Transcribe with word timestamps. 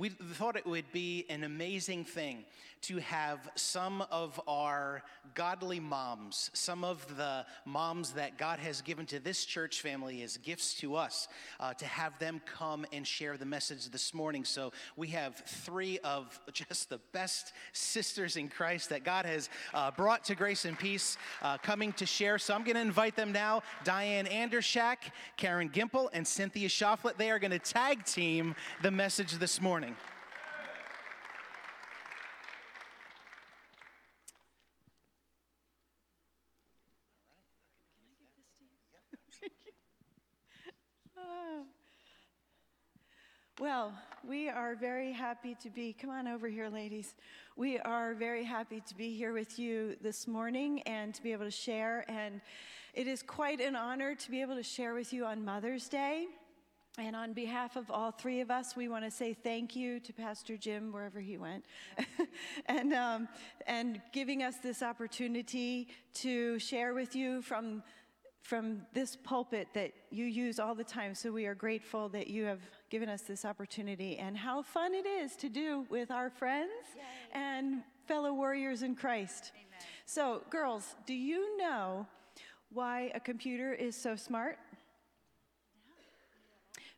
we 0.00 0.08
thought 0.08 0.56
it 0.56 0.64
would 0.64 0.90
be 0.92 1.26
an 1.28 1.44
amazing 1.44 2.04
thing 2.04 2.46
to 2.80 2.96
have 2.98 3.50
some 3.54 4.02
of 4.10 4.40
our 4.48 5.02
godly 5.34 5.78
moms, 5.78 6.50
some 6.54 6.82
of 6.82 7.18
the 7.18 7.44
moms 7.66 8.12
that 8.12 8.38
God 8.38 8.58
has 8.58 8.80
given 8.80 9.04
to 9.06 9.20
this 9.20 9.44
church 9.44 9.82
family 9.82 10.22
as 10.22 10.38
gifts 10.38 10.72
to 10.76 10.96
us, 10.96 11.28
uh, 11.60 11.74
to 11.74 11.84
have 11.84 12.18
them 12.18 12.40
come 12.46 12.86
and 12.92 13.06
share 13.06 13.36
the 13.36 13.44
message 13.44 13.90
this 13.90 14.14
morning. 14.14 14.46
So 14.46 14.72
we 14.96 15.08
have 15.08 15.36
three 15.36 15.98
of 15.98 16.40
just 16.52 16.88
the 16.88 17.00
best 17.12 17.52
sisters 17.74 18.36
in 18.36 18.48
Christ 18.48 18.88
that 18.88 19.04
God 19.04 19.26
has 19.26 19.50
uh, 19.74 19.90
brought 19.90 20.24
to 20.24 20.34
grace 20.34 20.64
and 20.64 20.78
peace 20.78 21.18
uh, 21.42 21.58
coming 21.58 21.92
to 21.94 22.06
share. 22.06 22.38
So 22.38 22.54
I'm 22.54 22.64
going 22.64 22.76
to 22.76 22.80
invite 22.80 23.16
them 23.16 23.32
now 23.32 23.62
Diane 23.84 24.24
Andryshak, 24.24 24.96
Karen 25.36 25.68
Guemple, 25.68 26.08
and 26.14 26.26
Cynthia 26.26 26.68
Choflet. 26.68 27.18
They 27.18 27.30
are 27.30 27.38
going 27.38 27.50
to 27.50 27.58
tag 27.58 28.06
team 28.06 28.54
the 28.82 28.90
message 28.90 29.32
this 29.32 29.60
morning. 29.60 29.89
Well, 43.60 43.92
we 44.26 44.48
are 44.48 44.74
very 44.74 45.12
happy 45.12 45.54
to 45.56 45.68
be, 45.68 45.92
come 45.92 46.08
on 46.08 46.26
over 46.26 46.48
here, 46.48 46.70
ladies. 46.70 47.14
We 47.56 47.78
are 47.80 48.14
very 48.14 48.42
happy 48.42 48.82
to 48.88 48.94
be 48.94 49.14
here 49.14 49.34
with 49.34 49.58
you 49.58 49.96
this 50.00 50.26
morning 50.26 50.80
and 50.86 51.14
to 51.14 51.22
be 51.22 51.32
able 51.32 51.44
to 51.44 51.50
share. 51.50 52.06
And 52.08 52.40
it 52.94 53.06
is 53.06 53.22
quite 53.22 53.60
an 53.60 53.76
honor 53.76 54.14
to 54.14 54.30
be 54.30 54.40
able 54.40 54.54
to 54.54 54.62
share 54.62 54.94
with 54.94 55.12
you 55.12 55.26
on 55.26 55.44
Mother's 55.44 55.90
Day. 55.90 56.28
And 56.96 57.14
on 57.14 57.34
behalf 57.34 57.76
of 57.76 57.90
all 57.90 58.10
three 58.10 58.40
of 58.40 58.50
us, 58.50 58.74
we 58.76 58.88
want 58.88 59.04
to 59.04 59.10
say 59.10 59.34
thank 59.34 59.76
you 59.76 60.00
to 60.00 60.12
Pastor 60.14 60.56
Jim, 60.56 60.90
wherever 60.90 61.20
he 61.20 61.36
went, 61.36 61.66
and, 62.66 62.94
um, 62.94 63.28
and 63.66 64.00
giving 64.10 64.42
us 64.42 64.56
this 64.62 64.82
opportunity 64.82 65.88
to 66.14 66.58
share 66.58 66.94
with 66.94 67.14
you 67.14 67.42
from 67.42 67.82
from 68.42 68.82
this 68.94 69.16
pulpit 69.16 69.68
that 69.74 69.92
you 70.10 70.24
use 70.24 70.58
all 70.58 70.74
the 70.74 70.84
time. 70.84 71.14
So 71.14 71.30
we 71.30 71.46
are 71.46 71.54
grateful 71.54 72.08
that 72.10 72.28
you 72.28 72.44
have 72.44 72.60
given 72.88 73.08
us 73.08 73.22
this 73.22 73.44
opportunity 73.44 74.16
and 74.18 74.36
how 74.36 74.62
fun 74.62 74.94
it 74.94 75.06
is 75.06 75.36
to 75.36 75.48
do 75.48 75.86
with 75.90 76.10
our 76.10 76.30
friends 76.30 76.70
Yay. 76.96 77.02
and 77.32 77.82
fellow 78.06 78.32
warriors 78.32 78.82
in 78.82 78.94
Christ. 78.94 79.52
Amen. 79.54 79.86
So, 80.06 80.42
girls, 80.50 80.96
do 81.06 81.14
you 81.14 81.56
know 81.58 82.06
why 82.72 83.12
a 83.14 83.20
computer 83.20 83.72
is 83.72 83.94
so 83.94 84.16
smart? 84.16 84.58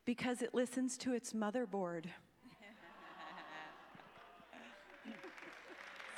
Because 0.04 0.42
it 0.42 0.54
listens 0.54 0.96
to 0.98 1.12
its 1.12 1.32
motherboard. 1.32 2.06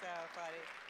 so 0.00 0.06
funny. 0.34 0.83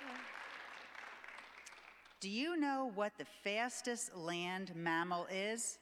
Do 2.25 2.31
you 2.31 2.57
know 2.57 2.91
what 2.95 3.13
the 3.19 3.27
fastest 3.43 4.17
land 4.17 4.75
mammal 4.75 5.27
is? 5.31 5.79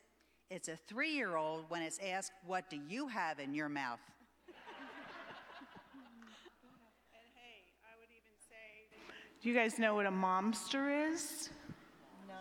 It's 0.50 0.66
a 0.66 0.74
three 0.74 1.12
year 1.12 1.36
old 1.36 1.66
when 1.68 1.82
it's 1.82 2.00
asked, 2.04 2.32
What 2.44 2.68
do 2.68 2.80
you 2.88 3.06
have 3.06 3.38
in 3.38 3.54
your 3.54 3.68
mouth? 3.68 4.00
Do 9.40 9.48
you 9.48 9.54
guys 9.54 9.78
know 9.78 9.94
what 9.94 10.06
a 10.06 10.10
momster 10.10 11.12
is? 11.12 11.50
No. 12.26 12.34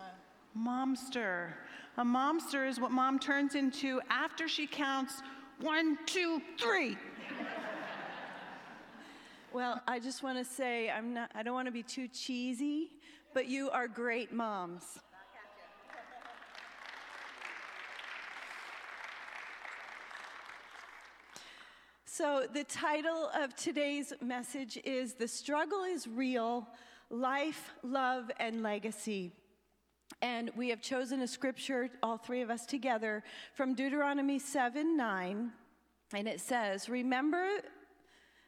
Momster. 0.59 1.49
A 1.97 2.03
momster 2.03 2.67
is 2.67 2.79
what 2.79 2.89
mom 2.89 3.19
turns 3.19 3.53
into 3.53 4.01
after 4.09 4.47
she 4.47 4.65
counts 4.65 5.21
one, 5.59 5.99
two, 6.07 6.41
three. 6.57 6.97
Well, 9.53 9.81
I 9.85 9.99
just 9.99 10.23
want 10.23 10.37
to 10.37 10.45
say 10.45 10.89
I'm 10.89 11.13
not 11.13 11.29
I 11.35 11.43
don't 11.43 11.53
want 11.53 11.65
to 11.65 11.73
be 11.73 11.83
too 11.83 12.07
cheesy, 12.07 12.91
but 13.33 13.47
you 13.47 13.69
are 13.69 13.87
great 13.87 14.33
moms. 14.33 14.99
So, 22.05 22.45
the 22.53 22.65
title 22.65 23.29
of 23.33 23.55
today's 23.55 24.13
message 24.21 24.77
is 24.83 25.13
The 25.13 25.27
Struggle 25.27 25.83
is 25.85 26.07
Real 26.07 26.67
Life, 27.09 27.71
Love, 27.83 28.29
and 28.39 28.61
Legacy. 28.61 29.31
And 30.21 30.51
we 30.55 30.69
have 30.69 30.81
chosen 30.81 31.21
a 31.21 31.27
scripture, 31.27 31.89
all 32.03 32.17
three 32.17 32.41
of 32.41 32.49
us 32.49 32.65
together, 32.65 33.23
from 33.55 33.73
Deuteronomy 33.73 34.39
7 34.39 34.97
9. 34.97 35.51
And 36.13 36.27
it 36.27 36.41
says, 36.41 36.89
Remember 36.89 37.47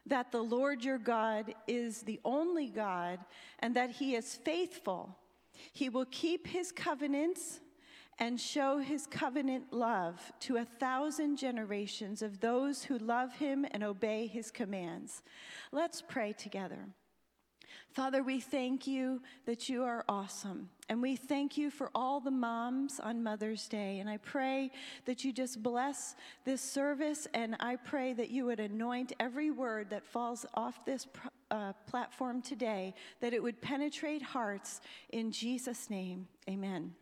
that 0.06 0.32
the 0.32 0.42
Lord 0.42 0.84
your 0.84 0.98
God 0.98 1.54
is 1.66 2.02
the 2.02 2.20
only 2.24 2.68
God 2.68 3.18
and 3.60 3.74
that 3.76 3.90
he 3.90 4.14
is 4.14 4.36
faithful. 4.36 5.16
He 5.72 5.88
will 5.88 6.06
keep 6.06 6.46
his 6.46 6.72
covenants 6.72 7.60
and 8.18 8.40
show 8.40 8.78
his 8.78 9.06
covenant 9.06 9.72
love 9.72 10.32
to 10.40 10.56
a 10.56 10.64
thousand 10.64 11.36
generations 11.36 12.22
of 12.22 12.40
those 12.40 12.84
who 12.84 12.98
love 12.98 13.34
him 13.34 13.66
and 13.72 13.82
obey 13.82 14.26
his 14.26 14.50
commands. 14.50 15.22
Let's 15.72 16.00
pray 16.00 16.32
together. 16.32 16.86
Father, 17.94 18.24
we 18.24 18.40
thank 18.40 18.88
you 18.88 19.22
that 19.46 19.68
you 19.68 19.84
are 19.84 20.04
awesome. 20.08 20.68
And 20.88 21.00
we 21.00 21.14
thank 21.14 21.56
you 21.56 21.70
for 21.70 21.90
all 21.94 22.18
the 22.18 22.30
moms 22.30 22.98
on 22.98 23.22
Mother's 23.22 23.68
Day. 23.68 24.00
And 24.00 24.10
I 24.10 24.16
pray 24.16 24.72
that 25.04 25.22
you 25.22 25.32
just 25.32 25.62
bless 25.62 26.16
this 26.44 26.60
service. 26.60 27.28
And 27.34 27.54
I 27.60 27.76
pray 27.76 28.12
that 28.14 28.30
you 28.30 28.46
would 28.46 28.58
anoint 28.58 29.12
every 29.20 29.52
word 29.52 29.90
that 29.90 30.04
falls 30.04 30.44
off 30.54 30.84
this 30.84 31.06
uh, 31.52 31.72
platform 31.86 32.42
today, 32.42 32.94
that 33.20 33.32
it 33.32 33.40
would 33.40 33.62
penetrate 33.62 34.22
hearts. 34.22 34.80
In 35.10 35.30
Jesus' 35.30 35.88
name, 35.88 36.26
amen. 36.50 36.94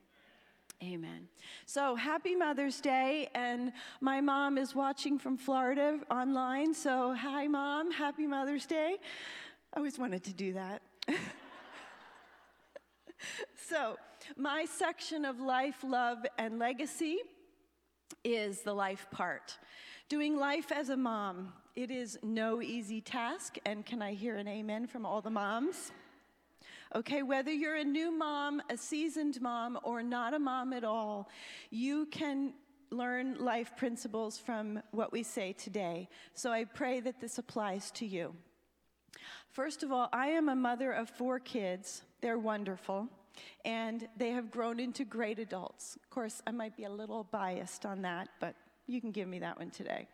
Amen. 0.82 1.28
So 1.64 1.94
happy 1.94 2.34
Mother's 2.34 2.80
Day. 2.80 3.30
And 3.34 3.72
my 4.00 4.20
mom 4.20 4.58
is 4.58 4.74
watching 4.74 5.16
from 5.16 5.38
Florida 5.38 6.00
online. 6.10 6.74
So, 6.74 7.14
hi, 7.14 7.46
Mom. 7.46 7.92
Happy 7.92 8.26
Mother's 8.26 8.66
Day. 8.66 8.96
I 9.74 9.78
always 9.78 9.98
wanted 9.98 10.22
to 10.24 10.34
do 10.34 10.52
that. 10.52 10.82
so, 13.68 13.96
my 14.36 14.66
section 14.66 15.24
of 15.24 15.40
life, 15.40 15.76
love, 15.82 16.18
and 16.36 16.58
legacy 16.58 17.18
is 18.22 18.60
the 18.60 18.74
life 18.74 19.06
part. 19.10 19.58
Doing 20.10 20.36
life 20.36 20.70
as 20.72 20.90
a 20.90 20.96
mom, 20.96 21.54
it 21.74 21.90
is 21.90 22.18
no 22.22 22.60
easy 22.60 23.00
task. 23.00 23.56
And 23.64 23.86
can 23.86 24.02
I 24.02 24.12
hear 24.12 24.36
an 24.36 24.46
amen 24.46 24.88
from 24.88 25.06
all 25.06 25.22
the 25.22 25.30
moms? 25.30 25.90
Okay, 26.94 27.22
whether 27.22 27.50
you're 27.50 27.76
a 27.76 27.84
new 27.84 28.10
mom, 28.10 28.60
a 28.68 28.76
seasoned 28.76 29.40
mom, 29.40 29.78
or 29.84 30.02
not 30.02 30.34
a 30.34 30.38
mom 30.38 30.74
at 30.74 30.84
all, 30.84 31.30
you 31.70 32.04
can 32.10 32.52
learn 32.90 33.36
life 33.38 33.74
principles 33.78 34.36
from 34.36 34.82
what 34.90 35.12
we 35.12 35.22
say 35.22 35.54
today. 35.54 36.10
So 36.34 36.52
I 36.52 36.64
pray 36.64 37.00
that 37.00 37.22
this 37.22 37.38
applies 37.38 37.90
to 37.92 38.04
you. 38.04 38.34
First 39.50 39.82
of 39.82 39.92
all, 39.92 40.08
I 40.12 40.28
am 40.28 40.48
a 40.48 40.56
mother 40.56 40.92
of 40.92 41.10
four 41.10 41.38
kids. 41.38 42.02
They're 42.20 42.38
wonderful, 42.38 43.08
and 43.64 44.08
they 44.16 44.30
have 44.30 44.50
grown 44.50 44.80
into 44.80 45.04
great 45.04 45.38
adults. 45.38 45.96
Of 45.96 46.10
course, 46.10 46.42
I 46.46 46.50
might 46.50 46.76
be 46.76 46.84
a 46.84 46.90
little 46.90 47.24
biased 47.24 47.84
on 47.86 48.02
that, 48.02 48.28
but 48.40 48.54
you 48.86 49.00
can 49.00 49.10
give 49.10 49.28
me 49.28 49.38
that 49.40 49.58
one 49.58 49.70
today. 49.70 50.06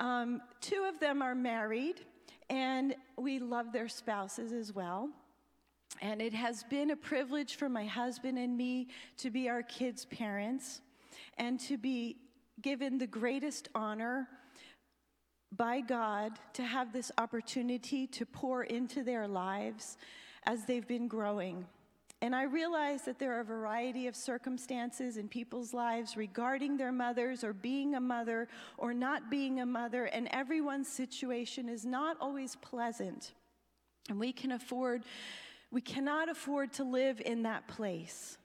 Um, 0.00 0.40
two 0.60 0.86
of 0.88 1.00
them 1.00 1.22
are 1.22 1.34
married, 1.34 2.02
and 2.50 2.94
we 3.16 3.38
love 3.38 3.72
their 3.72 3.88
spouses 3.88 4.52
as 4.52 4.72
well. 4.72 5.10
And 6.00 6.22
it 6.22 6.34
has 6.34 6.62
been 6.64 6.90
a 6.90 6.96
privilege 6.96 7.56
for 7.56 7.68
my 7.68 7.84
husband 7.84 8.38
and 8.38 8.56
me 8.56 8.88
to 9.18 9.30
be 9.30 9.48
our 9.48 9.62
kids' 9.62 10.04
parents 10.04 10.80
and 11.38 11.58
to 11.60 11.76
be 11.76 12.16
given 12.60 12.98
the 12.98 13.06
greatest 13.06 13.68
honor 13.74 14.28
by 15.56 15.80
God 15.80 16.32
to 16.54 16.62
have 16.62 16.92
this 16.92 17.10
opportunity 17.18 18.06
to 18.08 18.26
pour 18.26 18.64
into 18.64 19.02
their 19.02 19.26
lives 19.26 19.96
as 20.44 20.64
they've 20.64 20.86
been 20.86 21.08
growing. 21.08 21.66
And 22.20 22.34
I 22.34 22.42
realize 22.44 23.02
that 23.02 23.18
there 23.18 23.36
are 23.36 23.40
a 23.40 23.44
variety 23.44 24.08
of 24.08 24.16
circumstances 24.16 25.16
in 25.16 25.28
people's 25.28 25.72
lives 25.72 26.16
regarding 26.16 26.76
their 26.76 26.90
mothers 26.90 27.44
or 27.44 27.52
being 27.52 27.94
a 27.94 28.00
mother 28.00 28.48
or 28.76 28.92
not 28.92 29.30
being 29.30 29.60
a 29.60 29.66
mother, 29.66 30.06
and 30.06 30.28
everyone's 30.32 30.88
situation 30.88 31.68
is 31.68 31.84
not 31.86 32.16
always 32.20 32.56
pleasant. 32.56 33.34
And 34.08 34.18
we 34.18 34.32
can 34.32 34.52
afford, 34.52 35.04
we 35.70 35.80
cannot 35.80 36.28
afford 36.28 36.72
to 36.74 36.84
live 36.84 37.20
in 37.24 37.42
that 37.42 37.68
place 37.68 38.36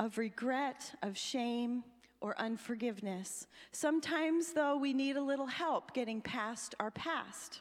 of 0.00 0.18
regret, 0.18 0.92
of 1.02 1.16
shame, 1.16 1.84
or 2.20 2.38
unforgiveness. 2.40 3.46
Sometimes, 3.72 4.52
though, 4.52 4.76
we 4.76 4.92
need 4.92 5.16
a 5.16 5.22
little 5.22 5.46
help 5.46 5.94
getting 5.94 6.20
past 6.20 6.74
our 6.80 6.90
past. 6.90 7.60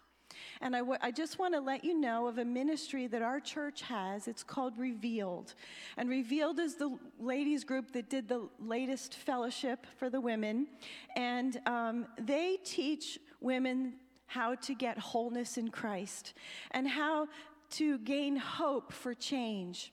And 0.61 0.75
I, 0.75 0.79
w- 0.79 0.99
I 1.01 1.11
just 1.11 1.39
want 1.39 1.53
to 1.53 1.59
let 1.59 1.83
you 1.83 1.99
know 1.99 2.27
of 2.27 2.37
a 2.37 2.45
ministry 2.45 3.07
that 3.07 3.21
our 3.21 3.39
church 3.39 3.81
has. 3.83 4.27
It's 4.27 4.43
called 4.43 4.77
Revealed. 4.77 5.53
And 5.97 6.09
Revealed 6.09 6.59
is 6.59 6.75
the 6.75 6.97
ladies' 7.19 7.63
group 7.63 7.91
that 7.91 8.09
did 8.09 8.27
the 8.27 8.47
latest 8.59 9.15
fellowship 9.15 9.85
for 9.97 10.09
the 10.09 10.21
women. 10.21 10.67
And 11.15 11.59
um, 11.65 12.07
they 12.19 12.57
teach 12.63 13.19
women 13.41 13.93
how 14.27 14.55
to 14.55 14.73
get 14.73 14.97
wholeness 14.97 15.57
in 15.57 15.69
Christ 15.69 16.33
and 16.71 16.87
how 16.87 17.27
to 17.71 17.97
gain 17.99 18.35
hope 18.35 18.91
for 18.91 19.13
change 19.13 19.91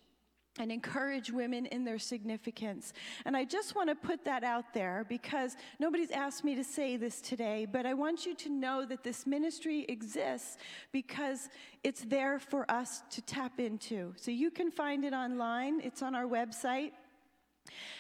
and 0.58 0.70
encourage 0.70 1.31
women 1.31 1.66
in 1.66 1.84
their 1.84 1.99
significance. 1.99 2.93
And 3.25 3.37
I 3.37 3.44
just 3.44 3.75
want 3.75 3.88
to 3.88 3.94
put 3.94 4.25
that 4.25 4.44
out 4.44 4.75
there 4.75 5.06
because 5.08 5.56
nobody's 5.78 6.10
asked 6.10 6.44
me 6.44 6.54
to 6.54 6.64
say 6.64 6.96
this 6.96 7.20
today, 7.22 7.66
but 7.70 7.87
I 7.87 7.94
want 7.94 8.26
you 8.26 8.34
to 8.34 8.50
know 8.50 8.84
that 8.84 9.02
this 9.02 9.26
ministry 9.26 9.87
exists 9.88 10.58
because 10.93 11.49
it's 11.82 12.02
there 12.02 12.38
for 12.38 12.70
us 12.70 13.02
to 13.10 13.22
tap 13.22 13.60
into. 13.60 14.12
So 14.16 14.31
you 14.31 14.50
can 14.50 14.70
find 14.70 15.04
it 15.04 15.14
online, 15.14 15.81
it's 15.81 16.02
on 16.02 16.14
our 16.14 16.26
website. 16.26 16.93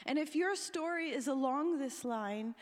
And 0.04 0.18
if 0.18 0.36
your 0.36 0.54
story 0.54 1.10
is 1.10 1.28
along 1.28 1.78
this 1.78 2.04
line, 2.04 2.54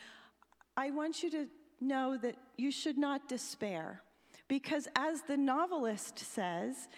I 0.76 0.90
want 0.90 1.22
you 1.22 1.30
to 1.30 1.46
know 1.80 2.16
that 2.18 2.36
you 2.56 2.70
should 2.70 2.98
not 2.98 3.28
despair. 3.28 4.02
Because 4.46 4.88
as 4.96 5.22
the 5.22 5.36
novelist 5.36 6.18
says, 6.18 6.88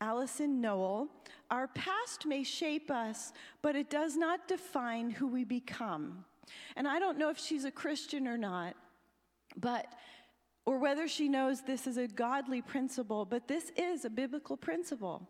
Alyson 0.00 0.60
Noël, 0.60 1.08
our 1.50 1.68
past 1.68 2.26
may 2.26 2.42
shape 2.42 2.90
us, 2.90 3.32
but 3.62 3.76
it 3.76 3.88
does 3.88 4.16
not 4.16 4.48
define 4.48 5.10
who 5.10 5.26
we 5.26 5.44
become. 5.44 6.24
And 6.76 6.86
I 6.86 6.98
don't 6.98 7.18
know 7.18 7.30
if 7.30 7.38
she's 7.38 7.64
a 7.64 7.70
Christian 7.70 8.28
or 8.28 8.36
not, 8.36 8.74
but 9.56 9.86
or 10.66 10.78
whether 10.78 11.06
she 11.06 11.28
knows 11.28 11.62
this 11.62 11.86
is 11.86 11.96
a 11.96 12.08
godly 12.08 12.60
principle, 12.60 13.24
but 13.24 13.46
this 13.46 13.70
is 13.76 14.04
a 14.04 14.10
biblical 14.10 14.56
principle. 14.56 15.28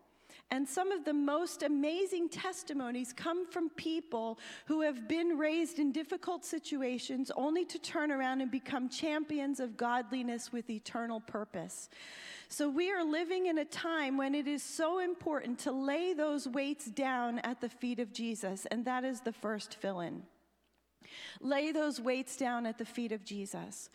And 0.49 0.65
some 0.67 0.93
of 0.93 1.03
the 1.03 1.13
most 1.13 1.61
amazing 1.61 2.29
testimonies 2.29 3.11
come 3.11 3.45
from 3.45 3.69
people 3.71 4.39
who 4.65 4.81
have 4.81 5.07
been 5.07 5.37
raised 5.37 5.77
in 5.77 5.91
difficult 5.91 6.45
situations 6.45 7.31
only 7.35 7.65
to 7.65 7.77
turn 7.77 8.11
around 8.11 8.39
and 8.39 8.49
become 8.49 8.87
champions 8.87 9.59
of 9.59 9.75
godliness 9.75 10.53
with 10.53 10.69
eternal 10.69 11.19
purpose. 11.19 11.89
So 12.47 12.69
we 12.69 12.89
are 12.91 13.03
living 13.03 13.47
in 13.47 13.57
a 13.57 13.65
time 13.65 14.15
when 14.15 14.33
it 14.33 14.47
is 14.47 14.63
so 14.63 14.99
important 14.99 15.59
to 15.59 15.73
lay 15.73 16.13
those 16.13 16.47
weights 16.47 16.85
down 16.85 17.39
at 17.39 17.59
the 17.59 17.67
feet 17.67 17.99
of 17.99 18.13
Jesus, 18.13 18.65
and 18.67 18.85
that 18.85 19.03
is 19.03 19.19
the 19.19 19.33
first 19.33 19.75
fill 19.75 19.99
in. 19.99 20.23
Lay 21.41 21.73
those 21.73 21.99
weights 21.99 22.37
down 22.37 22.65
at 22.65 22.77
the 22.77 22.85
feet 22.85 23.11
of 23.11 23.25
Jesus. 23.25 23.89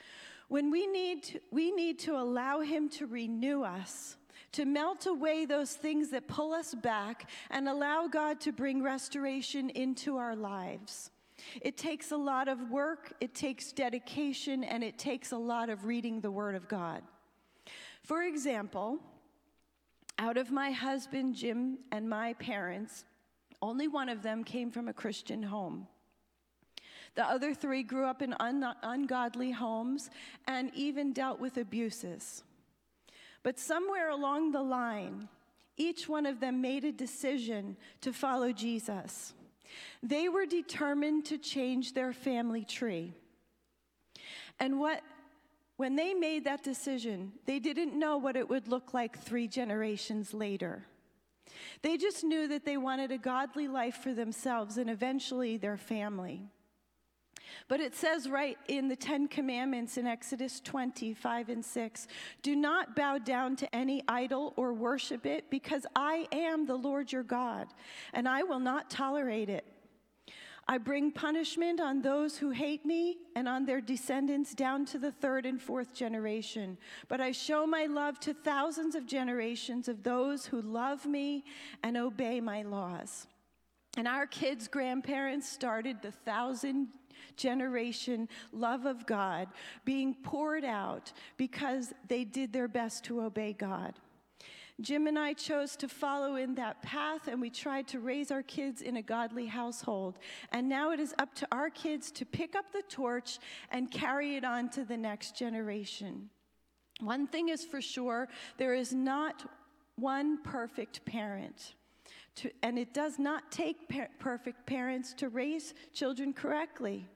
When 0.48 0.70
we 0.70 0.86
need 0.86 1.22
to, 1.24 1.40
we 1.50 1.70
need 1.70 1.98
to 2.00 2.14
allow 2.14 2.60
him 2.60 2.90
to 2.90 3.06
renew 3.06 3.62
us 3.62 4.16
to 4.52 4.64
melt 4.64 5.06
away 5.06 5.46
those 5.46 5.72
things 5.72 6.10
that 6.10 6.28
pull 6.28 6.52
us 6.52 6.74
back 6.74 7.28
and 7.50 7.68
allow 7.68 8.06
God 8.06 8.40
to 8.42 8.52
bring 8.52 8.82
restoration 8.82 9.70
into 9.70 10.16
our 10.16 10.36
lives. 10.36 11.10
It 11.60 11.76
takes 11.76 12.12
a 12.12 12.16
lot 12.16 12.48
of 12.48 12.70
work, 12.70 13.14
it 13.20 13.34
takes 13.34 13.72
dedication, 13.72 14.62
and 14.62 14.84
it 14.84 14.98
takes 14.98 15.32
a 15.32 15.38
lot 15.38 15.70
of 15.70 15.86
reading 15.86 16.20
the 16.20 16.30
Word 16.30 16.54
of 16.54 16.68
God. 16.68 17.02
For 18.02 18.22
example, 18.22 18.98
out 20.18 20.36
of 20.36 20.50
my 20.50 20.70
husband, 20.70 21.34
Jim, 21.34 21.78
and 21.90 22.08
my 22.08 22.34
parents, 22.34 23.04
only 23.60 23.88
one 23.88 24.08
of 24.08 24.22
them 24.22 24.44
came 24.44 24.70
from 24.70 24.88
a 24.88 24.92
Christian 24.92 25.42
home. 25.42 25.86
The 27.14 27.24
other 27.24 27.54
three 27.54 27.82
grew 27.82 28.06
up 28.06 28.22
in 28.22 28.34
un- 28.40 28.74
ungodly 28.82 29.50
homes 29.50 30.10
and 30.46 30.70
even 30.74 31.12
dealt 31.12 31.40
with 31.40 31.56
abuses. 31.58 32.42
But 33.42 33.58
somewhere 33.58 34.10
along 34.10 34.52
the 34.52 34.62
line, 34.62 35.28
each 35.76 36.08
one 36.08 36.26
of 36.26 36.40
them 36.40 36.60
made 36.60 36.84
a 36.84 36.92
decision 36.92 37.76
to 38.02 38.12
follow 38.12 38.52
Jesus. 38.52 39.34
They 40.02 40.28
were 40.28 40.46
determined 40.46 41.24
to 41.26 41.38
change 41.38 41.94
their 41.94 42.12
family 42.12 42.64
tree. 42.64 43.14
And 44.60 44.78
what 44.78 45.02
when 45.76 45.96
they 45.96 46.14
made 46.14 46.44
that 46.44 46.62
decision, 46.62 47.32
they 47.46 47.58
didn't 47.58 47.98
know 47.98 48.16
what 48.16 48.36
it 48.36 48.48
would 48.48 48.68
look 48.68 48.94
like 48.94 49.18
3 49.18 49.48
generations 49.48 50.32
later. 50.32 50.86
They 51.80 51.96
just 51.96 52.22
knew 52.22 52.46
that 52.48 52.64
they 52.64 52.76
wanted 52.76 53.10
a 53.10 53.18
godly 53.18 53.66
life 53.66 53.96
for 53.96 54.14
themselves 54.14 54.78
and 54.78 54.88
eventually 54.88 55.56
their 55.56 55.76
family. 55.76 56.42
But 57.68 57.80
it 57.80 57.94
says 57.94 58.28
right 58.28 58.58
in 58.68 58.88
the 58.88 58.96
Ten 58.96 59.28
Commandments 59.28 59.96
in 59.96 60.06
Exodus 60.06 60.60
20, 60.60 61.14
5 61.14 61.48
and 61.48 61.64
6 61.64 62.06
Do 62.42 62.56
not 62.56 62.96
bow 62.96 63.18
down 63.18 63.56
to 63.56 63.74
any 63.74 64.02
idol 64.08 64.52
or 64.56 64.72
worship 64.72 65.26
it, 65.26 65.50
because 65.50 65.86
I 65.94 66.26
am 66.32 66.66
the 66.66 66.76
Lord 66.76 67.12
your 67.12 67.22
God, 67.22 67.68
and 68.12 68.28
I 68.28 68.42
will 68.42 68.60
not 68.60 68.90
tolerate 68.90 69.48
it. 69.48 69.64
I 70.68 70.78
bring 70.78 71.10
punishment 71.10 71.80
on 71.80 72.02
those 72.02 72.38
who 72.38 72.50
hate 72.50 72.86
me 72.86 73.18
and 73.34 73.48
on 73.48 73.66
their 73.66 73.80
descendants 73.80 74.54
down 74.54 74.84
to 74.86 74.98
the 74.98 75.10
third 75.10 75.44
and 75.44 75.60
fourth 75.60 75.92
generation. 75.92 76.78
But 77.08 77.20
I 77.20 77.32
show 77.32 77.66
my 77.66 77.86
love 77.86 78.20
to 78.20 78.32
thousands 78.32 78.94
of 78.94 79.06
generations 79.06 79.88
of 79.88 80.02
those 80.02 80.46
who 80.46 80.62
love 80.62 81.04
me 81.04 81.44
and 81.82 81.96
obey 81.96 82.40
my 82.40 82.62
laws. 82.62 83.26
And 83.96 84.06
our 84.08 84.26
kids' 84.26 84.68
grandparents 84.68 85.48
started 85.48 86.00
the 86.00 86.12
thousand 86.12 86.88
generation 87.36 88.28
love 88.52 88.86
of 88.86 89.06
God 89.06 89.48
being 89.84 90.14
poured 90.14 90.64
out 90.64 91.12
because 91.36 91.92
they 92.08 92.24
did 92.24 92.52
their 92.52 92.68
best 92.68 93.04
to 93.04 93.22
obey 93.22 93.52
God. 93.52 93.94
Jim 94.80 95.06
and 95.06 95.18
I 95.18 95.32
chose 95.34 95.76
to 95.76 95.88
follow 95.88 96.36
in 96.36 96.54
that 96.56 96.82
path, 96.82 97.28
and 97.28 97.40
we 97.40 97.50
tried 97.50 97.86
to 97.88 98.00
raise 98.00 98.30
our 98.30 98.42
kids 98.42 98.82
in 98.82 98.96
a 98.96 99.02
godly 99.02 99.46
household. 99.46 100.18
And 100.50 100.68
now 100.68 100.90
it 100.90 100.98
is 100.98 101.14
up 101.18 101.34
to 101.36 101.48
our 101.52 101.70
kids 101.70 102.10
to 102.12 102.24
pick 102.24 102.56
up 102.56 102.72
the 102.72 102.82
torch 102.88 103.38
and 103.70 103.90
carry 103.90 104.36
it 104.36 104.44
on 104.44 104.70
to 104.70 104.84
the 104.84 104.96
next 104.96 105.36
generation. 105.36 106.30
One 107.00 107.26
thing 107.26 107.48
is 107.48 107.64
for 107.64 107.80
sure 107.80 108.28
there 108.56 108.74
is 108.74 108.92
not 108.92 109.44
one 109.96 110.42
perfect 110.42 111.04
parent. 111.04 111.74
To, 112.36 112.50
and 112.62 112.78
it 112.78 112.94
does 112.94 113.18
not 113.18 113.52
take 113.52 113.88
per- 113.88 114.08
perfect 114.18 114.66
parents 114.66 115.12
to 115.14 115.28
raise 115.28 115.74
children 115.92 116.32
correctly. 116.32 117.08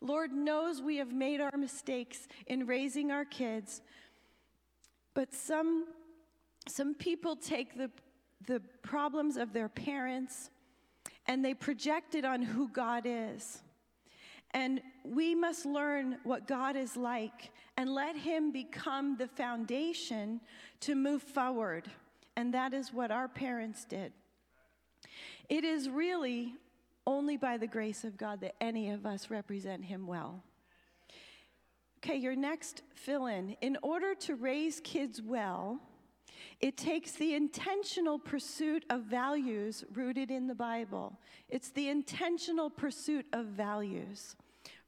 Lord 0.00 0.32
knows 0.32 0.82
we 0.82 0.96
have 0.96 1.12
made 1.12 1.40
our 1.40 1.56
mistakes 1.56 2.26
in 2.46 2.66
raising 2.66 3.10
our 3.10 3.24
kids, 3.24 3.80
but 5.14 5.32
some, 5.32 5.86
some 6.68 6.94
people 6.94 7.36
take 7.36 7.76
the, 7.76 7.90
the 8.46 8.60
problems 8.82 9.36
of 9.36 9.52
their 9.52 9.68
parents 9.68 10.50
and 11.26 11.44
they 11.44 11.54
project 11.54 12.14
it 12.14 12.24
on 12.24 12.42
who 12.42 12.68
God 12.68 13.04
is. 13.06 13.62
And 14.50 14.80
we 15.04 15.34
must 15.34 15.66
learn 15.66 16.18
what 16.22 16.46
God 16.46 16.76
is 16.76 16.96
like 16.96 17.50
and 17.76 17.92
let 17.92 18.16
Him 18.16 18.52
become 18.52 19.16
the 19.16 19.26
foundation 19.26 20.40
to 20.80 20.94
move 20.94 21.22
forward. 21.22 21.90
And 22.36 22.54
that 22.54 22.72
is 22.72 22.92
what 22.92 23.10
our 23.10 23.26
parents 23.26 23.84
did. 23.84 24.12
It 25.48 25.64
is 25.64 25.88
really 25.88 26.54
only 27.06 27.36
by 27.36 27.58
the 27.58 27.66
grace 27.66 28.04
of 28.04 28.16
God 28.16 28.40
that 28.40 28.54
any 28.60 28.90
of 28.90 29.04
us 29.04 29.30
represent 29.30 29.84
Him 29.84 30.06
well. 30.06 30.42
Okay, 31.98 32.16
your 32.16 32.36
next 32.36 32.82
fill 32.94 33.26
in. 33.26 33.56
In 33.60 33.78
order 33.82 34.14
to 34.14 34.34
raise 34.34 34.80
kids 34.80 35.22
well, 35.22 35.80
it 36.60 36.76
takes 36.76 37.12
the 37.12 37.34
intentional 37.34 38.18
pursuit 38.18 38.84
of 38.90 39.02
values 39.02 39.84
rooted 39.92 40.30
in 40.30 40.46
the 40.46 40.54
Bible. 40.54 41.18
It's 41.48 41.70
the 41.70 41.88
intentional 41.88 42.70
pursuit 42.70 43.26
of 43.32 43.46
values 43.46 44.36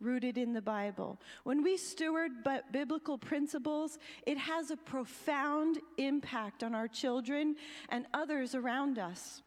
rooted 0.01 0.39
in 0.39 0.53
the 0.53 0.63
Bible. 0.63 1.21
When 1.45 1.63
we 1.63 1.77
steward 1.77 2.33
biblical 2.73 3.19
principles, 3.19 3.99
it 4.27 4.39
has 4.39 4.71
a 4.71 4.77
profound 4.77 5.79
impact 5.99 6.63
on 6.63 6.75
our 6.75 6.89
children 6.89 7.57
and 7.89 8.07
others 8.13 8.55
around 8.55 8.99
us. 8.99 9.43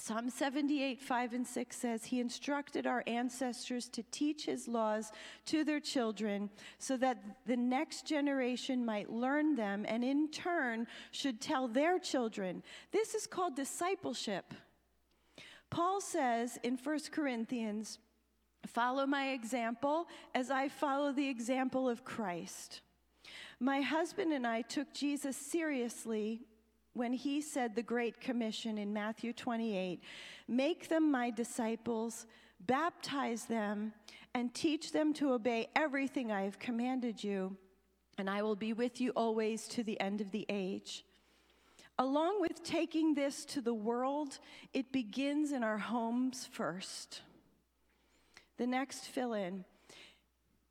Psalm 0.00 0.30
78, 0.30 1.02
5 1.02 1.32
and 1.34 1.46
6 1.46 1.76
says, 1.76 2.04
He 2.06 2.20
instructed 2.20 2.86
our 2.86 3.04
ancestors 3.06 3.86
to 3.90 4.02
teach 4.04 4.46
His 4.46 4.66
laws 4.66 5.12
to 5.44 5.62
their 5.62 5.78
children 5.78 6.48
so 6.78 6.96
that 6.96 7.22
the 7.46 7.56
next 7.56 8.06
generation 8.06 8.82
might 8.82 9.12
learn 9.12 9.56
them 9.56 9.84
and 9.86 10.02
in 10.02 10.30
turn 10.30 10.86
should 11.10 11.38
tell 11.38 11.68
their 11.68 11.98
children. 11.98 12.62
This 12.92 13.14
is 13.14 13.26
called 13.26 13.56
discipleship. 13.56 14.54
Paul 15.68 16.00
says 16.00 16.58
in 16.62 16.78
1 16.82 16.98
Corinthians, 17.12 17.98
Follow 18.66 19.06
my 19.06 19.30
example 19.32 20.06
as 20.34 20.50
I 20.50 20.68
follow 20.68 21.12
the 21.12 21.28
example 21.28 21.88
of 21.88 22.04
Christ. 22.04 22.80
My 23.58 23.82
husband 23.82 24.32
and 24.32 24.46
I 24.46 24.62
took 24.62 24.94
Jesus 24.94 25.36
seriously 25.36 26.40
when 26.94 27.12
he 27.12 27.40
said 27.40 27.74
the 27.74 27.82
Great 27.82 28.20
Commission 28.20 28.78
in 28.78 28.92
Matthew 28.92 29.32
28 29.32 30.02
Make 30.48 30.88
them 30.88 31.10
my 31.10 31.30
disciples, 31.30 32.26
baptize 32.66 33.44
them, 33.44 33.92
and 34.34 34.52
teach 34.52 34.92
them 34.92 35.12
to 35.14 35.32
obey 35.32 35.68
everything 35.76 36.32
I 36.32 36.42
have 36.42 36.58
commanded 36.58 37.22
you, 37.22 37.56
and 38.18 38.28
I 38.28 38.42
will 38.42 38.56
be 38.56 38.72
with 38.72 39.00
you 39.00 39.10
always 39.10 39.68
to 39.68 39.82
the 39.82 40.00
end 40.00 40.20
of 40.20 40.30
the 40.30 40.46
age. 40.48 41.04
Along 41.98 42.40
with 42.40 42.64
taking 42.64 43.14
this 43.14 43.44
to 43.46 43.60
the 43.60 43.74
world, 43.74 44.38
it 44.72 44.90
begins 44.90 45.52
in 45.52 45.62
our 45.62 45.78
homes 45.78 46.48
first. 46.50 47.20
The 48.56 48.66
next 48.66 49.06
fill 49.06 49.34
in. 49.34 49.64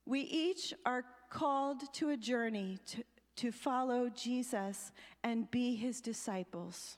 We 0.06 0.22
each 0.22 0.74
are 0.86 1.06
called 1.30 1.82
to 1.94 2.10
a 2.10 2.18
journey 2.18 2.80
to, 2.88 3.04
to 3.40 3.52
follow 3.52 4.10
Jesus 4.10 4.92
and 5.24 5.50
be 5.52 5.76
his 5.76 6.02
disciples. 6.02 6.98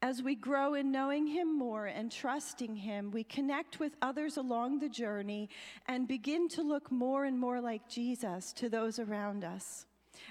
As 0.00 0.22
we 0.22 0.36
grow 0.36 0.74
in 0.74 0.92
knowing 0.92 1.26
Him 1.26 1.58
more 1.58 1.86
and 1.86 2.10
trusting 2.10 2.76
Him, 2.76 3.10
we 3.10 3.24
connect 3.24 3.80
with 3.80 3.96
others 4.00 4.36
along 4.36 4.78
the 4.78 4.88
journey 4.88 5.50
and 5.86 6.06
begin 6.06 6.48
to 6.50 6.62
look 6.62 6.92
more 6.92 7.24
and 7.24 7.38
more 7.38 7.60
like 7.60 7.88
Jesus 7.88 8.52
to 8.54 8.68
those 8.68 9.00
around 9.00 9.42
us. 9.42 9.86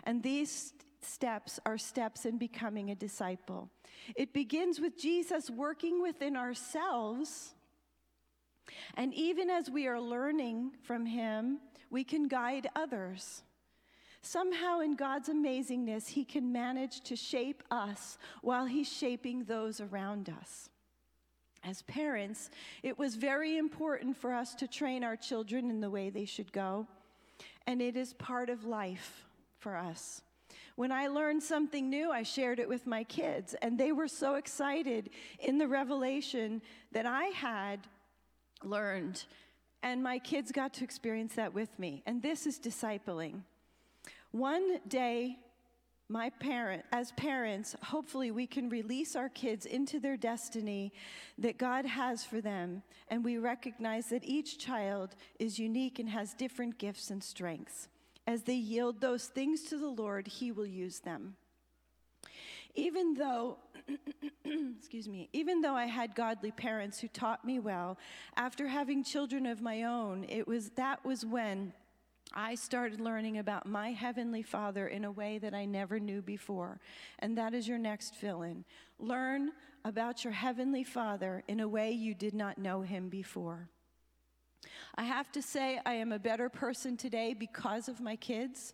And 0.06 0.24
these 0.24 0.74
steps 1.02 1.60
are 1.66 1.78
steps 1.78 2.26
in 2.26 2.38
becoming 2.38 2.92
a 2.92 2.96
disciple. 2.96 3.70
It 4.16 4.34
begins 4.34 4.80
with 4.80 4.98
Jesus 4.98 5.50
working 5.50 6.02
within 6.02 6.38
ourselves. 6.38 7.54
And 8.96 9.14
even 9.14 9.50
as 9.50 9.70
we 9.70 9.88
are 9.88 10.00
learning 10.00 10.72
from 10.84 11.06
Him, 11.06 11.60
we 11.90 12.06
can 12.06 12.30
guide 12.30 12.70
others. 12.74 13.44
Somehow, 14.22 14.80
in 14.80 14.96
God's 14.96 15.30
amazingness, 15.30 16.10
He 16.10 16.26
can 16.26 16.52
manage 16.52 17.02
to 17.02 17.16
shape 17.16 17.64
us 17.72 18.18
while 18.42 18.66
He's 18.66 18.92
shaping 18.92 19.44
those 19.44 19.80
around 19.80 20.30
us. 20.30 20.70
As 21.64 21.82
parents, 21.84 22.50
it 22.84 22.98
was 22.98 23.16
very 23.16 23.58
important 23.58 24.16
for 24.18 24.34
us 24.34 24.54
to 24.56 24.68
train 24.68 25.04
our 25.04 25.16
children 25.16 25.70
in 25.70 25.82
the 25.82 25.90
way 25.90 26.10
they 26.10 26.26
should 26.26 26.52
go, 26.52 26.88
and 27.66 27.82
it 27.82 27.96
is 27.96 28.14
part 28.14 28.50
of 28.50 28.66
life 28.66 29.26
for 29.58 29.76
us. 29.76 30.22
When 30.76 30.92
I 30.92 31.08
learned 31.08 31.42
something 31.42 31.90
new, 31.90 32.12
I 32.12 32.22
shared 32.24 32.60
it 32.60 32.70
with 32.70 32.86
my 32.86 33.04
kids, 33.04 33.56
and 33.62 33.78
they 33.78 33.92
were 33.92 34.08
so 34.08 34.36
excited 34.36 35.10
in 35.40 35.58
the 35.58 35.68
revelation 35.68 36.62
that 36.92 37.08
I 37.08 37.26
had 37.26 37.80
learned. 38.64 39.26
And 39.82 40.04
my 40.04 40.20
kids 40.20 40.52
got 40.52 40.74
to 40.76 40.84
experience 40.84 41.34
that 41.36 41.54
with 41.54 41.80
me. 41.80 42.04
And 42.06 42.22
this 42.22 42.46
is 42.46 42.60
discipling. 42.60 43.42
One 44.38 44.78
day, 44.88 45.40
my 46.10 46.30
parent, 46.30 46.86
as 46.92 47.12
parents, 47.14 47.76
hopefully 47.82 48.30
we 48.30 48.46
can 48.46 48.70
release 48.70 49.16
our 49.16 49.30
kids 49.30 49.66
into 49.66 50.00
their 50.00 50.16
destiny 50.16 50.94
that 51.40 51.58
God 51.58 51.88
has 51.88 52.24
for 52.24 52.40
them, 52.40 52.84
and 53.08 53.26
we 53.26 53.40
recognize 53.40 54.10
that 54.10 54.24
each 54.24 54.60
child 54.60 55.16
is 55.40 55.58
unique 55.58 55.98
and 55.98 56.08
has 56.10 56.36
different 56.36 56.78
gifts 56.78 57.10
and 57.10 57.24
strengths. 57.24 57.88
As 58.28 58.44
they 58.44 58.54
yield 58.54 59.02
those 59.02 59.26
things 59.26 59.64
to 59.64 59.78
the 59.80 59.88
Lord, 59.88 60.28
He 60.28 60.52
will 60.52 60.68
use 60.68 61.00
them. 61.00 61.36
Even 62.76 63.16
though, 63.16 63.58
excuse 64.78 65.10
me, 65.10 65.30
even 65.34 65.62
though 65.62 65.74
I 65.74 65.88
had 65.88 66.14
godly 66.14 66.52
parents 66.52 67.00
who 67.00 67.08
taught 67.08 67.44
me 67.44 67.58
well, 67.58 67.98
after 68.36 68.68
having 68.68 69.04
children 69.04 69.48
of 69.48 69.64
my 69.64 69.82
own, 69.82 70.28
it 70.30 70.48
was 70.48 70.70
that 70.76 71.04
was 71.04 71.26
when 71.26 71.74
I 72.34 72.56
started 72.56 73.00
learning 73.00 73.38
about 73.38 73.66
my 73.66 73.92
Heavenly 73.92 74.44
Father 74.44 74.88
in 74.88 75.06
a 75.06 75.12
way 75.12 75.38
that 75.38 75.54
I 75.54 75.66
never 75.66 76.00
knew 76.00 76.22
before. 76.22 76.80
And 77.20 77.38
that 77.38 77.54
is 77.54 77.68
your 77.68 77.78
next 77.78 78.16
fill 78.16 78.42
in. 78.42 78.66
Learn 79.00 79.52
about 79.86 80.24
your 80.24 80.34
Heavenly 80.34 80.84
Father 80.84 81.44
in 81.48 81.60
a 81.60 81.68
way 81.68 81.92
you 81.92 82.14
did 82.14 82.34
not 82.34 82.58
know 82.58 82.82
Him 82.82 83.10
before. 83.10 83.70
I 84.96 85.04
have 85.04 85.32
to 85.34 85.42
say, 85.42 85.80
I 85.86 85.94
am 85.94 86.12
a 86.12 86.20
better 86.20 86.50
person 86.50 86.98
today 86.98 87.34
because 87.34 87.88
of 87.88 88.02
my 88.02 88.16
kids. 88.16 88.74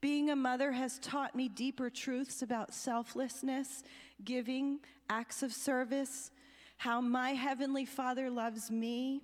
Being 0.00 0.30
a 0.30 0.36
mother 0.36 0.72
has 0.72 0.98
taught 1.00 1.34
me 1.34 1.48
deeper 1.48 1.90
truths 1.90 2.42
about 2.42 2.72
selflessness, 2.72 3.82
giving, 4.24 4.78
acts 5.10 5.42
of 5.42 5.52
service, 5.52 6.30
how 6.76 7.00
my 7.00 7.30
Heavenly 7.30 7.84
Father 7.84 8.30
loves 8.30 8.70
me, 8.70 9.22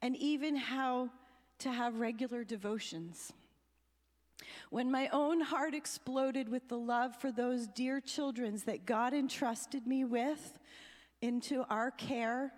and 0.00 0.16
even 0.16 0.56
how 0.56 1.10
to 1.62 1.72
have 1.72 2.00
regular 2.00 2.44
devotions. 2.44 3.32
When 4.70 4.90
my 4.90 5.08
own 5.12 5.40
heart 5.40 5.74
exploded 5.74 6.48
with 6.48 6.68
the 6.68 6.78
love 6.78 7.14
for 7.16 7.30
those 7.30 7.66
dear 7.68 8.00
children 8.00 8.60
that 8.66 8.86
God 8.86 9.14
entrusted 9.14 9.86
me 9.86 10.04
with 10.04 10.58
into 11.20 11.64
our 11.70 11.90
care, 11.90 12.52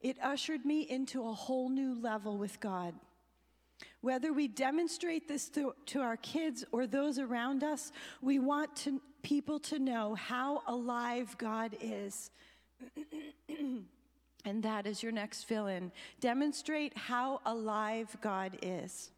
it 0.00 0.16
ushered 0.22 0.64
me 0.64 0.80
into 0.82 1.26
a 1.26 1.32
whole 1.32 1.68
new 1.68 2.00
level 2.00 2.36
with 2.36 2.58
God. 2.60 2.94
Whether 4.00 4.32
we 4.32 4.48
demonstrate 4.48 5.28
this 5.28 5.48
to, 5.50 5.74
to 5.86 6.00
our 6.00 6.16
kids 6.16 6.64
or 6.72 6.86
those 6.86 7.18
around 7.18 7.62
us, 7.62 7.92
we 8.20 8.38
want 8.38 8.74
to, 8.76 9.00
people 9.22 9.60
to 9.60 9.78
know 9.78 10.14
how 10.14 10.62
alive 10.66 11.36
God 11.38 11.76
is. 11.80 12.30
And 14.44 14.62
that 14.62 14.86
is 14.86 15.02
your 15.02 15.12
next 15.12 15.44
fill 15.44 15.66
in. 15.66 15.92
Demonstrate 16.20 16.96
how 16.96 17.40
alive 17.44 18.16
God 18.20 18.58
is. 18.62 19.10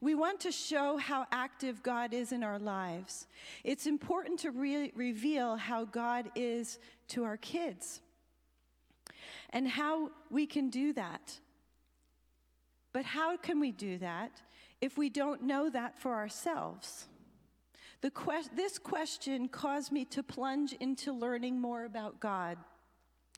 We 0.00 0.14
want 0.14 0.40
to 0.40 0.52
show 0.52 0.96
how 0.96 1.26
active 1.32 1.82
God 1.82 2.12
is 2.14 2.32
in 2.32 2.42
our 2.42 2.58
lives. 2.58 3.26
It's 3.64 3.86
important 3.86 4.40
to 4.40 4.50
re- 4.50 4.92
reveal 4.94 5.56
how 5.56 5.84
God 5.84 6.30
is 6.34 6.78
to 7.08 7.24
our 7.24 7.36
kids 7.36 8.00
and 9.50 9.68
how 9.68 10.10
we 10.30 10.46
can 10.46 10.70
do 10.70 10.92
that. 10.94 11.38
But 12.92 13.04
how 13.04 13.36
can 13.36 13.58
we 13.58 13.72
do 13.72 13.98
that 13.98 14.42
if 14.80 14.96
we 14.96 15.08
don't 15.08 15.42
know 15.42 15.70
that 15.70 15.98
for 15.98 16.14
ourselves? 16.14 17.06
Que- 18.02 18.48
this 18.54 18.78
question 18.78 19.48
caused 19.48 19.92
me 19.92 20.04
to 20.06 20.22
plunge 20.22 20.72
into 20.74 21.12
learning 21.12 21.60
more 21.60 21.84
about 21.84 22.20
God 22.20 22.58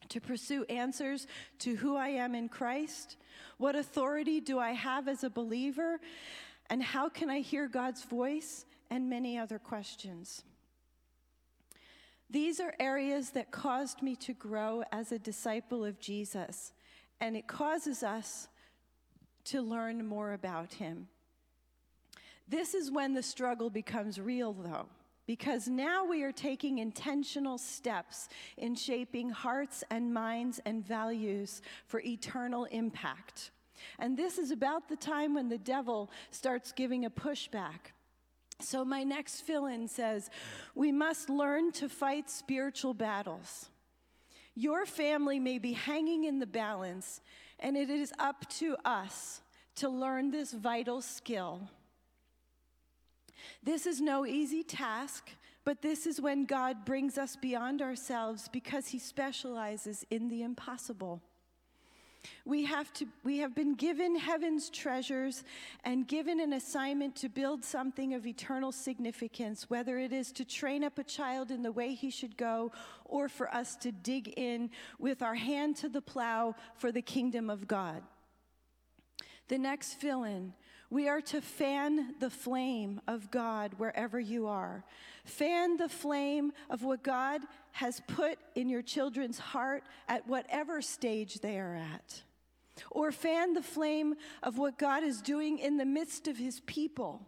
to 0.08 0.20
pursue 0.20 0.64
answers 0.64 1.26
to 1.60 1.76
who 1.76 1.96
I 1.96 2.08
am 2.08 2.34
in 2.34 2.48
Christ? 2.48 3.16
What 3.58 3.76
authority 3.76 4.40
do 4.40 4.58
I 4.58 4.72
have 4.72 5.08
as 5.08 5.24
a 5.24 5.30
believer? 5.30 6.00
And 6.70 6.82
how 6.82 7.08
can 7.08 7.30
I 7.30 7.40
hear 7.40 7.68
God's 7.68 8.04
voice? 8.04 8.64
And 8.90 9.08
many 9.08 9.38
other 9.38 9.58
questions. 9.58 10.44
These 12.30 12.60
are 12.60 12.74
areas 12.80 13.30
that 13.30 13.50
caused 13.50 14.02
me 14.02 14.16
to 14.16 14.32
grow 14.32 14.82
as 14.92 15.12
a 15.12 15.18
disciple 15.18 15.84
of 15.84 16.00
Jesus, 16.00 16.72
and 17.20 17.36
it 17.36 17.46
causes 17.46 18.02
us 18.02 18.48
to 19.44 19.62
learn 19.62 20.06
more 20.06 20.32
about 20.32 20.74
him. 20.74 21.08
This 22.48 22.74
is 22.74 22.90
when 22.90 23.14
the 23.14 23.22
struggle 23.22 23.70
becomes 23.70 24.20
real, 24.20 24.52
though 24.52 24.86
because 25.26 25.68
now 25.68 26.04
we 26.04 26.22
are 26.22 26.32
taking 26.32 26.78
intentional 26.78 27.58
steps 27.58 28.28
in 28.56 28.74
shaping 28.74 29.30
hearts 29.30 29.82
and 29.90 30.12
minds 30.12 30.60
and 30.66 30.86
values 30.86 31.62
for 31.86 32.00
eternal 32.00 32.64
impact. 32.66 33.50
And 33.98 34.16
this 34.16 34.38
is 34.38 34.50
about 34.50 34.88
the 34.88 34.96
time 34.96 35.34
when 35.34 35.48
the 35.48 35.58
devil 35.58 36.10
starts 36.30 36.72
giving 36.72 37.04
a 37.04 37.10
pushback. 37.10 37.92
So, 38.60 38.84
my 38.84 39.02
next 39.02 39.40
fill 39.40 39.66
in 39.66 39.88
says, 39.88 40.30
We 40.74 40.92
must 40.92 41.28
learn 41.28 41.72
to 41.72 41.88
fight 41.88 42.30
spiritual 42.30 42.94
battles. 42.94 43.68
Your 44.54 44.86
family 44.86 45.40
may 45.40 45.58
be 45.58 45.72
hanging 45.72 46.24
in 46.24 46.38
the 46.38 46.46
balance, 46.46 47.20
and 47.58 47.76
it 47.76 47.90
is 47.90 48.12
up 48.18 48.48
to 48.58 48.76
us 48.84 49.40
to 49.76 49.88
learn 49.88 50.30
this 50.30 50.52
vital 50.52 51.02
skill. 51.02 51.68
This 53.62 53.86
is 53.86 54.00
no 54.00 54.26
easy 54.26 54.62
task, 54.62 55.30
but 55.64 55.82
this 55.82 56.06
is 56.06 56.20
when 56.20 56.44
God 56.44 56.84
brings 56.84 57.18
us 57.18 57.36
beyond 57.36 57.82
ourselves 57.82 58.48
because 58.52 58.88
he 58.88 58.98
specializes 58.98 60.04
in 60.10 60.28
the 60.28 60.42
impossible. 60.42 61.22
We 62.44 62.64
have, 62.64 62.92
to, 62.94 63.06
we 63.22 63.38
have 63.38 63.54
been 63.54 63.74
given 63.74 64.16
heaven's 64.16 64.70
treasures 64.70 65.44
and 65.84 66.06
given 66.06 66.40
an 66.40 66.52
assignment 66.52 67.16
to 67.16 67.28
build 67.28 67.64
something 67.64 68.14
of 68.14 68.26
eternal 68.26 68.72
significance, 68.72 69.68
whether 69.68 69.98
it 69.98 70.12
is 70.12 70.32
to 70.32 70.44
train 70.44 70.84
up 70.84 70.98
a 70.98 71.04
child 71.04 71.50
in 71.50 71.62
the 71.62 71.72
way 71.72 71.94
he 71.94 72.10
should 72.10 72.36
go 72.36 72.72
or 73.04 73.28
for 73.28 73.52
us 73.54 73.76
to 73.76 73.92
dig 73.92 74.28
in 74.36 74.70
with 74.98 75.22
our 75.22 75.34
hand 75.34 75.76
to 75.76 75.88
the 75.88 76.02
plow 76.02 76.54
for 76.76 76.90
the 76.92 77.02
kingdom 77.02 77.50
of 77.50 77.68
God. 77.68 78.02
The 79.48 79.58
next 79.58 79.94
fill 79.94 80.24
in 80.24 80.54
we 80.94 81.08
are 81.08 81.20
to 81.20 81.40
fan 81.40 82.14
the 82.20 82.30
flame 82.30 83.00
of 83.08 83.28
God 83.32 83.72
wherever 83.78 84.20
you 84.20 84.46
are. 84.46 84.84
Fan 85.24 85.76
the 85.76 85.88
flame 85.88 86.52
of 86.70 86.84
what 86.84 87.02
God 87.02 87.40
has 87.72 88.00
put 88.06 88.38
in 88.54 88.68
your 88.68 88.80
children's 88.80 89.40
heart 89.40 89.82
at 90.08 90.28
whatever 90.28 90.80
stage 90.80 91.40
they 91.40 91.58
are 91.58 91.74
at. 91.74 92.22
Or 92.92 93.10
fan 93.10 93.54
the 93.54 93.62
flame 93.62 94.14
of 94.44 94.56
what 94.56 94.78
God 94.78 95.02
is 95.02 95.20
doing 95.20 95.58
in 95.58 95.78
the 95.78 95.84
midst 95.84 96.28
of 96.28 96.36
his 96.36 96.60
people. 96.60 97.26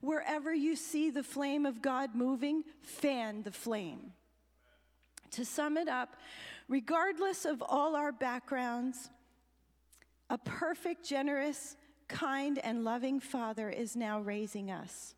Wherever 0.00 0.52
you 0.52 0.74
see 0.74 1.10
the 1.10 1.22
flame 1.22 1.66
of 1.66 1.80
God 1.80 2.16
moving, 2.16 2.64
fan 2.82 3.44
the 3.44 3.52
flame. 3.52 4.12
To 5.32 5.44
sum 5.44 5.76
it 5.76 5.86
up, 5.86 6.16
regardless 6.66 7.44
of 7.44 7.62
all 7.62 7.94
our 7.94 8.10
backgrounds, 8.10 9.08
a 10.30 10.38
perfect, 10.38 11.06
generous, 11.06 11.76
kind, 12.08 12.58
and 12.58 12.84
loving 12.84 13.20
Father 13.20 13.68
is 13.68 13.94
now 13.96 14.20
raising 14.20 14.70
us. 14.70 15.14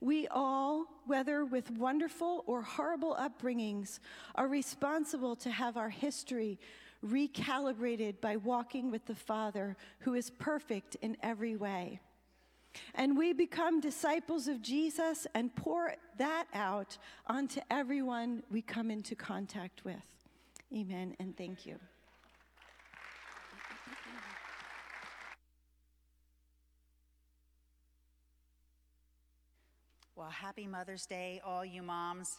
We 0.00 0.28
all, 0.28 0.86
whether 1.06 1.44
with 1.44 1.70
wonderful 1.70 2.44
or 2.46 2.62
horrible 2.62 3.16
upbringings, 3.18 4.00
are 4.34 4.48
responsible 4.48 5.36
to 5.36 5.50
have 5.50 5.76
our 5.76 5.90
history 5.90 6.58
recalibrated 7.04 8.20
by 8.20 8.36
walking 8.36 8.90
with 8.90 9.06
the 9.06 9.14
Father 9.14 9.76
who 10.00 10.14
is 10.14 10.30
perfect 10.30 10.96
in 10.96 11.16
every 11.22 11.56
way. 11.56 12.00
And 12.94 13.18
we 13.18 13.32
become 13.32 13.80
disciples 13.80 14.48
of 14.48 14.62
Jesus 14.62 15.26
and 15.34 15.54
pour 15.54 15.94
that 16.18 16.46
out 16.54 16.96
onto 17.26 17.60
everyone 17.70 18.42
we 18.50 18.62
come 18.62 18.90
into 18.90 19.14
contact 19.14 19.84
with. 19.84 19.96
Amen 20.74 21.14
and 21.18 21.36
thank 21.36 21.66
you. 21.66 21.78
Well, 30.14 30.28
happy 30.28 30.66
Mother's 30.66 31.06
Day, 31.06 31.40
all 31.42 31.64
you 31.64 31.82
moms. 31.82 32.36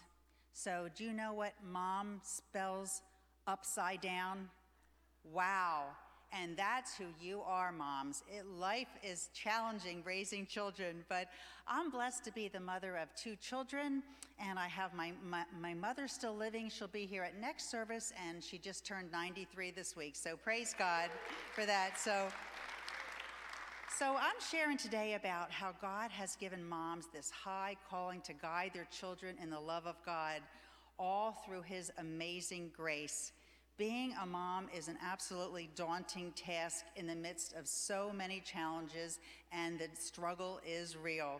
So, 0.54 0.90
do 0.96 1.04
you 1.04 1.12
know 1.12 1.34
what 1.34 1.54
mom 1.68 2.22
spells 2.22 3.02
upside 3.48 4.00
down? 4.00 4.50
Wow. 5.24 5.86
And 6.32 6.56
that's 6.56 6.96
who 6.96 7.06
you 7.20 7.42
are, 7.42 7.72
moms. 7.72 8.24
It, 8.32 8.46
life 8.46 8.90
is 9.04 9.30
challenging 9.34 10.04
raising 10.06 10.46
children, 10.46 11.04
but 11.10 11.30
I'm 11.68 11.90
blessed 11.90 12.24
to 12.26 12.32
be 12.32 12.48
the 12.48 12.60
mother 12.60 12.96
of 12.96 13.08
two 13.16 13.36
children, 13.38 14.04
and 14.40 14.60
I 14.60 14.68
have 14.68 14.94
my, 14.94 15.12
my, 15.24 15.44
my 15.60 15.74
mother 15.74 16.08
still 16.08 16.36
living. 16.36 16.70
She'll 16.70 16.88
be 16.88 17.08
here 17.08 17.24
at 17.24 17.42
next 17.42 17.72
service, 17.72 18.14
and 18.28 18.44
she 18.44 18.60
just 18.60 18.86
turned 18.86 19.12
93 19.12 19.72
this 19.72 19.96
week. 19.96 20.16
So 20.16 20.38
praise 20.38 20.76
God 20.78 21.10
for 21.56 21.66
that. 21.66 22.00
So, 22.00 22.28
so 24.00 24.16
I'm 24.16 24.40
sharing 24.52 24.78
today 24.78 25.14
about 25.14 25.52
how 25.52 25.74
God 25.80 26.10
has 26.10 26.36
given 26.36 26.68
moms 26.68 27.06
this 27.14 27.30
high 27.30 27.76
calling 27.90 28.22
to 28.22 28.34
guide 28.34 28.72
their 28.74 28.88
children 28.92 29.36
in 29.42 29.52
the 29.52 29.60
love 29.60 29.86
of 29.86 29.96
God, 30.04 30.42
all 30.98 31.44
through 31.46 31.62
His 31.62 31.92
amazing 32.00 32.72
grace. 32.76 33.34
Being 33.78 34.16
a 34.22 34.26
mom 34.26 34.68
is 34.76 34.88
an 34.88 34.98
absolutely 35.04 35.70
daunting 35.76 36.32
task 36.32 36.86
in 36.96 37.06
the 37.06 37.16
midst 37.16 37.54
of 37.54 37.68
so 37.68 38.12
many 38.16 38.40
challenges, 38.40 39.20
and 39.52 39.78
the 39.78 39.90
struggle 39.94 40.60
is 40.66 40.98
real. 40.98 41.40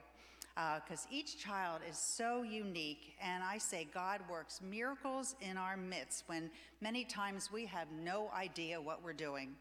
Because 0.54 1.06
uh, 1.06 1.12
each 1.16 1.40
child 1.40 1.82
is 1.90 1.98
so 1.98 2.44
unique, 2.44 3.16
and 3.20 3.44
I 3.44 3.58
say 3.58 3.88
God 3.92 4.22
works 4.30 4.62
miracles 4.62 5.36
in 5.42 5.58
our 5.58 5.76
midst 5.76 6.26
when 6.28 6.52
many 6.82 7.04
times 7.04 7.52
we 7.52 7.66
have 7.66 7.88
no 8.04 8.30
idea 8.36 8.80
what 8.80 9.04
we're 9.04 9.14
doing. 9.14 9.56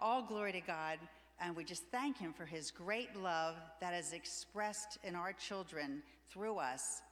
All 0.00 0.22
glory 0.22 0.52
to 0.52 0.62
God, 0.62 0.98
and 1.40 1.56
we 1.56 1.64
just 1.64 1.84
thank 1.90 2.18
Him 2.18 2.32
for 2.32 2.44
His 2.44 2.70
great 2.70 3.16
love 3.16 3.56
that 3.80 3.94
is 3.94 4.12
expressed 4.12 4.98
in 5.02 5.14
our 5.14 5.32
children 5.32 6.02
through 6.30 6.58
us. 6.58 7.02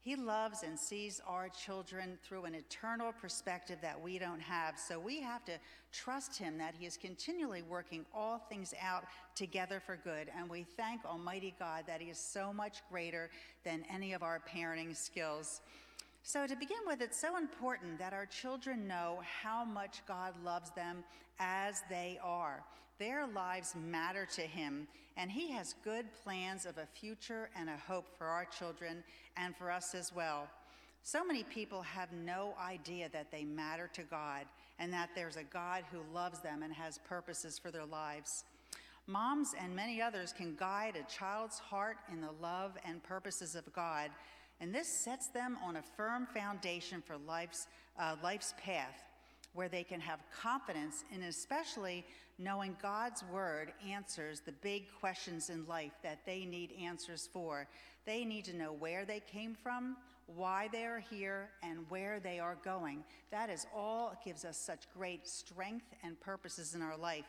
He 0.00 0.14
loves 0.14 0.62
and 0.62 0.78
sees 0.78 1.20
our 1.26 1.48
children 1.48 2.18
through 2.22 2.44
an 2.44 2.54
eternal 2.54 3.12
perspective 3.12 3.78
that 3.82 4.00
we 4.00 4.18
don't 4.18 4.40
have. 4.40 4.78
So 4.78 4.98
we 4.98 5.20
have 5.20 5.44
to 5.46 5.52
trust 5.92 6.38
Him 6.38 6.56
that 6.58 6.74
He 6.78 6.86
is 6.86 6.96
continually 6.96 7.62
working 7.62 8.06
all 8.14 8.38
things 8.38 8.72
out 8.82 9.04
together 9.34 9.80
for 9.84 9.96
good. 9.96 10.30
And 10.36 10.48
we 10.48 10.62
thank 10.62 11.04
Almighty 11.04 11.54
God 11.58 11.84
that 11.86 12.00
He 12.00 12.08
is 12.08 12.18
so 12.18 12.52
much 12.52 12.78
greater 12.90 13.30
than 13.64 13.84
any 13.92 14.12
of 14.12 14.22
our 14.22 14.40
parenting 14.48 14.96
skills. 14.96 15.60
So, 16.22 16.46
to 16.46 16.56
begin 16.56 16.78
with, 16.86 17.00
it's 17.00 17.18
so 17.18 17.36
important 17.36 17.98
that 17.98 18.12
our 18.12 18.26
children 18.26 18.86
know 18.86 19.20
how 19.42 19.64
much 19.64 20.02
God 20.06 20.34
loves 20.44 20.70
them 20.70 21.04
as 21.38 21.82
they 21.88 22.18
are. 22.22 22.62
Their 22.98 23.28
lives 23.28 23.74
matter 23.76 24.26
to 24.34 24.42
Him, 24.42 24.88
and 25.16 25.30
He 25.30 25.52
has 25.52 25.74
good 25.84 26.06
plans 26.24 26.66
of 26.66 26.78
a 26.78 26.86
future 26.86 27.48
and 27.56 27.68
a 27.68 27.76
hope 27.76 28.06
for 28.18 28.26
our 28.26 28.44
children 28.44 29.04
and 29.36 29.56
for 29.56 29.70
us 29.70 29.94
as 29.94 30.12
well. 30.12 30.48
So 31.04 31.24
many 31.24 31.44
people 31.44 31.80
have 31.82 32.12
no 32.12 32.54
idea 32.60 33.08
that 33.12 33.30
they 33.30 33.44
matter 33.44 33.88
to 33.94 34.02
God 34.02 34.46
and 34.78 34.92
that 34.92 35.10
there's 35.14 35.36
a 35.36 35.44
God 35.44 35.84
who 35.90 36.00
loves 36.12 36.40
them 36.40 36.62
and 36.62 36.72
has 36.74 36.98
purposes 36.98 37.58
for 37.58 37.70
their 37.70 37.86
lives. 37.86 38.44
Moms 39.06 39.54
and 39.58 39.74
many 39.74 40.02
others 40.02 40.34
can 40.36 40.54
guide 40.56 40.96
a 40.96 41.10
child's 41.10 41.58
heart 41.58 41.96
in 42.12 42.20
the 42.20 42.32
love 42.42 42.72
and 42.84 43.02
purposes 43.02 43.54
of 43.54 43.72
God, 43.72 44.10
and 44.60 44.74
this 44.74 44.88
sets 44.88 45.28
them 45.28 45.56
on 45.64 45.76
a 45.76 45.82
firm 45.82 46.26
foundation 46.26 47.00
for 47.00 47.16
life's, 47.16 47.68
uh, 47.98 48.16
life's 48.22 48.54
path 48.62 49.07
where 49.54 49.68
they 49.68 49.82
can 49.82 50.00
have 50.00 50.20
confidence 50.30 51.04
in 51.12 51.22
especially 51.22 52.04
knowing 52.38 52.76
God's 52.80 53.24
word 53.32 53.72
answers 53.88 54.40
the 54.40 54.52
big 54.52 54.84
questions 55.00 55.50
in 55.50 55.66
life 55.66 55.92
that 56.02 56.24
they 56.24 56.44
need 56.44 56.72
answers 56.80 57.28
for. 57.32 57.66
They 58.06 58.24
need 58.24 58.44
to 58.46 58.56
know 58.56 58.72
where 58.72 59.04
they 59.04 59.20
came 59.20 59.54
from, 59.54 59.96
why 60.26 60.68
they 60.70 60.84
are 60.84 61.00
here, 61.10 61.48
and 61.62 61.80
where 61.88 62.20
they 62.20 62.38
are 62.38 62.56
going. 62.64 63.02
That 63.30 63.50
is 63.50 63.66
all 63.74 64.12
it 64.12 64.18
gives 64.24 64.44
us 64.44 64.56
such 64.56 64.86
great 64.96 65.26
strength 65.26 65.86
and 66.04 66.20
purposes 66.20 66.74
in 66.74 66.82
our 66.82 66.96
life. 66.96 67.26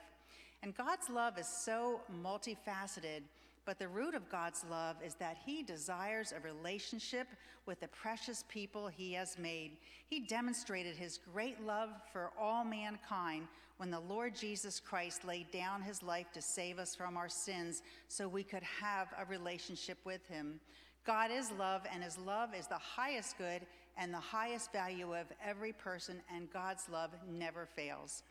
And 0.62 0.76
God's 0.76 1.10
love 1.10 1.38
is 1.40 1.48
so 1.48 2.02
multifaceted 2.24 3.22
but 3.70 3.78
the 3.78 3.88
root 3.88 4.16
of 4.16 4.32
God's 4.32 4.66
love 4.68 4.96
is 5.06 5.14
that 5.20 5.38
He 5.46 5.62
desires 5.62 6.34
a 6.36 6.40
relationship 6.40 7.28
with 7.68 7.80
the 7.80 7.88
precious 7.90 8.44
people 8.50 8.88
He 8.88 9.14
has 9.14 9.38
made. 9.38 9.78
He 10.08 10.22
demonstrated 10.22 10.96
His 10.96 11.20
great 11.32 11.64
love 11.64 11.90
for 12.12 12.32
all 12.36 12.66
mankind 12.66 13.48
when 13.78 13.92
the 13.92 14.00
Lord 14.00 14.36
Jesus 14.36 14.80
Christ 14.80 15.24
laid 15.24 15.52
down 15.52 15.84
His 15.84 16.02
life 16.02 16.32
to 16.34 16.42
save 16.42 16.80
us 16.80 16.96
from 16.96 17.16
our 17.16 17.30
sins 17.30 17.84
so 18.08 18.28
we 18.28 18.42
could 18.42 18.64
have 18.64 19.10
a 19.20 19.26
relationship 19.26 20.00
with 20.04 20.26
Him. 20.28 20.60
God 21.06 21.30
is 21.30 21.52
love, 21.52 21.84
and 21.94 22.04
His 22.04 22.18
love 22.18 22.56
is 22.58 22.66
the 22.66 22.74
highest 22.74 23.38
good 23.38 23.62
and 24.00 24.12
the 24.12 24.18
highest 24.18 24.74
value 24.74 25.14
of 25.14 25.28
every 25.46 25.74
person, 25.74 26.24
and 26.36 26.52
God's 26.52 26.90
love 26.90 27.12
never 27.32 27.68
fails. 27.68 28.24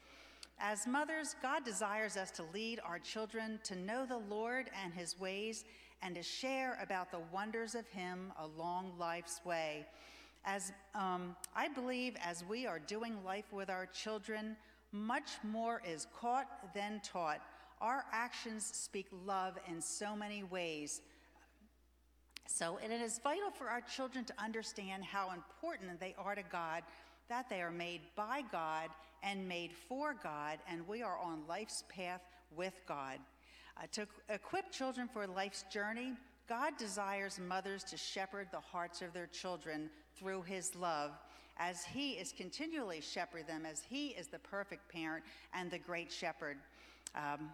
As 0.60 0.88
mothers, 0.88 1.36
God 1.40 1.64
desires 1.64 2.16
us 2.16 2.32
to 2.32 2.44
lead 2.52 2.80
our 2.84 2.98
children 2.98 3.60
to 3.62 3.76
know 3.76 4.04
the 4.06 4.18
Lord 4.18 4.70
and 4.82 4.92
his 4.92 5.18
ways 5.18 5.64
and 6.02 6.16
to 6.16 6.22
share 6.22 6.78
about 6.82 7.12
the 7.12 7.20
wonders 7.32 7.76
of 7.76 7.86
him 7.88 8.32
along 8.40 8.92
life's 8.98 9.40
way. 9.44 9.86
As 10.44 10.72
um, 10.94 11.36
I 11.54 11.68
believe, 11.68 12.16
as 12.24 12.44
we 12.44 12.66
are 12.66 12.80
doing 12.80 13.22
life 13.24 13.52
with 13.52 13.70
our 13.70 13.86
children, 13.86 14.56
much 14.90 15.30
more 15.44 15.80
is 15.88 16.06
caught 16.18 16.74
than 16.74 17.00
taught. 17.04 17.40
Our 17.80 18.04
actions 18.12 18.64
speak 18.64 19.06
love 19.24 19.58
in 19.68 19.80
so 19.80 20.16
many 20.16 20.42
ways. 20.42 21.02
So, 22.46 22.78
it 22.82 22.90
is 22.90 23.20
vital 23.22 23.50
for 23.50 23.68
our 23.68 23.82
children 23.82 24.24
to 24.24 24.32
understand 24.42 25.04
how 25.04 25.32
important 25.32 26.00
they 26.00 26.14
are 26.18 26.34
to 26.34 26.42
God, 26.50 26.82
that 27.28 27.48
they 27.48 27.60
are 27.60 27.70
made 27.70 28.00
by 28.16 28.42
God 28.50 28.88
and 29.22 29.48
made 29.48 29.72
for 29.88 30.14
God, 30.22 30.58
and 30.70 30.86
we 30.86 31.02
are 31.02 31.18
on 31.18 31.42
life's 31.48 31.84
path 31.88 32.22
with 32.56 32.74
God. 32.86 33.18
Uh, 33.76 33.86
to 33.92 34.06
equip 34.28 34.70
children 34.70 35.08
for 35.12 35.26
life's 35.26 35.64
journey, 35.72 36.12
God 36.48 36.76
desires 36.78 37.38
mothers 37.38 37.84
to 37.84 37.96
shepherd 37.96 38.48
the 38.50 38.60
hearts 38.60 39.02
of 39.02 39.12
their 39.12 39.26
children 39.26 39.90
through 40.16 40.42
his 40.42 40.74
love 40.74 41.12
as 41.58 41.84
he 41.84 42.12
is 42.12 42.32
continually 42.32 43.00
shepherd 43.00 43.46
them 43.46 43.66
as 43.66 43.82
he 43.82 44.08
is 44.08 44.28
the 44.28 44.38
perfect 44.38 44.88
parent 44.90 45.24
and 45.52 45.70
the 45.70 45.78
great 45.78 46.10
shepherd 46.10 46.56
um, 47.14 47.50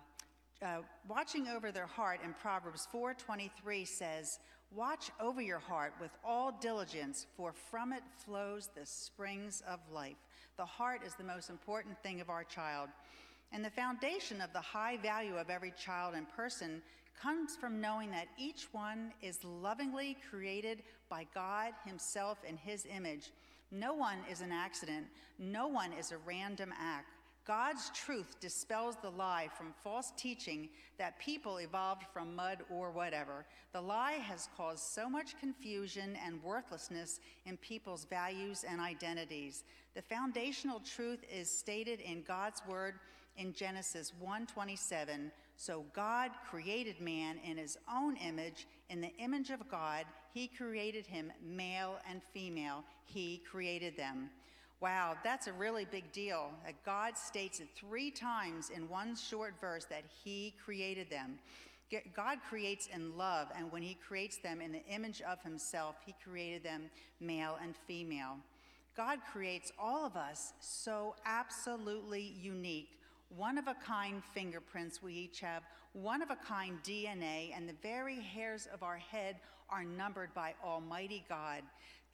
uh, 0.62 0.78
watching 1.08 1.48
over 1.48 1.72
their 1.72 1.86
heart 1.86 2.20
in 2.24 2.34
proverbs 2.34 2.86
4.23 2.92 3.86
says 3.86 4.38
watch 4.74 5.10
over 5.20 5.40
your 5.40 5.58
heart 5.58 5.94
with 6.00 6.10
all 6.24 6.52
diligence 6.60 7.26
for 7.36 7.52
from 7.52 7.92
it 7.92 8.02
flows 8.24 8.68
the 8.74 8.84
springs 8.84 9.62
of 9.68 9.80
life 9.92 10.16
the 10.56 10.64
heart 10.64 11.00
is 11.04 11.14
the 11.14 11.24
most 11.24 11.50
important 11.50 12.00
thing 12.02 12.20
of 12.20 12.30
our 12.30 12.44
child. 12.44 12.88
And 13.52 13.64
the 13.64 13.70
foundation 13.70 14.40
of 14.40 14.52
the 14.52 14.60
high 14.60 14.96
value 14.98 15.36
of 15.36 15.50
every 15.50 15.72
child 15.72 16.14
and 16.14 16.28
person 16.28 16.80
comes 17.20 17.56
from 17.56 17.80
knowing 17.80 18.10
that 18.10 18.28
each 18.38 18.68
one 18.72 19.12
is 19.22 19.42
lovingly 19.44 20.16
created 20.30 20.82
by 21.08 21.26
God 21.34 21.72
Himself 21.84 22.38
in 22.48 22.56
His 22.56 22.86
image. 22.86 23.30
No 23.70 23.94
one 23.94 24.18
is 24.30 24.40
an 24.40 24.52
accident, 24.52 25.06
no 25.38 25.66
one 25.66 25.92
is 25.92 26.12
a 26.12 26.18
random 26.18 26.72
act. 26.78 27.13
God's 27.46 27.90
truth 27.90 28.40
dispels 28.40 28.96
the 29.02 29.10
lie 29.10 29.48
from 29.54 29.74
false 29.82 30.12
teaching 30.16 30.70
that 30.98 31.18
people 31.18 31.58
evolved 31.58 32.04
from 32.12 32.34
mud 32.34 32.58
or 32.70 32.90
whatever. 32.90 33.44
The 33.72 33.82
lie 33.82 34.12
has 34.12 34.48
caused 34.56 34.84
so 34.84 35.10
much 35.10 35.38
confusion 35.38 36.16
and 36.24 36.42
worthlessness 36.42 37.20
in 37.44 37.58
people's 37.58 38.06
values 38.06 38.64
and 38.66 38.80
identities. 38.80 39.64
The 39.94 40.02
foundational 40.02 40.80
truth 40.80 41.22
is 41.30 41.50
stated 41.50 42.00
in 42.00 42.22
God's 42.22 42.62
word 42.66 42.94
in 43.36 43.52
Genesis 43.52 44.12
1:27. 44.18 45.30
So 45.56 45.84
God 45.92 46.30
created 46.48 47.00
man 47.00 47.38
in 47.44 47.58
his 47.58 47.76
own 47.88 48.16
image, 48.16 48.66
in 48.88 49.00
the 49.00 49.14
image 49.18 49.50
of 49.50 49.68
God, 49.68 50.06
he 50.32 50.48
created 50.48 51.06
him 51.06 51.32
male 51.40 52.00
and 52.08 52.22
female. 52.22 52.84
He 53.04 53.38
created 53.38 53.96
them. 53.96 54.30
Wow, 54.84 55.16
that's 55.24 55.46
a 55.46 55.52
really 55.54 55.86
big 55.86 56.12
deal. 56.12 56.50
God 56.84 57.16
states 57.16 57.60
it 57.60 57.68
three 57.74 58.10
times 58.10 58.68
in 58.68 58.86
one 58.86 59.16
short 59.16 59.54
verse 59.58 59.86
that 59.86 60.04
He 60.22 60.52
created 60.62 61.08
them. 61.08 61.38
God 62.14 62.40
creates 62.46 62.86
in 62.94 63.16
love, 63.16 63.48
and 63.56 63.72
when 63.72 63.80
He 63.80 63.94
creates 63.94 64.36
them 64.36 64.60
in 64.60 64.72
the 64.72 64.84
image 64.84 65.22
of 65.22 65.40
Himself, 65.42 65.96
He 66.04 66.14
created 66.22 66.64
them 66.64 66.90
male 67.18 67.56
and 67.62 67.74
female. 67.74 68.36
God 68.94 69.20
creates 69.32 69.72
all 69.78 70.04
of 70.04 70.16
us 70.16 70.52
so 70.60 71.14
absolutely 71.24 72.34
unique. 72.38 72.90
one 73.36 73.58
of 73.58 73.66
a 73.66 73.74
kind 73.74 74.22
fingerprints 74.34 75.02
we 75.02 75.14
each 75.14 75.40
have, 75.40 75.62
one 75.92 76.22
of 76.22 76.30
a 76.30 76.36
kind 76.36 76.78
DNA, 76.84 77.56
and 77.56 77.68
the 77.68 77.74
very 77.82 78.20
hairs 78.20 78.68
of 78.72 78.82
our 78.82 78.98
head 78.98 79.36
are 79.70 79.82
numbered 79.82 80.32
by 80.34 80.54
Almighty 80.62 81.24
God. 81.28 81.62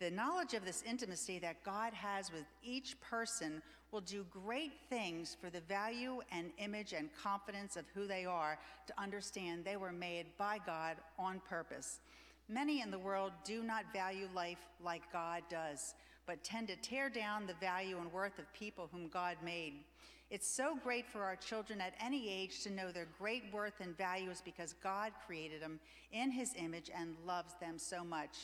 The 0.01 0.11
knowledge 0.11 0.55
of 0.55 0.65
this 0.65 0.83
intimacy 0.89 1.39
that 1.41 1.63
God 1.63 1.93
has 1.93 2.33
with 2.33 2.47
each 2.63 2.99
person 3.03 3.61
will 3.93 4.01
do 4.01 4.25
great 4.31 4.73
things 4.89 5.37
for 5.39 5.51
the 5.51 5.61
value 5.61 6.21
and 6.33 6.53
image 6.57 6.95
and 6.95 7.11
confidence 7.23 7.77
of 7.77 7.85
who 7.95 8.07
they 8.07 8.25
are 8.25 8.59
to 8.87 8.95
understand 8.99 9.63
they 9.63 9.77
were 9.77 9.93
made 9.93 10.27
by 10.39 10.59
God 10.65 10.97
on 11.19 11.39
purpose. 11.47 12.01
Many 12.49 12.81
in 12.81 12.91
the 12.91 12.99
world 12.99 13.33
do 13.45 13.63
not 13.63 13.93
value 13.93 14.27
life 14.35 14.71
like 14.83 15.03
God 15.13 15.43
does, 15.51 15.95
but 16.27 16.43
tend 16.43 16.69
to 16.69 16.77
tear 16.77 17.11
down 17.11 17.47
the 17.47 17.55
value 17.61 17.99
and 17.99 18.11
worth 18.11 18.39
of 18.39 18.51
people 18.55 18.89
whom 18.91 19.09
God 19.09 19.37
made. 19.45 19.85
It's 20.31 20.49
so 20.49 20.79
great 20.83 21.07
for 21.07 21.25
our 21.25 21.37
children 21.37 21.79
at 21.83 21.93
any 22.03 22.33
age 22.33 22.63
to 22.63 22.71
know 22.71 22.91
their 22.91 23.09
great 23.19 23.43
worth 23.53 23.81
and 23.81 23.95
value 23.99 24.31
is 24.31 24.41
because 24.41 24.75
God 24.83 25.13
created 25.27 25.61
them 25.61 25.79
in 26.11 26.31
his 26.31 26.55
image 26.57 26.91
and 26.97 27.17
loves 27.27 27.53
them 27.61 27.77
so 27.77 28.03
much. 28.03 28.39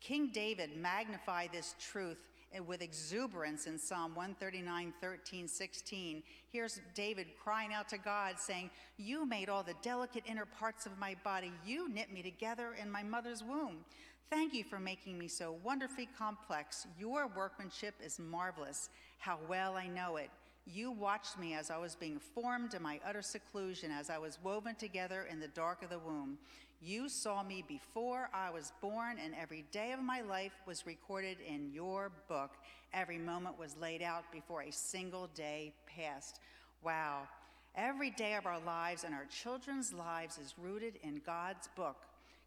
King 0.00 0.30
David 0.32 0.76
magnified 0.76 1.50
this 1.52 1.74
truth 1.78 2.18
eh, 2.52 2.60
with 2.60 2.82
exuberance 2.82 3.66
in 3.66 3.78
Psalm 3.78 4.14
139, 4.14 4.94
13, 5.00 5.46
16. 5.46 6.22
Here's 6.50 6.80
David 6.94 7.26
crying 7.42 7.72
out 7.72 7.88
to 7.90 7.98
God, 7.98 8.38
saying, 8.38 8.70
You 8.96 9.26
made 9.26 9.48
all 9.48 9.62
the 9.62 9.74
delicate 9.82 10.24
inner 10.26 10.46
parts 10.46 10.86
of 10.86 10.98
my 10.98 11.14
body. 11.22 11.52
You 11.64 11.88
knit 11.88 12.12
me 12.12 12.22
together 12.22 12.74
in 12.80 12.90
my 12.90 13.02
mother's 13.02 13.44
womb. 13.44 13.84
Thank 14.30 14.54
you 14.54 14.64
for 14.64 14.78
making 14.78 15.18
me 15.18 15.28
so 15.28 15.56
wonderfully 15.64 16.08
complex. 16.16 16.86
Your 16.98 17.28
workmanship 17.36 17.94
is 18.02 18.18
marvelous. 18.18 18.88
How 19.18 19.38
well 19.48 19.76
I 19.76 19.88
know 19.88 20.16
it. 20.16 20.30
You 20.66 20.92
watched 20.92 21.36
me 21.36 21.54
as 21.54 21.70
I 21.70 21.78
was 21.78 21.96
being 21.96 22.20
formed 22.20 22.74
in 22.74 22.82
my 22.82 23.00
utter 23.04 23.22
seclusion, 23.22 23.90
as 23.90 24.08
I 24.08 24.18
was 24.18 24.38
woven 24.42 24.76
together 24.76 25.26
in 25.28 25.40
the 25.40 25.48
dark 25.48 25.82
of 25.82 25.90
the 25.90 25.98
womb. 25.98 26.38
You 26.80 27.08
saw 27.08 27.42
me 27.42 27.62
before 27.66 28.30
I 28.32 28.50
was 28.50 28.72
born, 28.80 29.18
and 29.22 29.34
every 29.34 29.64
day 29.70 29.92
of 29.92 30.00
my 30.02 30.22
life 30.22 30.52
was 30.66 30.86
recorded 30.86 31.36
in 31.46 31.70
your 31.72 32.10
book. 32.28 32.52
Every 32.94 33.18
moment 33.18 33.58
was 33.58 33.76
laid 33.76 34.02
out 34.02 34.24
before 34.32 34.62
a 34.62 34.72
single 34.72 35.28
day 35.34 35.74
passed. 35.86 36.40
Wow. 36.82 37.28
Every 37.74 38.10
day 38.10 38.34
of 38.34 38.46
our 38.46 38.60
lives 38.60 39.04
and 39.04 39.14
our 39.14 39.26
children's 39.26 39.92
lives 39.92 40.38
is 40.38 40.54
rooted 40.58 40.94
in 41.02 41.20
God's 41.24 41.68
book. 41.76 41.96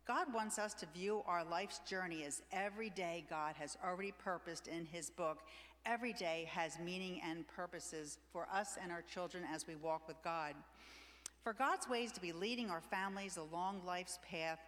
God 0.08 0.34
wants 0.34 0.60
us 0.60 0.74
to 0.76 0.88
view 0.93 1.22
our 1.28 1.46
life's 1.46 1.80
journey 1.88 2.24
as 2.26 2.41
every 2.52 2.89
day 2.89 3.24
God 3.30 3.56
has 3.58 3.78
already 3.86 4.12
purposed 4.12 4.67
in 4.67 4.86
His 4.86 5.10
book 5.10 5.39
every 5.86 6.13
day 6.13 6.48
has 6.50 6.80
meaning 6.80 7.19
and 7.24 7.48
purposes 7.48 8.17
for 8.32 8.48
us 8.52 8.78
and 8.82 8.91
our 8.91 9.02
children 9.02 9.43
as 9.54 9.67
we 9.67 9.76
walk 9.76 10.08
with 10.08 10.22
God. 10.24 10.54
For 11.43 11.51
God's 11.51 11.89
ways 11.89 12.13
to 12.13 12.21
be 12.21 12.32
leading 12.32 12.69
our 12.69 12.79
families 12.79 13.36
along 13.36 13.82
life's 13.86 14.17
path, 14.29 14.60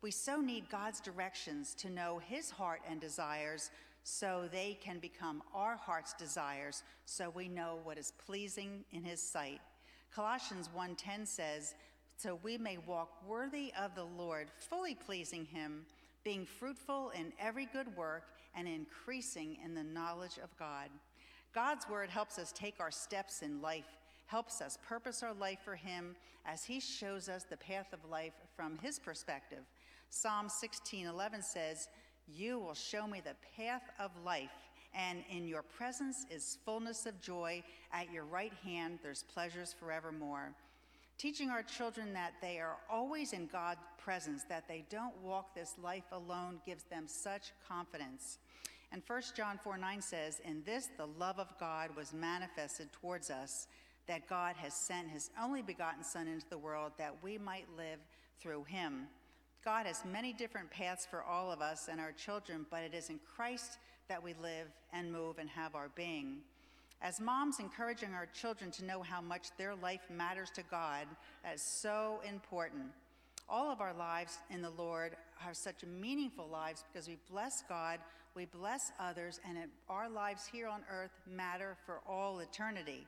we 0.00 0.10
so 0.10 0.40
need 0.40 0.70
God's 0.70 0.98
directions 0.98 1.74
to 1.74 1.90
know 1.90 2.22
His 2.26 2.50
heart 2.50 2.80
and 2.88 2.98
desires 2.98 3.70
so 4.02 4.48
they 4.50 4.78
can 4.82 4.98
become 4.98 5.42
our 5.54 5.76
heart's 5.76 6.14
desires 6.14 6.84
so 7.04 7.28
we 7.28 7.48
know 7.48 7.80
what 7.84 7.98
is 7.98 8.14
pleasing 8.24 8.82
in 8.92 9.04
His 9.04 9.22
sight. 9.22 9.60
Colossians 10.10 10.70
1:10 10.74 11.26
says, 11.26 11.74
"So 12.16 12.36
we 12.36 12.56
may 12.56 12.78
walk 12.78 13.22
worthy 13.24 13.70
of 13.74 13.94
the 13.94 14.06
Lord, 14.06 14.50
fully 14.56 14.94
pleasing 14.94 15.44
him, 15.44 15.84
being 16.24 16.46
fruitful 16.46 17.10
in 17.10 17.34
every 17.38 17.66
good 17.66 17.94
work 17.94 18.32
and 18.54 18.66
increasing 18.66 19.56
in 19.56 19.74
the 19.74 19.84
knowledge 19.84 20.38
of 20.38 20.56
God. 20.56 20.90
God's 21.52 21.86
word 21.88 22.08
helps 22.08 22.38
us 22.38 22.52
take 22.52 22.80
our 22.80 22.90
steps 22.90 23.42
in 23.42 23.60
life, 23.60 23.98
helps 24.32 24.62
us 24.62 24.78
purpose 24.88 25.22
our 25.22 25.34
life 25.34 25.58
for 25.62 25.76
Him 25.76 26.16
as 26.46 26.64
He 26.64 26.80
shows 26.80 27.28
us 27.28 27.44
the 27.44 27.56
path 27.58 27.92
of 27.92 28.10
life 28.10 28.32
from 28.56 28.78
His 28.78 28.98
perspective. 28.98 29.62
Psalm 30.08 30.48
16:11 30.48 31.42
says, 31.42 31.90
"You 32.26 32.58
will 32.58 32.74
show 32.74 33.06
me 33.06 33.20
the 33.20 33.36
path 33.54 33.82
of 33.98 34.10
life, 34.24 34.70
and 34.94 35.22
in 35.28 35.46
your 35.46 35.62
presence 35.62 36.24
is 36.30 36.56
fullness 36.64 37.04
of 37.04 37.20
joy. 37.20 37.62
At 37.92 38.10
your 38.10 38.24
right 38.24 38.54
hand 38.54 39.00
there's 39.02 39.22
pleasures 39.22 39.74
forevermore." 39.74 40.54
Teaching 41.18 41.50
our 41.50 41.62
children 41.62 42.14
that 42.14 42.32
they 42.40 42.58
are 42.58 42.78
always 42.88 43.34
in 43.34 43.48
God's 43.48 43.84
presence, 43.98 44.44
that 44.44 44.66
they 44.66 44.86
don't 44.88 45.16
walk 45.18 45.54
this 45.54 45.76
life 45.76 46.10
alone, 46.10 46.62
gives 46.64 46.84
them 46.84 47.06
such 47.06 47.52
confidence. 47.68 48.38
And 48.92 49.02
1 49.06 49.34
John 49.36 49.58
4 49.58 49.76
9 49.76 50.00
says, 50.00 50.40
In 50.40 50.62
this 50.64 50.88
the 50.96 51.06
love 51.06 51.38
of 51.38 51.58
God 51.58 51.94
was 51.94 52.14
manifested 52.14 52.92
towards 52.92 53.30
us, 53.30 53.66
that 54.06 54.28
God 54.28 54.56
has 54.56 54.74
sent 54.74 55.08
his 55.08 55.30
only 55.40 55.62
begotten 55.62 56.02
Son 56.02 56.26
into 56.26 56.48
the 56.48 56.58
world 56.58 56.92
that 56.98 57.16
we 57.22 57.38
might 57.38 57.66
live 57.76 57.98
through 58.40 58.64
him. 58.64 59.06
God 59.64 59.86
has 59.86 60.04
many 60.04 60.32
different 60.32 60.70
paths 60.70 61.06
for 61.08 61.22
all 61.22 61.52
of 61.52 61.60
us 61.60 61.88
and 61.90 62.00
our 62.00 62.12
children, 62.12 62.66
but 62.70 62.82
it 62.82 62.94
is 62.94 63.10
in 63.10 63.20
Christ 63.36 63.78
that 64.08 64.22
we 64.22 64.34
live 64.42 64.66
and 64.92 65.12
move 65.12 65.38
and 65.38 65.48
have 65.48 65.74
our 65.74 65.90
being. 65.94 66.38
As 67.00 67.20
moms 67.20 67.60
encouraging 67.60 68.14
our 68.14 68.26
children 68.26 68.70
to 68.72 68.84
know 68.84 69.02
how 69.02 69.20
much 69.20 69.48
their 69.56 69.74
life 69.74 70.02
matters 70.10 70.50
to 70.54 70.62
God, 70.70 71.06
that 71.44 71.54
is 71.54 71.62
so 71.62 72.20
important. 72.28 72.84
All 73.48 73.70
of 73.70 73.80
our 73.80 73.94
lives 73.94 74.38
in 74.50 74.62
the 74.62 74.70
Lord 74.70 75.16
are 75.44 75.54
such 75.54 75.84
meaningful 75.84 76.48
lives 76.48 76.84
because 76.92 77.08
we 77.08 77.18
bless 77.28 77.62
God 77.68 77.98
we 78.34 78.46
bless 78.46 78.92
others, 78.98 79.40
and 79.46 79.58
our 79.90 80.08
lives 80.08 80.46
here 80.50 80.66
on 80.66 80.82
earth 80.90 81.10
matter 81.26 81.76
for 81.84 82.00
all 82.08 82.38
eternity. 82.38 83.06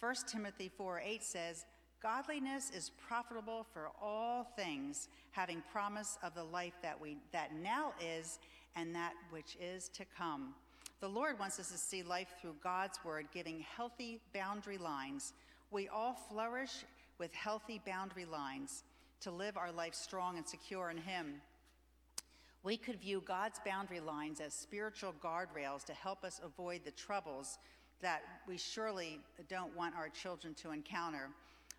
1 0.00 0.14
Timothy 0.28 0.70
4 0.76 1.00
8 1.00 1.22
says, 1.22 1.64
Godliness 2.02 2.70
is 2.76 2.90
profitable 3.08 3.66
for 3.72 3.90
all 4.00 4.44
things, 4.56 5.08
having 5.30 5.62
promise 5.72 6.18
of 6.22 6.34
the 6.34 6.44
life 6.44 6.74
that, 6.82 7.00
we, 7.00 7.16
that 7.32 7.54
now 7.54 7.94
is 7.98 8.38
and 8.76 8.94
that 8.94 9.14
which 9.30 9.56
is 9.60 9.88
to 9.90 10.04
come. 10.16 10.54
The 11.00 11.08
Lord 11.08 11.38
wants 11.38 11.58
us 11.58 11.70
to 11.70 11.78
see 11.78 12.02
life 12.02 12.34
through 12.40 12.56
God's 12.62 12.98
word, 13.04 13.26
giving 13.32 13.60
healthy 13.60 14.20
boundary 14.34 14.78
lines. 14.78 15.32
We 15.70 15.88
all 15.88 16.14
flourish 16.30 16.84
with 17.18 17.32
healthy 17.32 17.80
boundary 17.86 18.26
lines 18.26 18.84
to 19.20 19.30
live 19.30 19.56
our 19.56 19.72
life 19.72 19.94
strong 19.94 20.36
and 20.36 20.46
secure 20.46 20.90
in 20.90 20.98
Him. 20.98 21.40
We 22.62 22.76
could 22.76 23.00
view 23.00 23.22
God's 23.26 23.60
boundary 23.64 24.00
lines 24.00 24.40
as 24.40 24.54
spiritual 24.54 25.14
guardrails 25.22 25.84
to 25.84 25.92
help 25.92 26.24
us 26.24 26.40
avoid 26.44 26.80
the 26.84 26.90
troubles 26.90 27.58
that 28.04 28.20
we 28.46 28.58
surely 28.58 29.18
don't 29.48 29.74
want 29.74 29.96
our 29.96 30.10
children 30.10 30.52
to 30.52 30.72
encounter. 30.72 31.30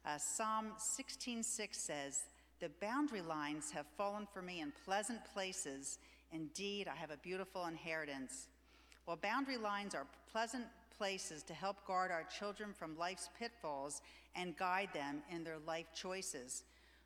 Uh, 0.04 0.18
Psalm 0.18 0.74
16:6 0.76 1.78
says, 1.78 2.30
"The 2.60 2.70
boundary 2.70 3.22
lines 3.22 3.70
have 3.70 3.86
fallen 3.96 4.26
for 4.26 4.42
me 4.42 4.62
in 4.62 4.72
pleasant 4.72 5.24
places. 5.24 6.00
Indeed, 6.32 6.88
I 6.88 6.96
have 6.96 7.12
a 7.12 7.18
beautiful 7.18 7.68
inheritance." 7.68 8.48
Well, 9.06 9.18
boundary 9.18 9.58
lines 9.58 9.94
are 9.94 10.08
pleasant 10.32 10.68
places 10.98 11.44
to 11.44 11.54
help 11.54 11.86
guard 11.86 12.10
our 12.10 12.24
children 12.24 12.74
from 12.74 12.98
life's 12.98 13.30
pitfalls 13.38 14.02
and 14.34 14.58
guide 14.58 14.92
them 14.94 15.24
in 15.30 15.44
their 15.44 15.60
life 15.60 15.94
choices. 15.94 16.64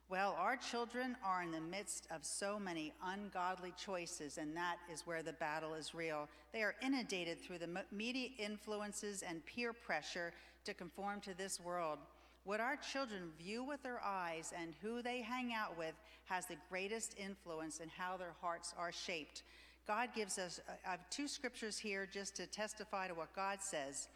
Well, 0.10 0.36
our 0.40 0.58
children 0.58 1.16
are 1.24 1.44
in 1.44 1.52
the 1.52 1.62
midst 1.62 2.08
of 2.10 2.26
so 2.26 2.60
many 2.60 2.94
ungodly 3.06 3.72
choices, 3.78 4.40
and 4.40 4.58
that 4.58 4.78
is 4.92 5.06
where 5.06 5.22
the 5.22 5.34
battle 5.34 5.76
is 5.76 5.94
real. 5.94 6.28
They 6.52 6.64
are 6.64 6.74
inundated 6.82 7.40
through 7.40 7.60
the 7.60 7.84
media 7.92 8.30
influences 8.40 9.22
and 9.22 9.46
peer 9.46 9.72
pressure 9.72 10.34
to 10.66 10.74
conform 10.74 11.22
to 11.22 11.38
this 11.38 11.60
world. 11.60 12.00
What 12.44 12.60
our 12.60 12.76
children 12.76 13.30
view 13.38 13.64
with 13.64 13.84
their 13.84 14.02
eyes 14.04 14.52
and 14.60 14.74
who 14.82 15.04
they 15.04 15.22
hang 15.22 15.54
out 15.54 15.78
with 15.78 15.94
has 16.26 16.48
the 16.48 16.58
greatest 16.72 17.16
influence 17.20 17.80
in 17.80 17.90
how 17.90 18.18
their 18.18 18.34
hearts 18.42 18.74
are 18.80 18.92
shaped. 18.92 19.44
God 19.86 20.10
gives 20.16 20.40
us, 20.40 20.60
I 20.88 20.90
have 20.90 21.08
two 21.12 21.28
scriptures 21.28 21.78
here 21.78 22.08
just 22.12 22.36
to 22.38 22.48
testify 22.48 23.08
to 23.08 23.14
what 23.14 23.36
God 23.36 23.60
says. 23.62 24.08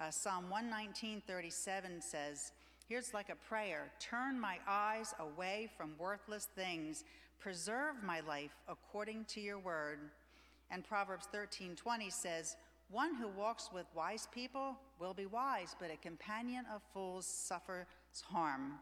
Uh, 0.00 0.10
Psalm 0.10 0.50
119, 0.50 1.22
37 1.24 2.02
says, 2.02 2.50
Here's 2.88 3.12
like 3.12 3.30
a 3.30 3.48
prayer 3.48 3.90
Turn 3.98 4.38
my 4.38 4.58
eyes 4.66 5.14
away 5.18 5.68
from 5.76 5.94
worthless 5.98 6.48
things, 6.54 7.04
preserve 7.40 7.96
my 8.02 8.20
life 8.20 8.54
according 8.68 9.24
to 9.26 9.40
your 9.40 9.58
word. 9.58 9.98
And 10.70 10.84
Proverbs 10.84 11.26
13 11.32 11.74
20 11.74 12.10
says, 12.10 12.56
One 12.90 13.14
who 13.16 13.28
walks 13.28 13.70
with 13.72 13.86
wise 13.94 14.28
people 14.32 14.76
will 15.00 15.14
be 15.14 15.26
wise, 15.26 15.74
but 15.80 15.90
a 15.92 15.96
companion 15.96 16.64
of 16.72 16.80
fools 16.92 17.26
suffers 17.26 17.86
harm. 18.24 18.74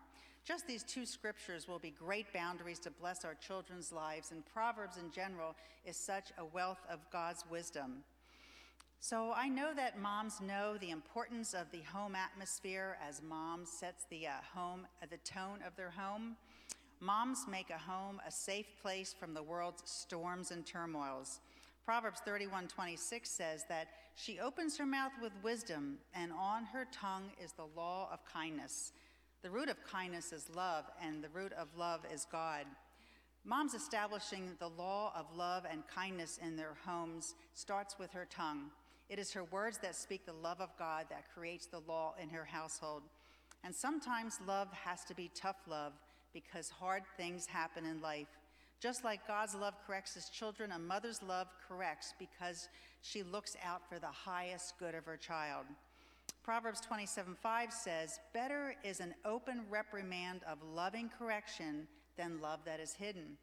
Just 0.45 0.67
these 0.67 0.83
two 0.83 1.07
scriptures 1.07 1.67
will 1.67 1.79
be 1.79 1.91
great 1.91 2.31
boundaries 2.35 2.79
to 2.81 2.91
bless 2.91 3.25
our 3.25 3.35
children's 3.35 3.91
lives, 3.91 4.31
and 4.31 4.45
Proverbs 4.45 4.99
in 4.99 5.11
general 5.11 5.55
is 5.87 5.97
such 5.97 6.33
a 6.37 6.45
wealth 6.45 6.85
of 6.91 6.99
God's 7.11 7.45
wisdom. 7.51 8.05
So 9.01 9.33
I 9.37 9.49
know 9.49 9.75
that 9.75 10.01
moms 10.01 10.41
know 10.41 10.77
the 10.79 10.91
importance 10.91 11.53
of 11.53 11.71
the 11.71 11.83
home 11.83 12.15
atmosphere 12.15 12.97
as 13.07 13.23
mom 13.23 13.67
sets 13.67 14.07
the 14.11 14.27
uh, 14.27 14.31
home, 14.55 14.87
uh, 15.03 15.07
the 15.11 15.19
tone 15.19 15.61
of 15.67 15.77
their 15.77 15.91
home. 15.91 16.37
Moms 17.01 17.47
make 17.51 17.71
a 17.71 17.79
home 17.79 18.21
a 18.27 18.31
safe 18.31 18.67
place 18.81 19.13
from 19.13 19.35
the 19.35 19.43
world's 19.43 19.83
storms 19.85 20.51
and 20.51 20.65
turmoils. 20.65 21.41
Proverbs 21.85 22.23
31:26 22.27 23.27
says 23.27 23.65
that 23.69 23.89
she 24.15 24.41
opens 24.41 24.79
her 24.79 24.87
mouth 24.87 25.13
with 25.21 25.33
wisdom, 25.43 25.99
and 26.15 26.33
on 26.33 26.65
her 26.65 26.87
tongue 26.91 27.31
is 27.43 27.53
the 27.53 27.67
law 27.77 28.09
of 28.11 28.25
kindness. 28.25 28.93
The 29.43 29.51
root 29.51 29.69
of 29.69 29.85
kindness 29.85 30.33
is 30.33 30.49
love, 30.49 30.87
and 31.03 31.23
the 31.23 31.29
root 31.29 31.53
of 31.53 31.69
love 31.77 32.01
is 32.11 32.27
God. 32.33 32.65
Moms 33.45 33.75
establishing 33.75 34.57
the 34.59 34.71
law 34.71 35.13
of 35.15 35.27
love 35.37 35.67
and 35.71 35.87
kindness 35.87 36.39
in 36.43 36.57
their 36.57 36.79
homes 36.87 37.35
starts 37.53 37.99
with 37.99 38.11
her 38.13 38.27
tongue. 38.31 38.71
It 39.09 39.19
is 39.19 39.33
her 39.33 39.45
words 39.45 39.79
that 39.79 39.95
speak 39.97 40.25
the 40.25 40.33
love 40.33 40.61
of 40.61 40.71
God 40.79 41.07
that 41.11 41.33
creates 41.35 41.67
the 41.67 41.81
law 41.87 42.15
in 42.21 42.29
her 42.31 42.45
household. 42.45 43.03
And 43.63 43.75
sometimes 43.75 44.39
love 44.47 44.69
has 44.73 45.05
to 45.05 45.15
be 45.15 45.31
tough 45.35 45.57
love 45.67 45.93
because 46.33 46.69
hard 46.69 47.03
things 47.17 47.47
happen 47.47 47.85
in 47.85 48.01
life. 48.01 48.29
Just 48.81 49.05
like 49.05 49.27
God's 49.27 49.55
love 49.55 49.75
corrects 49.87 50.15
his 50.15 50.29
children, 50.29 50.73
a 50.73 50.79
mother's 50.79 51.23
love 51.23 51.47
corrects 51.67 52.13
because 52.19 52.69
she 53.01 53.23
looks 53.23 53.57
out 53.65 53.83
for 53.89 53.99
the 53.99 54.07
highest 54.07 54.79
good 54.79 54.95
of 54.95 55.07
her 55.07 55.17
child. 55.17 55.65
Proverbs 56.43 56.83
27:5 56.83 57.73
says, 57.73 58.21
Better 58.35 58.77
is 58.85 59.01
an 59.01 59.15
open 59.25 59.65
reprimand 59.71 60.43
of 60.47 60.59
loving 60.63 61.09
correction 61.09 61.89
than 62.19 62.41
love 62.43 62.61
that 62.67 62.81
is 62.81 62.93
hidden. 62.93 63.39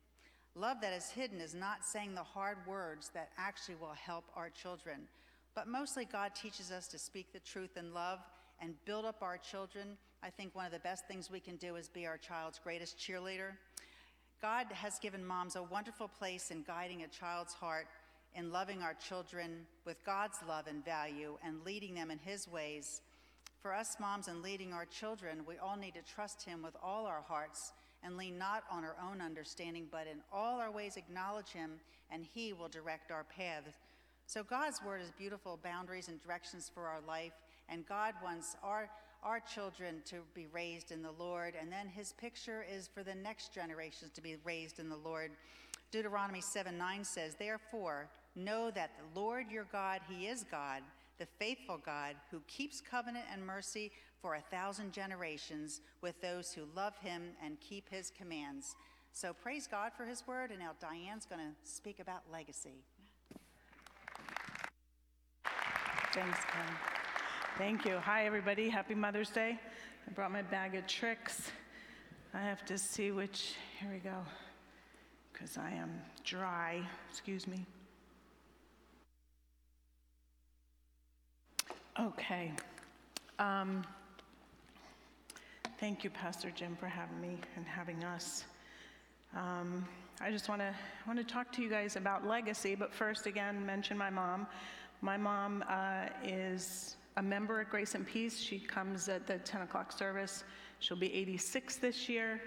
Love 0.54 0.82
that 0.82 0.94
is 0.94 1.10
hidden 1.10 1.40
is 1.40 1.56
not 1.56 1.84
saying 1.84 2.14
the 2.14 2.22
hard 2.22 2.58
words 2.68 3.10
that 3.14 3.32
actually 3.38 3.76
will 3.76 3.94
help 3.94 4.26
our 4.36 4.50
children, 4.50 5.08
but 5.56 5.68
mostly 5.68 6.06
God 6.06 6.34
teaches 6.36 6.72
us 6.72 6.88
to 6.88 7.00
speak 7.00 7.34
the 7.34 7.40
truth 7.40 7.78
in 7.78 7.94
love 7.94 8.20
and 8.62 8.76
build 8.86 9.06
up 9.06 9.22
our 9.22 9.38
children. 9.38 9.98
I 10.24 10.30
think 10.30 10.56
one 10.56 10.66
of 10.66 10.72
the 10.72 10.80
best 10.80 11.08
things 11.08 11.32
we 11.32 11.40
can 11.40 11.56
do 11.58 11.76
is 11.76 11.90
be 11.90 12.06
our 12.06 12.18
child's 12.18 12.60
greatest 12.60 12.98
cheerleader. 12.98 13.54
God 14.42 14.68
has 14.72 15.00
given 15.00 15.26
moms 15.26 15.56
a 15.56 15.64
wonderful 15.64 16.08
place 16.08 16.52
in 16.52 16.64
guiding 16.64 17.04
a 17.04 17.08
child's 17.08 17.54
heart, 17.54 17.88
in 18.34 18.52
loving 18.52 18.82
our 18.82 18.94
children 18.94 19.68
with 19.86 20.04
God's 20.06 20.38
love 20.48 20.68
and 20.68 20.84
value, 20.86 21.38
and 21.46 21.66
leading 21.66 21.96
them 21.96 22.12
in 22.12 22.20
His 22.20 22.48
ways. 22.48 23.02
For 23.62 23.74
us 23.74 23.98
moms 24.00 24.28
and 24.28 24.42
leading 24.42 24.74
our 24.74 24.86
children, 24.86 25.42
we 25.46 25.58
all 25.58 25.78
need 25.78 25.94
to 25.96 26.02
trust 26.02 26.44
Him 26.44 26.64
with 26.64 26.76
all 26.82 27.06
our 27.06 27.22
hearts 27.28 27.74
and 28.04 28.18
lean 28.18 28.38
not 28.38 28.64
on 28.72 28.84
our 28.84 28.96
own 29.08 29.22
understanding, 29.22 29.88
but 29.92 30.08
in 30.08 30.22
all 30.34 30.60
our 30.60 30.72
ways 30.72 30.98
acknowledge 30.98 31.50
Him, 31.50 31.74
and 32.10 32.26
He 32.34 32.54
will 32.54 32.70
direct 32.70 33.12
our 33.12 33.24
paths. 33.24 33.78
So 34.28 34.44
God's 34.44 34.82
word 34.84 35.02
is 35.02 35.12
beautiful 35.12 35.60
boundaries 35.64 36.08
and 36.08 36.22
directions 36.22 36.72
for 36.74 36.88
our 36.88 37.02
life, 37.08 37.34
and 37.70 37.86
God 37.86 38.14
wants 38.24 38.56
our 38.64 38.90
our 39.24 39.40
children 39.40 40.02
to 40.06 40.18
be 40.34 40.48
raised 40.52 40.92
in 40.92 41.04
the 41.04 41.12
Lord, 41.12 41.54
and 41.60 41.72
then 41.72 41.88
his 41.88 42.14
picture 42.14 42.66
is 42.72 42.88
for 42.88 43.04
the 43.04 43.14
next 43.14 43.54
generations 43.54 44.12
to 44.16 44.22
be 44.22 44.38
raised 44.44 44.80
in 44.80 44.90
the 44.90 44.98
Lord. 44.98 45.32
Deuteronomy 45.92 46.42
7 46.42 46.78
9 46.78 47.04
says, 47.04 47.36
Therefore, 47.36 48.10
know 48.36 48.72
that 48.72 48.92
the 48.98 49.20
Lord 49.20 49.52
your 49.52 49.68
God, 49.72 50.02
he 50.10 50.28
is 50.28 50.46
God, 50.50 50.82
the 51.20 51.28
faithful 51.38 51.80
God, 51.86 52.16
who 52.32 52.42
keeps 52.48 52.82
covenant 52.82 53.26
and 53.32 53.46
mercy 53.46 53.92
for 54.22 54.36
a 54.36 54.42
thousand 54.42 54.92
generations 54.92 55.82
with 56.02 56.20
those 56.22 56.54
who 56.54 56.64
love 56.76 56.98
him 56.98 57.32
and 57.44 57.60
keep 57.60 57.90
his 57.90 58.12
commands. 58.12 58.76
So 59.14 59.34
praise 59.34 59.68
God 59.68 59.92
for 59.96 60.06
his 60.06 60.26
word, 60.26 60.52
and 60.52 60.60
now 60.60 60.72
Diane's 60.80 61.26
going 61.26 61.42
to 61.42 61.70
speak 61.70 62.00
about 62.00 62.22
legacy. 62.32 62.84
Thanks, 66.14 66.40
Ken. 66.52 66.76
Thank 67.58 67.86
you. 67.86 67.98
Hi, 68.00 68.26
everybody. 68.26 68.68
Happy 68.68 68.94
Mother's 68.94 69.30
Day. 69.30 69.58
I 70.06 70.12
brought 70.12 70.34
my 70.34 70.42
bag 70.42 70.76
of 70.76 70.86
tricks. 70.86 71.50
I 72.34 72.42
have 72.42 72.66
to 72.66 72.78
see 72.78 73.12
which, 73.12 73.54
here 73.80 73.90
we 73.90 74.00
go, 74.00 74.18
because 75.32 75.58
I 75.58 75.72
am 75.72 75.90
dry. 76.26 76.82
Excuse 77.10 77.48
me. 77.48 77.66
Okay. 81.98 82.52
Um, 83.40 83.86
thank 85.80 86.04
you, 86.04 86.10
Pastor 86.10 86.52
Jim, 86.52 86.76
for 86.78 86.88
having 86.88 87.22
me 87.22 87.38
and 87.56 87.66
having 87.66 88.04
us. 88.04 88.44
Um, 89.34 89.88
I 90.20 90.30
just 90.30 90.50
want 90.50 90.60
to 90.60 90.76
want 91.08 91.20
to 91.20 91.26
talk 91.26 91.54
to 91.54 91.62
you 91.62 91.70
guys 91.70 91.96
about 91.96 92.28
legacy, 92.28 92.76
but 92.76 92.94
first, 92.94 93.28
again, 93.28 93.66
mention 93.66 93.98
my 93.98 94.10
mom. 94.10 94.46
My 95.04 95.18
mom 95.18 95.64
uh, 95.68 96.06
is 96.24 96.96
a 97.18 97.24
member 97.24 97.60
at 97.60 97.72
Grace 97.72 97.96
and 97.96 98.06
Peace. 98.06 98.40
She 98.40 98.60
comes 98.60 99.10
at 99.10 99.26
the 99.26 99.40
10 99.40 99.64
o'clock 99.64 99.92
service. 99.92 100.44
She'll 100.80 100.96
be 100.96 101.12
86 101.12 101.78
this 101.78 102.08
year. 102.08 102.40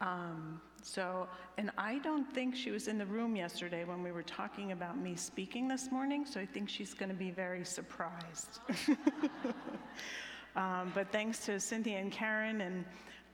Um, 0.00 0.58
so, 0.80 1.28
and 1.58 1.70
I 1.76 1.98
don't 1.98 2.24
think 2.32 2.56
she 2.56 2.70
was 2.70 2.88
in 2.88 2.96
the 2.96 3.04
room 3.04 3.36
yesterday 3.36 3.84
when 3.84 4.02
we 4.02 4.10
were 4.10 4.22
talking 4.22 4.72
about 4.72 4.96
me 4.96 5.16
speaking 5.16 5.68
this 5.68 5.90
morning, 5.92 6.24
so 6.24 6.40
I 6.40 6.46
think 6.46 6.70
she's 6.70 6.94
going 6.94 7.10
to 7.10 7.14
be 7.14 7.30
very 7.30 7.64
surprised. 7.64 8.60
um, 10.56 10.92
but 10.94 11.12
thanks 11.12 11.44
to 11.46 11.60
Cynthia 11.60 11.98
and 11.98 12.10
Karen, 12.10 12.62
and 12.62 12.84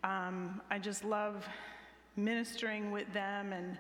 um, 0.03 0.61
I 0.71 0.79
just 0.79 1.05
love 1.05 1.47
ministering 2.17 2.91
with 2.91 3.13
them 3.13 3.53
and 3.53 3.79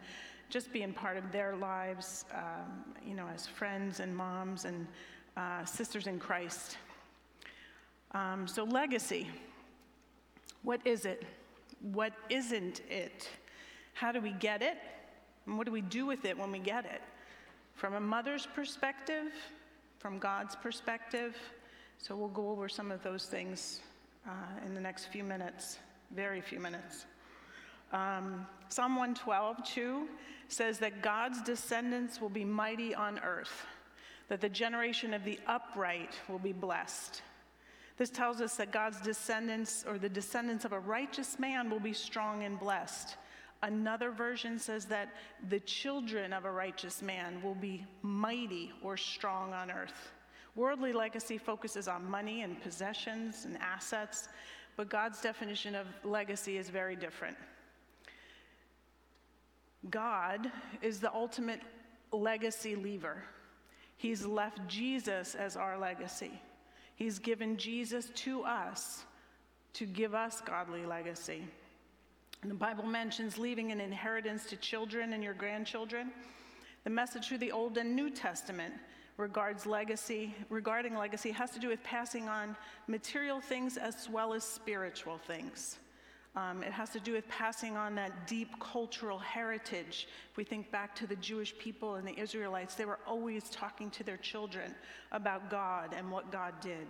just 0.55 0.73
being 0.73 0.93
part 0.93 1.17
of 1.17 1.33
their 1.33 1.57
lives, 1.57 2.27
um, 2.33 2.85
you 3.05 3.13
know, 3.13 3.27
as 3.35 3.45
friends 3.45 3.99
and 3.99 4.17
moms 4.17 4.67
and 4.67 4.87
uh, 5.37 5.65
sisters 5.65 6.07
in 6.07 6.17
Christ. 6.21 6.77
Um, 8.13 8.47
so, 8.47 8.63
legacy. 8.63 9.27
What 10.63 10.81
is 10.85 11.07
it? 11.07 11.25
What 11.81 12.13
isn't 12.31 12.83
it? 12.89 13.29
How 13.95 14.13
do 14.13 14.21
we 14.21 14.31
get 14.31 14.63
it? 14.63 14.77
And 15.47 15.59
what 15.59 15.67
do 15.67 15.73
we 15.73 15.81
do 15.81 16.07
with 16.07 16.25
it 16.25 16.39
when 16.39 16.53
we 16.53 16.61
get 16.61 16.85
it? 16.85 17.03
From 17.75 17.95
a 17.95 18.01
mother's 18.01 18.47
perspective, 18.47 19.33
from 19.99 20.21
God's 20.21 20.55
perspective. 20.55 21.37
So, 21.99 22.15
we'll 22.15 22.29
go 22.29 22.51
over 22.51 22.69
some 22.69 22.93
of 22.93 23.03
those 23.03 23.27
things 23.27 23.81
uh, 24.25 24.31
in 24.65 24.73
the 24.73 24.81
next 24.81 25.07
few 25.07 25.25
minutes, 25.25 25.81
very 26.15 26.41
few 26.41 26.61
minutes. 26.61 27.07
Um, 27.93 28.47
Psalm 28.69 28.97
112, 28.97 29.65
2 29.65 30.09
says 30.49 30.79
that 30.79 31.03
God's 31.03 31.43
descendants 31.43 32.21
will 32.21 32.29
be 32.29 32.45
mighty 32.45 32.95
on 32.95 33.19
earth, 33.21 33.67
that 34.29 34.41
the 34.41 34.49
generation 34.49 35.15
of 35.15 35.25
the 35.25 35.39
upright 35.47 36.15
will 36.29 36.39
be 36.39 36.53
blessed. 36.53 37.23
This 37.97 38.11
tells 38.11 38.41
us 38.41 38.57
that 38.57 38.73
God's 38.73 39.01
descendants, 39.01 39.85
or 39.87 39.99
the 39.99 40.09
descendants 40.09 40.65
of 40.65 40.73
a 40.73 40.81
righteous 40.81 41.39
man, 41.39 41.71
will 41.71 41.81
be 41.81 41.93
strong 41.93 42.43
and 42.43 42.59
blessed. 42.59 43.17
Another 43.63 44.11
version 44.11 44.59
says 44.59 44.85
that 44.87 45.09
the 45.49 45.61
children 45.61 46.33
of 46.33 46.45
a 46.45 46.51
righteous 46.51 47.01
man 47.01 47.41
will 47.43 47.55
be 47.55 47.87
mighty 48.03 48.73
or 48.83 48.97
strong 48.97 49.53
on 49.53 49.71
earth. 49.71 50.13
Worldly 50.57 50.93
legacy 50.93 51.39
focuses 51.39 51.89
on 51.89 52.09
money 52.09 52.43
and 52.43 52.61
possessions 52.61 53.45
and 53.45 53.57
assets, 53.59 54.29
but 54.77 54.89
God's 54.89 55.21
definition 55.21 55.75
of 55.75 55.87
legacy 56.05 56.59
is 56.59 56.69
very 56.69 56.97
different. 56.97 57.37
God 59.91 60.51
is 60.83 61.01
the 61.01 61.13
ultimate 61.13 61.61
legacy 62.13 62.75
lever. 62.77 63.23
He's 63.97 64.25
left 64.25 64.67
Jesus 64.69 65.35
as 65.35 65.57
our 65.57 65.79
legacy. 65.79 66.41
He's 66.97 67.19
given 67.19 67.57
Jesus 67.57 68.11
to 68.17 68.43
us 68.43 69.05
to 69.75 69.87
give 69.87 70.15
us 70.15 70.41
godly 70.41 70.87
legacy. 70.87 71.43
And 72.43 72.51
the 72.51 72.57
Bible 72.57 72.85
mentions 72.85 73.39
leaving 73.39 73.73
an 73.73 73.81
inheritance 73.81 74.47
to 74.47 74.57
children 74.57 75.13
and 75.13 75.25
your 75.25 75.35
grandchildren. 75.35 76.13
The 76.85 76.91
message 76.91 77.29
through 77.29 77.39
the 77.39 77.53
Old 77.53 77.79
and 77.79 77.97
New 77.97 78.11
Testament 78.11 78.75
regards 79.17 79.65
legacy, 79.65 80.35
regarding 80.51 80.95
legacy 80.95 81.31
has 81.31 81.51
to 81.53 81.59
do 81.59 81.69
with 81.69 81.83
passing 81.83 82.29
on 82.29 82.57
material 82.89 83.41
things 83.41 83.77
as 83.77 84.09
well 84.11 84.35
as 84.35 84.45
spiritual 84.45 85.19
things. 85.19 85.79
Um, 86.37 86.65
it 86.65 86.73
has 86.73 86.91
to 86.91 87.01
do 87.01 87.13
with 87.13 87.29
passing 87.29 87.77
on 87.77 87.95
that 87.95 88.27
deep 88.27 88.59
cultural 88.59 89.19
heritage. 89.19 90.09
If 90.31 90.37
we 90.37 90.43
think 90.43 90.71
back 90.73 90.95
to 90.97 91.07
the 91.07 91.15
Jewish 91.17 91.57
people 91.59 91.95
and 91.95 92.07
the 92.07 92.19
Israelites, 92.19 92.75
they 92.75 92.87
were 92.87 92.99
always 93.07 93.49
talking 93.51 93.89
to 93.91 94.03
their 94.03 94.17
children 94.17 94.75
about 95.13 95.49
God 95.49 95.95
and 95.97 96.11
what 96.11 96.33
God 96.33 96.55
did. 96.61 96.89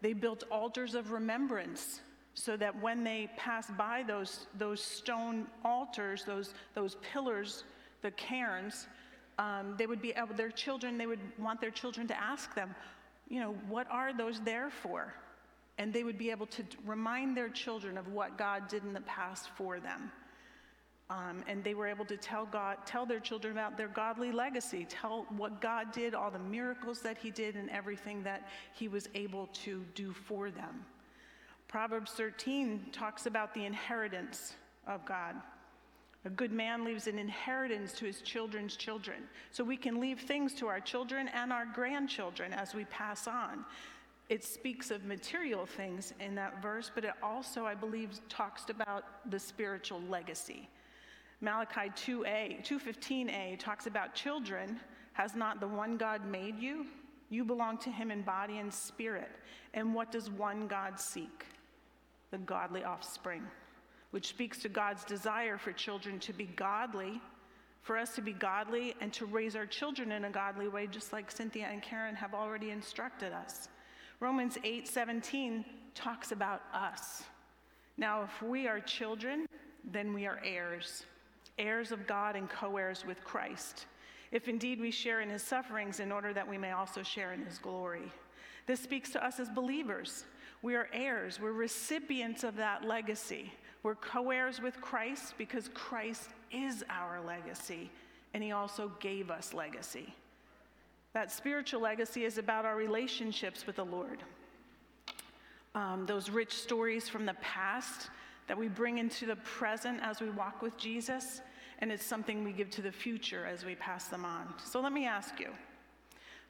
They 0.00 0.14
built 0.14 0.44
altars 0.50 0.94
of 0.94 1.12
remembrance 1.12 2.00
so 2.32 2.56
that 2.56 2.80
when 2.80 3.04
they 3.04 3.28
passed 3.36 3.76
by 3.76 4.02
those, 4.06 4.46
those 4.56 4.82
stone 4.82 5.46
altars, 5.62 6.24
those, 6.24 6.54
those 6.74 6.96
pillars, 7.12 7.64
the 8.00 8.10
cairns, 8.12 8.86
um, 9.38 9.74
they 9.76 9.86
would 9.86 10.00
be 10.00 10.12
able, 10.12 10.34
their 10.34 10.50
children, 10.50 10.96
they 10.96 11.06
would 11.06 11.20
want 11.38 11.60
their 11.60 11.70
children 11.70 12.06
to 12.08 12.18
ask 12.18 12.54
them, 12.54 12.74
you 13.28 13.40
know, 13.40 13.54
what 13.68 13.86
are 13.90 14.14
those 14.14 14.40
there 14.40 14.70
for? 14.70 15.12
And 15.80 15.94
they 15.94 16.04
would 16.04 16.18
be 16.18 16.30
able 16.30 16.44
to 16.44 16.62
remind 16.84 17.34
their 17.34 17.48
children 17.48 17.96
of 17.96 18.06
what 18.08 18.36
God 18.36 18.68
did 18.68 18.84
in 18.84 18.92
the 18.92 19.00
past 19.00 19.48
for 19.56 19.80
them. 19.80 20.12
Um, 21.08 21.42
and 21.48 21.64
they 21.64 21.72
were 21.72 21.86
able 21.86 22.04
to 22.04 22.18
tell 22.18 22.44
God, 22.44 22.76
tell 22.84 23.06
their 23.06 23.18
children 23.18 23.54
about 23.54 23.78
their 23.78 23.88
godly 23.88 24.30
legacy, 24.30 24.86
tell 24.90 25.24
what 25.38 25.62
God 25.62 25.90
did, 25.90 26.14
all 26.14 26.30
the 26.30 26.38
miracles 26.38 27.00
that 27.00 27.16
He 27.16 27.30
did, 27.30 27.56
and 27.56 27.70
everything 27.70 28.22
that 28.24 28.46
He 28.74 28.88
was 28.88 29.08
able 29.14 29.46
to 29.64 29.82
do 29.94 30.12
for 30.12 30.50
them. 30.50 30.84
Proverbs 31.66 32.10
13 32.12 32.88
talks 32.92 33.24
about 33.24 33.54
the 33.54 33.64
inheritance 33.64 34.52
of 34.86 35.06
God. 35.06 35.34
A 36.26 36.30
good 36.30 36.52
man 36.52 36.84
leaves 36.84 37.06
an 37.06 37.18
inheritance 37.18 37.94
to 37.94 38.04
his 38.04 38.20
children's 38.20 38.76
children. 38.76 39.22
So 39.50 39.64
we 39.64 39.78
can 39.78 39.98
leave 39.98 40.20
things 40.20 40.52
to 40.56 40.66
our 40.66 40.80
children 40.80 41.28
and 41.28 41.50
our 41.50 41.64
grandchildren 41.64 42.52
as 42.52 42.74
we 42.74 42.84
pass 42.84 43.26
on. 43.26 43.64
It 44.30 44.42
speaks 44.42 44.90
of 44.90 45.04
material 45.04 45.66
things 45.66 46.14
in 46.18 46.34
that 46.36 46.62
verse, 46.62 46.90
but 46.94 47.04
it 47.04 47.12
also, 47.22 47.66
I 47.66 47.74
believe, 47.74 48.18
talks 48.30 48.70
about 48.70 49.04
the 49.30 49.38
spiritual 49.38 50.00
legacy. 50.08 50.70
Malachi 51.42 51.90
2a, 51.90 52.64
215a 52.66 53.58
talks 53.58 53.86
about 53.86 54.14
children. 54.14 54.80
Has 55.12 55.34
not 55.34 55.60
the 55.60 55.68
one 55.68 55.98
God 55.98 56.24
made 56.24 56.58
you? 56.58 56.86
You 57.28 57.44
belong 57.44 57.76
to 57.78 57.90
him 57.90 58.10
in 58.10 58.22
body 58.22 58.56
and 58.56 58.72
spirit. 58.72 59.30
And 59.74 59.94
what 59.94 60.10
does 60.10 60.30
one 60.30 60.66
God 60.66 60.98
seek? 60.98 61.44
The 62.30 62.38
godly 62.38 62.84
offspring 62.84 63.42
which 64.10 64.26
speaks 64.26 64.58
to 64.58 64.68
God's 64.68 65.04
desire 65.04 65.56
for 65.56 65.72
children 65.72 66.18
to 66.20 66.32
be 66.32 66.46
godly, 66.46 67.20
for 67.82 67.96
us 67.96 68.14
to 68.16 68.22
be 68.22 68.32
godly 68.32 68.94
and 69.00 69.12
to 69.12 69.26
raise 69.26 69.56
our 69.56 69.66
children 69.66 70.12
in 70.12 70.24
a 70.24 70.30
godly 70.30 70.68
way, 70.68 70.86
just 70.86 71.12
like 71.12 71.30
Cynthia 71.30 71.68
and 71.70 71.82
Karen 71.82 72.14
have 72.14 72.34
already 72.34 72.70
instructed 72.70 73.32
us. 73.32 73.68
Romans 74.20 74.58
8 74.62 74.86
17 74.86 75.64
talks 75.94 76.30
about 76.30 76.62
us. 76.74 77.22
Now, 77.96 78.22
if 78.22 78.42
we 78.42 78.68
are 78.68 78.78
children, 78.78 79.46
then 79.90 80.12
we 80.12 80.26
are 80.26 80.40
heirs, 80.44 81.04
heirs 81.58 81.90
of 81.90 82.06
God 82.06 82.36
and 82.36 82.48
co 82.48 82.76
heirs 82.76 83.04
with 83.06 83.24
Christ. 83.24 83.86
If 84.30 84.46
indeed 84.46 84.78
we 84.78 84.90
share 84.90 85.22
in 85.22 85.30
his 85.30 85.42
sufferings, 85.42 86.00
in 86.00 86.12
order 86.12 86.32
that 86.32 86.48
we 86.48 86.58
may 86.58 86.72
also 86.72 87.02
share 87.02 87.32
in 87.32 87.44
his 87.44 87.58
glory. 87.58 88.12
This 88.66 88.80
speaks 88.80 89.10
to 89.12 89.24
us 89.24 89.40
as 89.40 89.48
believers. 89.48 90.24
We 90.62 90.76
are 90.76 90.88
heirs, 90.92 91.40
we're 91.40 91.52
recipients 91.52 92.44
of 92.44 92.56
that 92.56 92.84
legacy. 92.84 93.52
We're 93.82 93.94
co 93.94 94.30
heirs 94.30 94.60
with 94.60 94.80
Christ 94.80 95.34
because 95.38 95.70
Christ 95.72 96.28
is 96.52 96.84
our 96.90 97.20
legacy, 97.22 97.90
and 98.34 98.44
He 98.44 98.52
also 98.52 98.92
gave 99.00 99.30
us 99.30 99.54
legacy. 99.54 100.14
That 101.12 101.30
spiritual 101.30 101.80
legacy 101.80 102.24
is 102.24 102.38
about 102.38 102.64
our 102.64 102.76
relationships 102.76 103.66
with 103.66 103.76
the 103.76 103.84
Lord. 103.84 104.22
Um, 105.74 106.04
those 106.06 106.30
rich 106.30 106.54
stories 106.54 107.08
from 107.08 107.26
the 107.26 107.34
past 107.34 108.10
that 108.46 108.58
we 108.58 108.68
bring 108.68 108.98
into 108.98 109.26
the 109.26 109.36
present 109.36 110.00
as 110.02 110.20
we 110.20 110.30
walk 110.30 110.62
with 110.62 110.76
Jesus, 110.76 111.40
and 111.78 111.90
it's 111.92 112.04
something 112.04 112.44
we 112.44 112.52
give 112.52 112.70
to 112.70 112.82
the 112.82 112.92
future 112.92 113.46
as 113.46 113.64
we 113.64 113.74
pass 113.74 114.06
them 114.06 114.24
on. 114.24 114.54
So 114.64 114.80
let 114.80 114.92
me 114.92 115.06
ask 115.06 115.38
you 115.38 115.50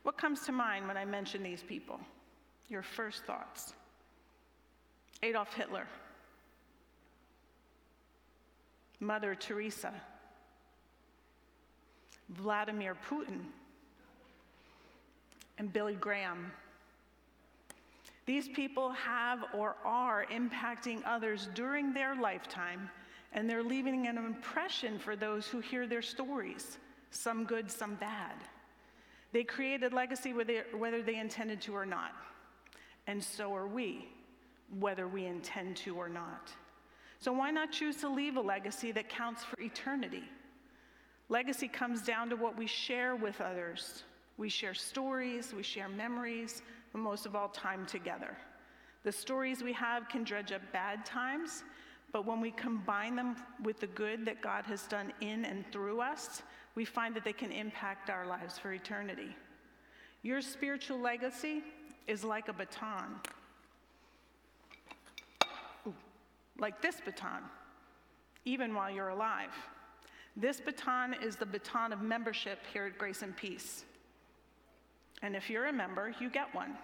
what 0.03 0.17
comes 0.17 0.41
to 0.47 0.53
mind 0.53 0.89
when 0.89 0.97
I 0.97 1.05
mention 1.05 1.43
these 1.43 1.63
people? 1.63 2.01
Your 2.69 2.83
first 2.83 3.25
thoughts. 3.25 3.75
Adolf 5.23 5.53
Hitler. 5.53 5.87
Mother 9.01 9.35
Teresa, 9.35 9.93
Vladimir 12.29 12.95
Putin, 13.09 13.41
and 15.61 15.71
Billy 15.71 15.95
Graham. 15.95 16.51
These 18.25 18.49
people 18.49 18.93
have 18.93 19.45
or 19.53 19.77
are 19.85 20.25
impacting 20.33 21.03
others 21.05 21.51
during 21.55 21.93
their 21.93 22.17
lifetime, 22.17 22.89
and 23.35 23.49
they're 23.49 23.63
leaving 23.63 24.07
an 24.07 24.17
impression 24.17 24.99
for 24.99 25.17
those 25.17 25.47
who 25.47 25.61
hear 25.61 25.87
their 25.87 26.01
stories, 26.01 26.79
some 27.11 27.45
good, 27.45 27.71
some 27.71 27.95
bad. 27.97 28.33
They 29.33 29.45
created 29.45 29.93
legacy 29.93 30.33
whether 30.33 31.03
they 31.03 31.17
intended 31.17 31.61
to 31.63 31.75
or 31.75 31.85
not, 31.85 32.13
and 33.07 33.23
so 33.23 33.55
are 33.55 33.69
we, 33.69 34.09
whether 34.79 35.07
we 35.07 35.27
intend 35.27 35.77
to 35.79 35.95
or 35.95 36.09
not. 36.09 36.51
So 37.19 37.35
why 37.35 37.51
not 37.51 37.71
choose 37.71 37.97
to 37.97 38.09
leave 38.09 38.39
a 38.39 38.41
legacy 38.41 38.93
that 38.93 39.11
counts 39.11 39.45
for 39.45 39.61
eternity? 39.61 40.25
Legacy 41.29 41.69
comes 41.69 42.01
down 42.01 42.31
to 42.31 42.37
what 42.37 42.57
we 42.57 42.67
share 42.67 43.15
with 43.15 43.43
others. 43.43 44.05
We 44.41 44.49
share 44.49 44.73
stories, 44.73 45.53
we 45.55 45.63
share 45.63 45.91
memories, 45.91 46.63
but 46.93 47.01
most 47.01 47.27
of 47.27 47.37
all, 47.37 47.51
time 47.51 47.85
together. 47.85 48.39
The 49.03 49.13
stories 49.13 49.63
we 49.63 49.75
have 49.75 50.09
can 50.09 50.25
dredge 50.25 50.51
up 50.51 50.63
bad 50.73 51.05
times, 51.05 51.63
but 52.11 52.25
when 52.25 52.41
we 52.41 52.51
combine 52.53 53.17
them 53.17 53.37
with 53.63 53.81
the 53.81 53.87
good 53.89 54.25
that 54.25 54.41
God 54.41 54.65
has 54.65 54.87
done 54.87 55.13
in 55.21 55.45
and 55.45 55.71
through 55.71 56.01
us, 56.01 56.41
we 56.75 56.87
find 56.87 57.15
that 57.17 57.23
they 57.23 57.35
can 57.35 57.53
impact 57.53 58.09
our 58.09 58.25
lives 58.27 58.59
for 58.59 58.73
eternity. 58.73 59.37
Your 60.23 60.41
spiritual 60.41 60.99
legacy 60.99 61.63
is 62.07 62.25
like 62.25 62.49
a 62.49 62.55
baton. 62.55 63.17
like 66.59 66.81
this 66.81 66.97
baton, 67.05 67.43
even 68.47 68.75
while 68.75 68.91
you're 68.91 69.11
alive. 69.11 69.53
This 70.35 70.63
baton 70.63 71.15
is 71.23 71.37
the 71.37 71.45
baton 71.45 71.93
of 71.93 72.01
membership 72.01 72.61
here 72.73 72.87
at 72.87 72.97
Grace 72.97 73.21
and 73.21 73.37
Peace. 73.37 73.85
And 75.23 75.37
if 75.37 75.51
you're 75.51 75.67
a 75.67 75.73
member, 75.73 76.15
you 76.21 76.31
get 76.31 76.55
one. 76.55 76.77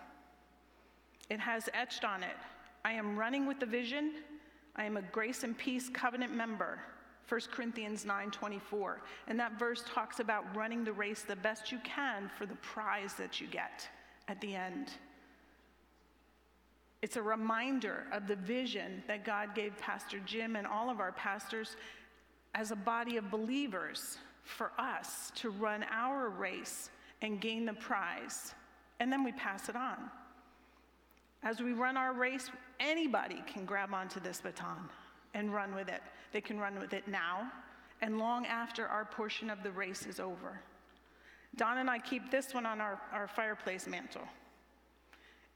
It 1.30 1.40
has 1.40 1.68
etched 1.74 2.04
on 2.04 2.22
it 2.22 2.36
I 2.84 2.92
am 2.92 3.18
running 3.18 3.48
with 3.48 3.58
the 3.58 3.66
vision. 3.66 4.12
I 4.76 4.84
am 4.84 4.96
a 4.96 5.02
Grace 5.02 5.42
and 5.42 5.58
Peace 5.58 5.88
covenant 5.88 6.32
member. 6.32 6.78
1 7.28 7.40
Corinthians 7.50 8.04
9:24. 8.04 9.00
And 9.26 9.40
that 9.40 9.58
verse 9.58 9.82
talks 9.88 10.20
about 10.20 10.54
running 10.54 10.84
the 10.84 10.92
race 10.92 11.22
the 11.22 11.34
best 11.34 11.72
you 11.72 11.80
can 11.80 12.28
for 12.38 12.46
the 12.46 12.54
prize 12.56 13.14
that 13.14 13.40
you 13.40 13.48
get 13.48 13.88
at 14.28 14.40
the 14.40 14.54
end. 14.54 14.92
It's 17.02 17.16
a 17.16 17.22
reminder 17.22 18.06
of 18.12 18.28
the 18.28 18.36
vision 18.36 19.02
that 19.08 19.24
God 19.24 19.52
gave 19.56 19.76
Pastor 19.78 20.20
Jim 20.20 20.54
and 20.54 20.64
all 20.64 20.88
of 20.88 21.00
our 21.00 21.10
pastors 21.10 21.76
as 22.54 22.70
a 22.70 22.76
body 22.76 23.16
of 23.16 23.32
believers 23.32 24.18
for 24.44 24.70
us 24.78 25.32
to 25.34 25.50
run 25.50 25.84
our 25.90 26.28
race 26.28 26.90
and 27.22 27.40
gain 27.40 27.64
the 27.64 27.72
prize. 27.74 28.54
And 29.00 29.12
then 29.12 29.24
we 29.24 29.32
pass 29.32 29.68
it 29.68 29.76
on. 29.76 29.96
As 31.42 31.60
we 31.60 31.72
run 31.72 31.96
our 31.96 32.12
race, 32.12 32.50
anybody 32.80 33.42
can 33.46 33.64
grab 33.64 33.94
onto 33.94 34.20
this 34.20 34.40
baton 34.40 34.88
and 35.34 35.52
run 35.52 35.74
with 35.74 35.88
it. 35.88 36.02
They 36.32 36.40
can 36.40 36.58
run 36.58 36.78
with 36.78 36.92
it 36.92 37.06
now 37.06 37.50
and 38.02 38.18
long 38.18 38.46
after 38.46 38.86
our 38.86 39.04
portion 39.04 39.50
of 39.50 39.62
the 39.62 39.70
race 39.70 40.06
is 40.06 40.20
over. 40.20 40.60
Don 41.56 41.78
and 41.78 41.88
I 41.88 41.98
keep 41.98 42.30
this 42.30 42.52
one 42.52 42.66
on 42.66 42.80
our, 42.80 43.00
our 43.12 43.26
fireplace 43.26 43.86
mantle. 43.86 44.28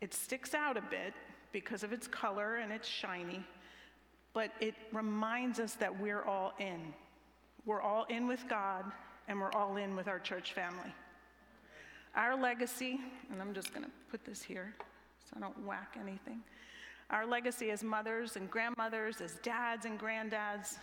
It 0.01 0.15
sticks 0.15 0.55
out 0.55 0.77
a 0.77 0.83
bit 0.83 1.13
because 1.53 1.83
of 1.83 1.93
its 1.93 2.07
color 2.07 2.57
and 2.57 2.73
it's 2.73 2.89
shiny, 2.89 3.45
but 4.33 4.51
it 4.61 4.75
reminds 4.93 5.61
us 5.61 5.75
that 5.75 6.01
we're 6.01 6.23
all 6.23 6.55
in. 6.59 6.95
We're 7.67 7.83
all 7.83 8.05
in 8.09 8.27
with 8.27 8.49
God 8.49 8.85
and 9.29 9.39
we're 9.39 9.53
all 9.53 9.77
in 9.77 9.95
with 9.95 10.09
our 10.09 10.19
church 10.19 10.55
family. 10.55 10.95
Our 12.15 12.41
legacy, 12.41 13.01
and 13.31 13.41
I'm 13.41 13.55
just 13.55 13.73
going 13.73 13.85
to 13.85 13.91
put 14.11 14.25
this 14.25 14.43
here 14.43 14.75
so 15.25 15.37
I 15.37 15.41
don't 15.41 15.65
whack 15.65 15.97
anything. 16.01 16.41
Our 17.11 17.27
legacy 17.27 17.71
as 17.71 17.83
mothers 17.83 18.37
and 18.37 18.51
grandmothers, 18.51 19.21
as 19.21 19.35
dads 19.43 19.85
and 19.85 19.99
granddads, 19.99 20.79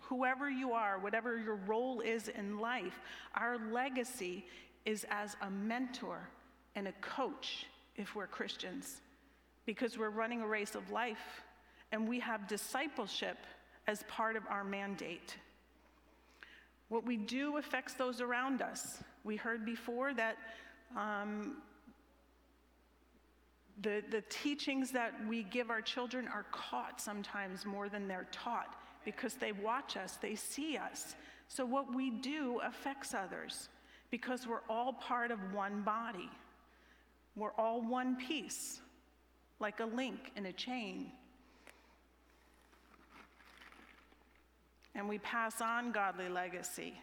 whoever 0.00 0.50
you 0.50 0.72
are, 0.72 0.98
whatever 0.98 1.38
your 1.38 1.56
role 1.66 2.00
is 2.00 2.28
in 2.28 2.58
life, 2.58 3.00
our 3.34 3.58
legacy 3.70 4.44
is 4.84 5.06
as 5.10 5.36
a 5.42 5.50
mentor 5.50 6.28
and 6.74 6.88
a 6.88 6.92
coach 7.00 7.66
if 7.96 8.14
we're 8.14 8.26
Christians 8.26 9.00
because 9.66 9.96
we're 9.96 10.10
running 10.10 10.42
a 10.42 10.46
race 10.46 10.74
of 10.74 10.90
life 10.90 11.42
and 11.92 12.08
we 12.08 12.18
have 12.20 12.48
discipleship 12.48 13.36
as 13.86 14.02
part 14.08 14.36
of 14.36 14.42
our 14.48 14.64
mandate. 14.64 15.36
What 16.88 17.06
we 17.06 17.16
do 17.16 17.56
affects 17.56 17.94
those 17.94 18.20
around 18.20 18.60
us. 18.60 19.02
We 19.24 19.36
heard 19.36 19.64
before 19.64 20.14
that 20.14 20.36
um, 20.96 21.56
the, 23.80 24.02
the 24.10 24.22
teachings 24.28 24.90
that 24.92 25.12
we 25.26 25.42
give 25.44 25.70
our 25.70 25.80
children 25.80 26.28
are 26.28 26.46
caught 26.52 27.00
sometimes 27.00 27.64
more 27.64 27.88
than 27.88 28.06
they're 28.06 28.28
taught 28.30 28.76
because 29.04 29.34
they 29.34 29.52
watch 29.52 29.96
us, 29.96 30.18
they 30.20 30.34
see 30.34 30.76
us. 30.76 31.16
So, 31.48 31.66
what 31.66 31.94
we 31.94 32.10
do 32.10 32.60
affects 32.64 33.14
others 33.14 33.68
because 34.10 34.46
we're 34.46 34.62
all 34.68 34.92
part 34.92 35.30
of 35.30 35.38
one 35.52 35.82
body, 35.82 36.30
we're 37.34 37.52
all 37.58 37.80
one 37.80 38.16
piece 38.16 38.80
like 39.58 39.80
a 39.80 39.86
link 39.86 40.32
in 40.36 40.46
a 40.46 40.52
chain. 40.52 41.10
And 44.94 45.08
we 45.08 45.18
pass 45.18 45.62
on 45.62 45.92
godly 45.92 46.28
legacy. 46.28 46.94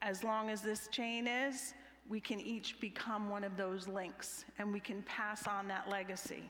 As 0.00 0.22
long 0.22 0.50
as 0.50 0.60
this 0.60 0.88
chain 0.88 1.26
is, 1.26 1.74
we 2.12 2.20
can 2.20 2.42
each 2.42 2.78
become 2.78 3.30
one 3.30 3.42
of 3.42 3.56
those 3.56 3.88
links 3.88 4.44
and 4.58 4.70
we 4.70 4.78
can 4.78 5.00
pass 5.04 5.48
on 5.48 5.66
that 5.66 5.88
legacy. 5.88 6.42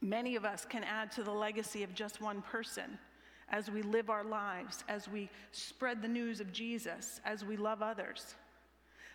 Many 0.00 0.36
of 0.36 0.44
us 0.44 0.64
can 0.64 0.84
add 0.84 1.10
to 1.10 1.24
the 1.24 1.32
legacy 1.32 1.82
of 1.82 1.92
just 1.92 2.20
one 2.20 2.40
person 2.40 2.96
as 3.48 3.68
we 3.68 3.82
live 3.82 4.10
our 4.10 4.22
lives, 4.22 4.84
as 4.88 5.08
we 5.08 5.28
spread 5.50 6.02
the 6.02 6.08
news 6.08 6.38
of 6.40 6.52
Jesus, 6.52 7.20
as 7.24 7.44
we 7.44 7.56
love 7.56 7.82
others. 7.82 8.36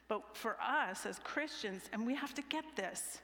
But 0.09 0.35
for 0.35 0.57
us 0.61 1.05
as 1.05 1.17
Christians, 1.19 1.83
and 1.93 2.05
we 2.05 2.13
have 2.13 2.33
to 2.33 2.41
get 2.49 2.65
this, 2.75 3.19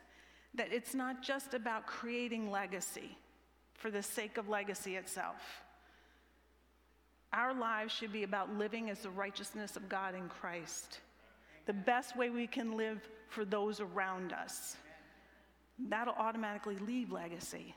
that 0.54 0.72
it's 0.72 0.96
not 0.96 1.22
just 1.22 1.54
about 1.54 1.86
creating 1.86 2.50
legacy 2.50 3.18
for 3.74 3.92
the 3.92 4.02
sake 4.02 4.38
of 4.38 4.48
legacy 4.48 4.96
itself. 4.96 5.66
Our 7.34 7.54
lives 7.54 7.94
should 7.94 8.14
be 8.14 8.24
about 8.24 8.54
living 8.58 8.90
as 8.90 9.00
the 9.00 9.10
righteousness 9.10 9.76
of 9.76 9.90
God 9.90 10.16
in 10.16 10.30
Christ. 10.30 11.02
The 11.66 11.74
best 11.74 12.16
way 12.16 12.30
we 12.30 12.48
can 12.48 12.78
live 12.78 13.02
for 13.28 13.44
those 13.44 13.80
around 13.80 14.32
us. 14.32 14.78
That'll 15.90 16.14
automatically 16.14 16.78
leave 16.78 17.12
legacy. 17.12 17.76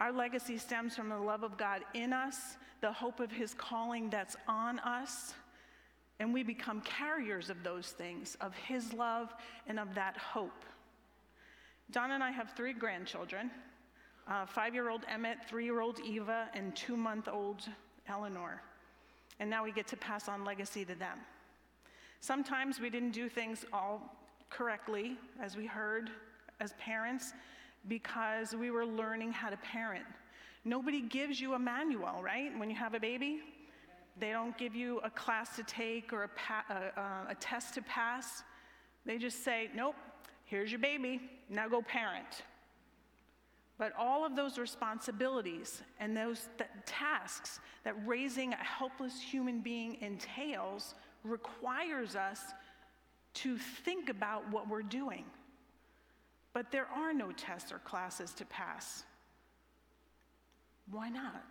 Our 0.00 0.12
legacy 0.12 0.58
stems 0.58 0.96
from 0.96 1.08
the 1.08 1.18
love 1.18 1.44
of 1.44 1.56
God 1.56 1.82
in 1.94 2.12
us, 2.12 2.56
the 2.80 2.92
hope 2.92 3.20
of 3.20 3.30
His 3.30 3.54
calling 3.54 4.10
that's 4.10 4.36
on 4.48 4.80
us, 4.80 5.34
and 6.18 6.34
we 6.34 6.42
become 6.42 6.80
carriers 6.80 7.48
of 7.48 7.62
those 7.62 7.88
things, 7.88 8.36
of 8.40 8.54
His 8.54 8.92
love 8.92 9.32
and 9.66 9.78
of 9.78 9.94
that 9.94 10.16
hope. 10.16 10.64
Don 11.92 12.10
and 12.10 12.24
I 12.24 12.32
have 12.32 12.52
three 12.56 12.72
grandchildren 12.72 13.50
uh, 14.26 14.46
five 14.46 14.74
year 14.74 14.88
old 14.88 15.04
Emmett, 15.08 15.38
three 15.48 15.64
year 15.64 15.80
old 15.80 16.00
Eva, 16.00 16.48
and 16.54 16.74
two 16.74 16.96
month 16.96 17.28
old 17.28 17.68
Eleanor. 18.08 18.62
And 19.40 19.50
now 19.50 19.64
we 19.64 19.72
get 19.72 19.86
to 19.88 19.96
pass 19.96 20.28
on 20.28 20.44
legacy 20.44 20.84
to 20.84 20.94
them. 20.94 21.18
Sometimes 22.20 22.80
we 22.80 22.90
didn't 22.90 23.10
do 23.10 23.28
things 23.28 23.64
all 23.72 24.16
correctly, 24.50 25.16
as 25.40 25.56
we 25.56 25.66
heard 25.66 26.10
as 26.60 26.72
parents, 26.74 27.32
because 27.88 28.54
we 28.54 28.70
were 28.70 28.86
learning 28.86 29.32
how 29.32 29.50
to 29.50 29.56
parent. 29.56 30.04
Nobody 30.64 31.02
gives 31.02 31.40
you 31.40 31.54
a 31.54 31.58
manual, 31.58 32.22
right? 32.22 32.56
When 32.58 32.70
you 32.70 32.76
have 32.76 32.94
a 32.94 33.00
baby, 33.00 33.40
they 34.18 34.30
don't 34.30 34.56
give 34.56 34.74
you 34.74 35.00
a 35.04 35.10
class 35.10 35.56
to 35.56 35.62
take 35.64 36.12
or 36.12 36.24
a, 36.24 36.28
pa- 36.28 36.64
a, 36.70 37.32
a 37.32 37.34
test 37.34 37.74
to 37.74 37.82
pass. 37.82 38.42
They 39.04 39.18
just 39.18 39.44
say, 39.44 39.70
nope, 39.74 39.96
here's 40.44 40.70
your 40.70 40.80
baby, 40.80 41.20
now 41.50 41.68
go 41.68 41.82
parent. 41.82 42.42
But 43.76 43.92
all 43.98 44.24
of 44.24 44.36
those 44.36 44.56
responsibilities 44.56 45.82
and 45.98 46.16
those 46.16 46.48
th- 46.58 46.70
tasks 46.86 47.58
that 47.82 47.94
raising 48.06 48.52
a 48.52 48.56
helpless 48.56 49.20
human 49.20 49.60
being 49.60 50.00
entails 50.00 50.94
requires 51.24 52.14
us 52.14 52.40
to 53.34 53.58
think 53.58 54.08
about 54.08 54.48
what 54.52 54.68
we're 54.68 54.82
doing. 54.82 55.24
But 56.52 56.70
there 56.70 56.86
are 56.86 57.12
no 57.12 57.32
tests 57.32 57.72
or 57.72 57.78
classes 57.78 58.32
to 58.34 58.44
pass. 58.44 59.02
Why 60.90 61.08
not? 61.08 61.44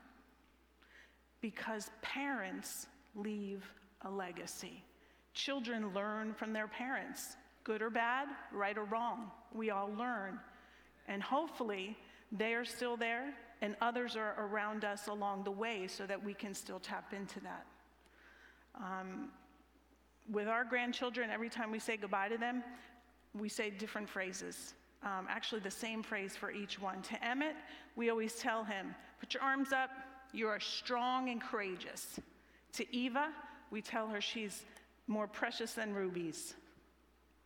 Because 1.42 1.92
parents 2.02 2.88
leave 3.16 3.66
a 4.04 4.10
legacy. 4.10 4.82
Children 5.34 5.94
learn 5.94 6.34
from 6.34 6.54
their 6.54 6.68
parents, 6.68 7.36
good 7.66 7.82
or 7.82 7.90
bad, 7.90 8.30
right 8.54 8.78
or 8.78 8.86
wrong. 8.86 9.30
We 9.54 9.72
all 9.72 9.92
learn. 9.98 10.40
And 11.08 11.22
hopefully, 11.22 11.98
they 12.36 12.56
are 12.56 12.66
still 12.66 12.98
there, 12.98 13.34
and 13.62 13.76
others 13.80 14.16
are 14.16 14.36
around 14.38 14.84
us 14.84 15.08
along 15.08 15.44
the 15.44 15.52
way 15.52 15.88
so 15.88 16.06
that 16.06 16.22
we 16.22 16.34
can 16.34 16.54
still 16.54 16.80
tap 16.80 17.14
into 17.14 17.40
that. 17.42 17.66
Um, 18.76 19.30
with 20.32 20.48
our 20.48 20.64
grandchildren, 20.66 21.30
every 21.30 21.50
time 21.50 21.72
we 21.72 21.80
say 21.80 21.96
goodbye 21.96 22.30
to 22.30 22.38
them, 22.38 22.64
we 23.40 23.50
say 23.50 23.70
different 23.70 24.10
phrases. 24.10 24.74
Um, 25.04 25.28
actually, 25.30 25.62
the 25.62 25.72
same 25.72 26.02
phrase 26.02 26.36
for 26.36 26.50
each 26.52 26.80
one. 26.80 27.02
To 27.04 27.24
Emmett, 27.24 27.56
we 27.96 28.10
always 28.10 28.36
tell 28.36 28.64
him, 28.64 28.96
Put 29.20 29.34
your 29.34 29.44
arms 29.44 29.72
up, 29.72 29.90
you 30.34 30.48
are 30.48 30.60
strong 30.60 31.30
and 31.30 31.42
courageous. 31.42 32.20
To 32.74 32.96
Eva, 32.96 33.30
we 33.70 33.82
tell 33.82 34.08
her 34.08 34.20
she's 34.20 34.66
more 35.08 35.28
precious 35.28 35.74
than 35.74 35.94
rubies. 35.94 36.56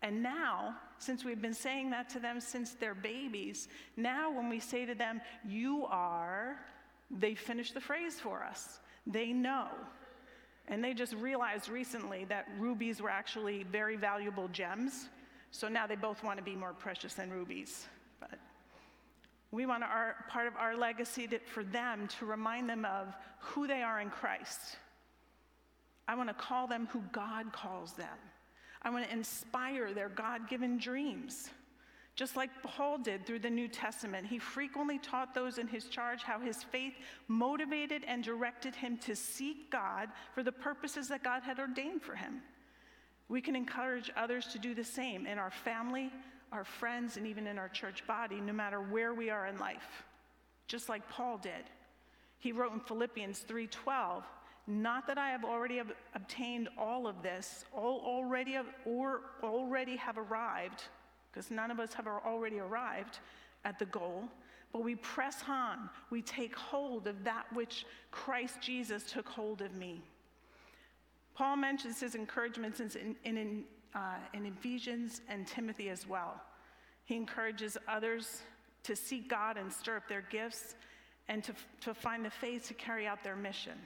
And 0.01 0.23
now, 0.23 0.75
since 0.99 1.23
we've 1.23 1.41
been 1.41 1.53
saying 1.53 1.89
that 1.91 2.09
to 2.09 2.19
them 2.19 2.39
since 2.39 2.73
they're 2.73 2.95
babies, 2.95 3.67
now 3.95 4.31
when 4.31 4.49
we 4.49 4.59
say 4.59 4.85
to 4.85 4.95
them, 4.95 5.21
You 5.47 5.85
are, 5.89 6.57
they 7.11 7.35
finish 7.35 7.71
the 7.71 7.81
phrase 7.81 8.19
for 8.19 8.43
us. 8.43 8.79
They 9.05 9.31
know. 9.31 9.67
And 10.67 10.83
they 10.83 10.93
just 10.93 11.13
realized 11.13 11.69
recently 11.69 12.25
that 12.25 12.47
rubies 12.57 13.01
were 13.01 13.09
actually 13.09 13.63
very 13.63 13.95
valuable 13.95 14.49
gems. 14.49 15.07
So 15.51 15.67
now 15.67 15.87
they 15.87 15.95
both 15.95 16.23
want 16.23 16.37
to 16.37 16.43
be 16.43 16.55
more 16.55 16.73
precious 16.73 17.13
than 17.13 17.31
rubies. 17.31 17.87
But 18.19 18.37
we 19.51 19.65
want 19.65 19.83
our, 19.83 20.15
part 20.29 20.47
of 20.47 20.55
our 20.57 20.75
legacy 20.75 21.27
for 21.45 21.63
them 21.63 22.07
to 22.19 22.25
remind 22.25 22.69
them 22.69 22.83
of 22.83 23.15
who 23.39 23.65
they 23.65 23.81
are 23.81 24.01
in 24.01 24.09
Christ. 24.09 24.59
I 26.07 26.15
want 26.15 26.29
to 26.29 26.33
call 26.33 26.67
them 26.67 26.87
who 26.91 27.01
God 27.11 27.53
calls 27.53 27.93
them. 27.93 28.07
I 28.81 28.89
want 28.89 29.05
to 29.05 29.13
inspire 29.13 29.93
their 29.93 30.09
God 30.09 30.47
given 30.47 30.77
dreams. 30.77 31.49
Just 32.15 32.35
like 32.35 32.49
Paul 32.63 32.97
did 32.97 33.25
through 33.25 33.39
the 33.39 33.49
New 33.49 33.67
Testament, 33.67 34.25
he 34.25 34.39
frequently 34.39 34.97
taught 34.97 35.35
those 35.35 35.59
in 35.59 35.67
his 35.67 35.85
charge 35.85 36.23
how 36.23 36.39
his 36.39 36.63
faith 36.63 36.95
motivated 37.27 38.03
and 38.07 38.23
directed 38.23 38.73
him 38.73 38.97
to 38.99 39.15
seek 39.15 39.69
God 39.69 40.09
for 40.33 40.41
the 40.41 40.51
purposes 40.51 41.07
that 41.09 41.23
God 41.23 41.43
had 41.43 41.59
ordained 41.59 42.01
for 42.01 42.15
him. 42.15 42.41
We 43.29 43.39
can 43.39 43.55
encourage 43.55 44.09
others 44.15 44.47
to 44.47 44.59
do 44.59 44.73
the 44.73 44.83
same 44.83 45.27
in 45.27 45.37
our 45.37 45.51
family, 45.51 46.11
our 46.51 46.63
friends, 46.63 47.17
and 47.17 47.27
even 47.27 47.45
in 47.45 47.59
our 47.59 47.69
church 47.69 48.05
body, 48.07 48.41
no 48.41 48.53
matter 48.53 48.81
where 48.81 49.13
we 49.13 49.29
are 49.29 49.45
in 49.45 49.59
life, 49.59 50.03
just 50.67 50.89
like 50.89 51.07
Paul 51.09 51.37
did. 51.37 51.69
He 52.39 52.51
wrote 52.51 52.73
in 52.73 52.79
Philippians 52.79 53.41
3:12, 53.41 54.23
not 54.67 55.07
that 55.07 55.17
I 55.17 55.29
have 55.29 55.45
already 55.45 55.79
ob- 55.79 55.93
obtained 56.13 56.67
all 56.77 57.07
of 57.07 57.23
this, 57.23 57.63
all 57.73 58.01
already 58.05 58.57
or 58.85 59.21
already 59.41 59.95
have 59.95 60.17
arrived, 60.17 60.83
because 61.31 61.49
none 61.49 61.71
of 61.71 61.79
us 61.79 61.93
have 61.93 62.05
already 62.07 62.59
arrived 62.59 63.19
at 63.63 63.79
the 63.79 63.85
goal, 63.85 64.25
but 64.73 64.83
we 64.83 64.95
press 64.95 65.43
on. 65.47 65.89
We 66.09 66.21
take 66.21 66.55
hold 66.55 67.07
of 67.07 67.23
that 67.23 67.45
which 67.53 67.85
Christ 68.11 68.59
Jesus 68.61 69.03
took 69.09 69.27
hold 69.27 69.61
of 69.61 69.73
me. 69.75 70.01
Paul 71.33 71.55
mentions 71.55 71.99
his 71.99 72.15
encouragements 72.15 72.79
in, 72.79 73.15
in, 73.23 73.37
in, 73.37 73.63
uh, 73.95 74.15
in 74.33 74.45
Ephesians 74.45 75.21
and 75.29 75.47
Timothy 75.47 75.89
as 75.89 76.07
well. 76.07 76.41
He 77.05 77.15
encourages 77.15 77.77
others 77.87 78.41
to 78.83 78.95
seek 78.95 79.29
God 79.29 79.57
and 79.57 79.71
stir 79.71 79.97
up 79.97 80.09
their 80.09 80.23
gifts 80.29 80.75
and 81.29 81.43
to, 81.43 81.53
to 81.81 81.93
find 81.93 82.25
the 82.25 82.29
faith 82.29 82.67
to 82.67 82.73
carry 82.73 83.05
out 83.07 83.23
their 83.23 83.35
mission. 83.35 83.77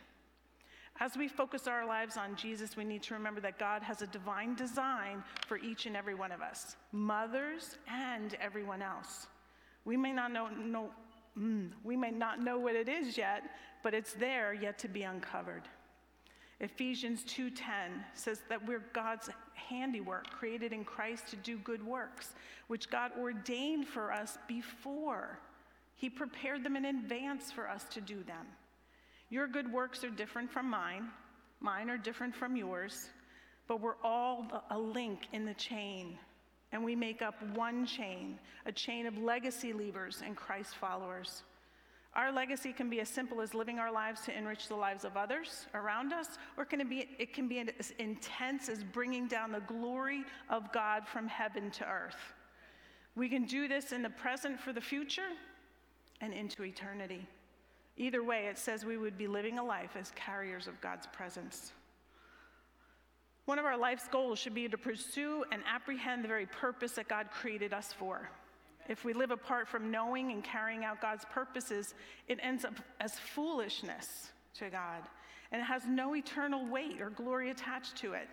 As 1.01 1.17
we 1.17 1.27
focus 1.27 1.65
our 1.65 1.83
lives 1.83 2.15
on 2.15 2.35
Jesus, 2.35 2.77
we 2.77 2.83
need 2.83 3.01
to 3.03 3.15
remember 3.15 3.41
that 3.41 3.57
God 3.57 3.81
has 3.81 4.03
a 4.03 4.07
divine 4.07 4.53
design 4.53 5.23
for 5.47 5.57
each 5.57 5.87
and 5.87 5.97
every 5.97 6.13
one 6.13 6.31
of 6.31 6.41
us, 6.41 6.75
mothers 6.91 7.79
and 7.87 8.35
everyone 8.39 8.83
else. 8.83 9.25
We 9.83 9.97
may 9.97 10.11
not 10.11 10.31
know, 10.31 10.49
know 10.49 10.91
mm, 11.35 11.71
we 11.83 11.97
may 11.97 12.11
not 12.11 12.39
know 12.39 12.59
what 12.59 12.75
it 12.75 12.87
is 12.87 13.17
yet, 13.17 13.41
but 13.81 13.95
it's 13.95 14.13
there 14.13 14.53
yet 14.53 14.77
to 14.77 14.87
be 14.87 15.01
uncovered. 15.01 15.63
Ephesians 16.59 17.23
2:10 17.23 18.05
says 18.13 18.41
that 18.47 18.63
we're 18.67 18.85
God's 18.93 19.31
handiwork, 19.55 20.29
created 20.29 20.71
in 20.71 20.85
Christ 20.85 21.25
to 21.29 21.35
do 21.35 21.57
good 21.57 21.83
works, 21.83 22.35
which 22.67 22.91
God 22.91 23.11
ordained 23.19 23.87
for 23.87 24.13
us 24.13 24.37
before. 24.47 25.39
He 25.95 26.11
prepared 26.11 26.63
them 26.63 26.75
in 26.75 26.85
advance 26.85 27.51
for 27.51 27.67
us 27.67 27.85
to 27.85 28.01
do 28.01 28.21
them. 28.21 28.45
Your 29.31 29.47
good 29.47 29.71
works 29.71 30.03
are 30.03 30.09
different 30.09 30.51
from 30.51 30.69
mine, 30.69 31.09
mine 31.61 31.89
are 31.89 31.97
different 31.97 32.35
from 32.35 32.57
yours, 32.57 33.09
but 33.65 33.79
we're 33.79 33.95
all 34.03 34.45
a 34.69 34.77
link 34.77 35.27
in 35.31 35.45
the 35.45 35.53
chain, 35.53 36.19
and 36.73 36.83
we 36.83 36.97
make 36.97 37.21
up 37.21 37.41
one 37.55 37.85
chain, 37.85 38.37
a 38.65 38.73
chain 38.73 39.05
of 39.05 39.17
legacy 39.17 39.71
leavers 39.71 40.21
and 40.21 40.35
Christ 40.35 40.75
followers. 40.75 41.43
Our 42.13 42.29
legacy 42.29 42.73
can 42.73 42.89
be 42.89 42.99
as 42.99 43.07
simple 43.07 43.39
as 43.39 43.53
living 43.53 43.79
our 43.79 43.89
lives 43.89 44.19
to 44.25 44.37
enrich 44.37 44.67
the 44.67 44.75
lives 44.75 45.05
of 45.05 45.15
others 45.15 45.65
around 45.73 46.11
us, 46.11 46.27
or 46.57 46.65
can 46.65 46.81
it, 46.81 46.89
be, 46.89 47.07
it 47.17 47.33
can 47.33 47.47
be 47.47 47.59
as 47.59 47.93
intense 47.99 48.67
as 48.67 48.83
bringing 48.83 49.27
down 49.27 49.53
the 49.53 49.61
glory 49.61 50.25
of 50.49 50.73
God 50.73 51.07
from 51.07 51.29
heaven 51.29 51.71
to 51.71 51.87
earth. 51.87 52.33
We 53.15 53.29
can 53.29 53.45
do 53.45 53.69
this 53.69 53.93
in 53.93 54.01
the 54.01 54.09
present 54.09 54.59
for 54.59 54.73
the 54.73 54.81
future 54.81 55.29
and 56.19 56.33
into 56.33 56.65
eternity. 56.65 57.25
Either 58.01 58.23
way, 58.23 58.47
it 58.47 58.57
says 58.57 58.83
we 58.83 58.97
would 58.97 59.15
be 59.15 59.27
living 59.27 59.59
a 59.59 59.63
life 59.63 59.95
as 59.95 60.11
carriers 60.15 60.65
of 60.65 60.81
God's 60.81 61.05
presence. 61.13 61.71
One 63.45 63.59
of 63.59 63.65
our 63.65 63.77
life's 63.77 64.07
goals 64.07 64.39
should 64.39 64.55
be 64.55 64.67
to 64.67 64.77
pursue 64.77 65.45
and 65.51 65.61
apprehend 65.71 66.23
the 66.23 66.27
very 66.27 66.47
purpose 66.47 66.93
that 66.93 67.07
God 67.07 67.27
created 67.29 67.75
us 67.75 67.93
for. 67.93 68.27
If 68.89 69.05
we 69.05 69.13
live 69.13 69.29
apart 69.29 69.67
from 69.67 69.91
knowing 69.91 70.31
and 70.31 70.43
carrying 70.43 70.83
out 70.83 70.99
God's 70.99 71.25
purposes, 71.25 71.93
it 72.27 72.39
ends 72.41 72.65
up 72.65 72.73
as 72.99 73.19
foolishness 73.19 74.31
to 74.55 74.71
God, 74.71 75.03
and 75.51 75.61
it 75.61 75.65
has 75.65 75.85
no 75.85 76.15
eternal 76.15 76.65
weight 76.65 77.01
or 77.01 77.11
glory 77.11 77.51
attached 77.51 77.97
to 77.97 78.13
it. 78.13 78.27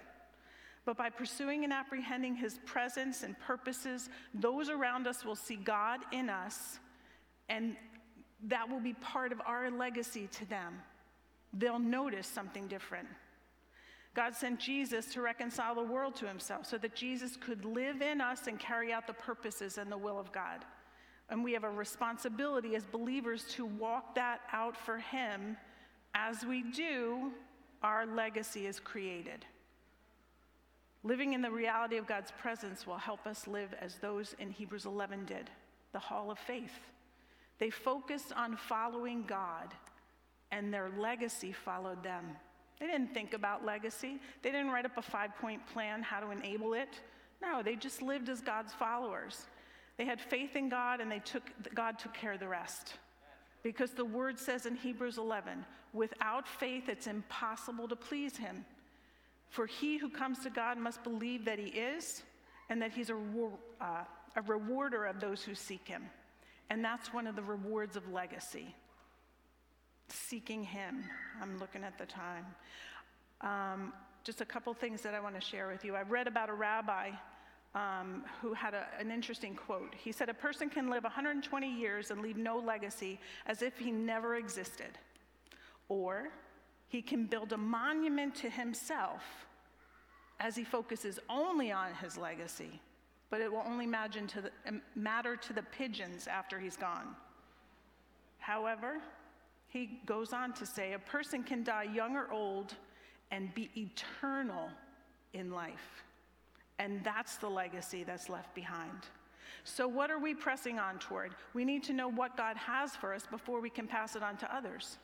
But 0.86 0.96
by 0.96 1.10
pursuing 1.10 1.64
and 1.64 1.74
apprehending 1.74 2.36
His 2.36 2.58
presence 2.64 3.22
and 3.22 3.38
purposes, 3.38 4.08
those 4.32 4.70
around 4.70 5.06
us 5.06 5.26
will 5.26 5.36
see 5.36 5.56
God 5.56 6.00
in 6.10 6.30
us, 6.30 6.78
and 7.50 7.76
that 8.47 8.68
will 8.68 8.80
be 8.80 8.93
part 8.95 9.32
of 9.32 9.41
our 9.47 9.70
legacy 9.70 10.28
to 10.32 10.49
them. 10.49 10.80
They'll 11.53 11.78
notice 11.78 12.26
something 12.26 12.68
different. 12.68 13.09
God 14.14 14.34
sent 14.34 14.59
Jesus 14.59 15.12
to 15.12 15.22
reconcile 15.22 15.74
the 15.74 15.82
world 15.82 16.16
to 16.16 16.26
himself 16.26 16.66
so 16.66 16.78
that 16.78 16.95
Jesus 16.95 17.36
could 17.36 17.64
live 17.64 18.03
in 18.03 18.20
us 18.20 18.47
and 18.47 18.59
carry 18.59 18.93
out 18.93 19.07
the 19.07 19.12
purposes 19.12 19.78
and 19.78 19.91
the 19.91 19.99
will 19.99 20.18
of 20.18 20.32
God. 20.32 20.64
And 21.30 21.45
we 21.45 21.53
have 21.53 21.64
a 21.64 21.70
responsibility 21.70 22.74
as 22.74 22.84
believers 22.84 23.45
to 23.51 23.66
walk 23.66 24.14
that 24.14 24.41
out 24.53 24.76
for 24.76 24.99
him 24.99 25.57
As 26.14 26.45
we 26.45 26.62
do, 26.62 27.32
our 27.82 28.07
legacy 28.07 28.66
is 28.66 28.80
created. 28.80 29.45
Living 31.05 31.32
in 31.32 31.43
the 31.43 31.51
reality 31.51 31.97
of 31.97 32.07
God's 32.07 32.32
presence 32.32 32.86
will 32.86 32.97
help 32.97 33.26
us 33.26 33.47
live 33.47 33.72
as 33.80 33.97
those 33.97 34.34
in 34.39 34.51
Hebrews 34.51 34.84
11 34.84 35.26
did, 35.26 35.51
the 35.93 35.99
hall 35.99 36.30
of 36.30 36.39
faith. 36.39 36.72
They 37.59 37.70
focused 37.70 38.32
on 38.32 38.56
following 38.56 39.24
God, 39.26 39.74
and 40.50 40.72
their 40.72 40.90
legacy 40.96 41.52
followed 41.52 42.02
them. 42.02 42.24
They 42.78 42.86
didn't 42.86 43.12
think 43.12 43.34
about 43.34 43.64
legacy. 43.64 44.20
They 44.42 44.50
didn't 44.50 44.70
write 44.70 44.84
up 44.84 44.96
a 44.96 45.02
five 45.02 45.30
point 45.40 45.66
plan 45.72 46.02
how 46.02 46.20
to 46.20 46.30
enable 46.30 46.74
it. 46.74 47.00
No, 47.42 47.62
they 47.62 47.74
just 47.74 48.02
lived 48.02 48.28
as 48.28 48.40
God's 48.40 48.72
followers. 48.72 49.46
They 49.96 50.04
had 50.04 50.20
faith 50.20 50.54
in 50.54 50.68
God 50.68 51.00
and 51.00 51.11
they 51.11 51.18
took 51.18 51.42
God 51.74 51.98
took 51.98 52.14
care 52.14 52.32
of 52.32 52.40
the 52.40 52.48
rest. 52.48 52.94
Because 53.64 53.90
the 53.90 54.04
word 54.04 54.38
says 54.38 54.66
in 54.66 54.76
Hebrews 54.76 55.18
11, 55.18 55.64
without 55.92 56.46
faith 56.46 56.88
it's 56.88 57.09
impossible 57.09 57.88
to 57.88 57.96
please 57.96 58.36
him. 58.36 58.64
For 59.50 59.66
he 59.66 59.96
who 59.96 60.09
comes 60.09 60.38
to 60.40 60.50
God 60.50 60.78
must 60.78 61.02
believe 61.02 61.44
that 61.46 61.59
he 61.59 61.66
is 61.66 62.22
and 62.70 62.80
that 62.80 62.92
he's 62.92 63.11
a, 63.11 63.16
uh, 63.80 64.04
a 64.36 64.42
rewarder 64.42 65.06
of 65.06 65.20
those 65.20 65.42
who 65.42 65.54
seek 65.54 65.88
him. 65.88 66.04
And 66.70 66.84
that's 66.84 67.12
one 67.12 67.26
of 67.26 67.36
the 67.36 67.42
rewards 67.42 67.96
of 67.96 68.10
legacy 68.12 68.74
seeking 70.08 70.64
Him. 70.64 71.04
I'm 71.40 71.58
looking 71.58 71.84
at 71.84 71.98
the 71.98 72.06
time. 72.06 72.46
Um, 73.40 73.92
just 74.24 74.40
a 74.40 74.44
couple 74.44 74.72
things 74.74 75.02
that 75.02 75.14
I 75.14 75.20
want 75.20 75.34
to 75.34 75.40
share 75.40 75.68
with 75.68 75.84
you. 75.84 75.94
I 75.94 76.02
read 76.02 76.26
about 76.26 76.48
a 76.48 76.54
rabbi 76.54 77.10
um, 77.74 78.24
who 78.42 78.52
had 78.52 78.74
a, 78.74 78.86
an 78.98 79.10
interesting 79.10 79.54
quote. 79.54 79.94
He 79.94 80.12
said, 80.12 80.28
A 80.28 80.34
person 80.34 80.68
can 80.68 80.90
live 80.90 81.04
120 81.04 81.78
years 81.78 82.10
and 82.10 82.20
leave 82.20 82.36
no 82.36 82.58
legacy 82.58 83.20
as 83.46 83.62
if 83.62 83.78
he 83.78 83.90
never 83.90 84.36
existed. 84.36 84.98
Or 85.88 86.28
he 86.88 87.02
can 87.02 87.26
build 87.26 87.52
a 87.52 87.58
monument 87.58 88.34
to 88.36 88.50
himself 88.50 89.22
as 90.40 90.56
he 90.56 90.64
focuses 90.64 91.18
only 91.28 91.72
on 91.72 91.94
his 91.94 92.16
legacy, 92.16 92.80
but 93.31 93.41
it 93.41 93.51
will 93.51 93.62
only 93.66 93.87
to 93.87 94.41
the, 94.41 94.51
matter 94.95 95.37
to 95.37 95.53
the 95.53 95.62
pigeons 95.62 96.26
after 96.26 96.59
he's 96.59 96.76
gone. 96.76 97.14
However, 98.39 98.99
he 99.68 100.01
goes 100.07 100.33
on 100.33 100.55
to 100.55 100.66
say 100.66 100.95
a 100.95 100.99
person 100.99 101.43
can 101.43 101.62
die 101.62 101.85
young 101.95 102.16
or 102.16 102.31
old 102.33 102.74
and 103.31 103.55
be 103.55 103.70
eternal 103.76 104.70
in 105.35 105.51
life. 105.51 106.05
And 106.79 107.03
that's 107.05 107.37
the 107.37 107.49
legacy 107.49 108.05
that's 108.05 108.29
left 108.29 108.55
behind. 108.55 109.07
So, 109.64 109.87
what 109.87 110.11
are 110.11 110.18
we 110.18 110.35
pressing 110.35 110.79
on 110.79 110.99
toward? 110.99 111.35
We 111.53 111.64
need 111.64 111.83
to 111.85 111.93
know 111.93 112.09
what 112.09 112.37
God 112.37 112.57
has 112.57 112.97
for 112.97 113.12
us 113.12 113.26
before 113.26 113.61
we 113.61 113.68
can 113.68 113.87
pass 113.87 114.16
it 114.16 114.22
on 114.22 114.37
to 114.39 114.55
others. 114.55 114.97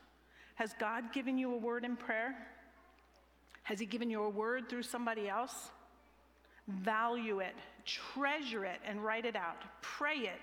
Has 0.54 0.72
God 0.78 1.12
given 1.12 1.36
you 1.36 1.52
a 1.52 1.58
word 1.58 1.84
in 1.84 1.96
prayer? 1.96 2.34
Has 3.64 3.80
He 3.80 3.86
given 3.86 4.08
you 4.08 4.22
a 4.22 4.28
word 4.28 4.68
through 4.68 4.84
somebody 4.84 5.28
else? 5.28 5.70
Value 6.68 7.40
it, 7.40 7.54
treasure 7.84 8.64
it, 8.64 8.80
and 8.86 9.04
write 9.04 9.26
it 9.26 9.36
out. 9.36 9.62
Pray 9.82 10.18
it, 10.18 10.40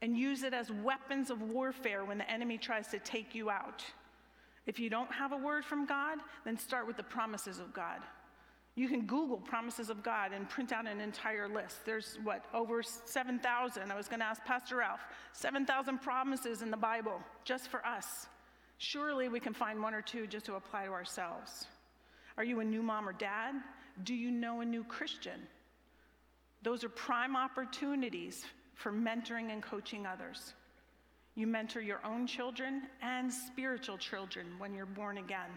and 0.00 0.16
use 0.16 0.42
it 0.42 0.52
as 0.52 0.70
weapons 0.70 1.30
of 1.30 1.40
warfare 1.42 2.04
when 2.04 2.18
the 2.18 2.30
enemy 2.30 2.58
tries 2.58 2.88
to 2.88 2.98
take 2.98 3.34
you 3.34 3.50
out. 3.50 3.84
If 4.66 4.78
you 4.78 4.90
don't 4.90 5.12
have 5.12 5.32
a 5.32 5.36
word 5.36 5.64
from 5.64 5.86
God, 5.86 6.18
then 6.44 6.56
start 6.56 6.86
with 6.86 6.96
the 6.96 7.02
promises 7.02 7.58
of 7.58 7.72
God. 7.72 8.00
You 8.74 8.88
can 8.88 9.02
Google 9.02 9.36
promises 9.36 9.90
of 9.90 10.02
God 10.02 10.32
and 10.32 10.48
print 10.48 10.72
out 10.72 10.86
an 10.86 11.00
entire 11.00 11.46
list. 11.46 11.84
There's 11.84 12.18
what, 12.24 12.44
over 12.54 12.82
7,000. 12.82 13.92
I 13.92 13.94
was 13.94 14.08
going 14.08 14.20
to 14.20 14.26
ask 14.26 14.42
Pastor 14.44 14.76
Ralph 14.76 15.00
7,000 15.34 15.98
promises 15.98 16.62
in 16.62 16.70
the 16.70 16.76
Bible 16.76 17.20
just 17.44 17.68
for 17.68 17.84
us. 17.86 18.26
Surely 18.78 19.28
we 19.28 19.40
can 19.40 19.52
find 19.52 19.82
one 19.82 19.94
or 19.94 20.00
two 20.00 20.26
just 20.26 20.46
to 20.46 20.54
apply 20.54 20.86
to 20.86 20.92
ourselves. 20.92 21.66
Are 22.38 22.44
you 22.44 22.60
a 22.60 22.64
new 22.64 22.82
mom 22.82 23.06
or 23.06 23.12
dad? 23.12 23.54
Do 24.04 24.14
you 24.14 24.30
know 24.30 24.60
a 24.60 24.64
new 24.64 24.84
Christian? 24.84 25.40
Those 26.62 26.84
are 26.84 26.88
prime 26.88 27.36
opportunities 27.36 28.44
for 28.74 28.92
mentoring 28.92 29.52
and 29.52 29.62
coaching 29.62 30.06
others. 30.06 30.54
You 31.34 31.46
mentor 31.46 31.80
your 31.80 32.00
own 32.04 32.26
children 32.26 32.82
and 33.00 33.32
spiritual 33.32 33.96
children 33.96 34.46
when 34.58 34.74
you're 34.74 34.86
born 34.86 35.18
again. 35.18 35.50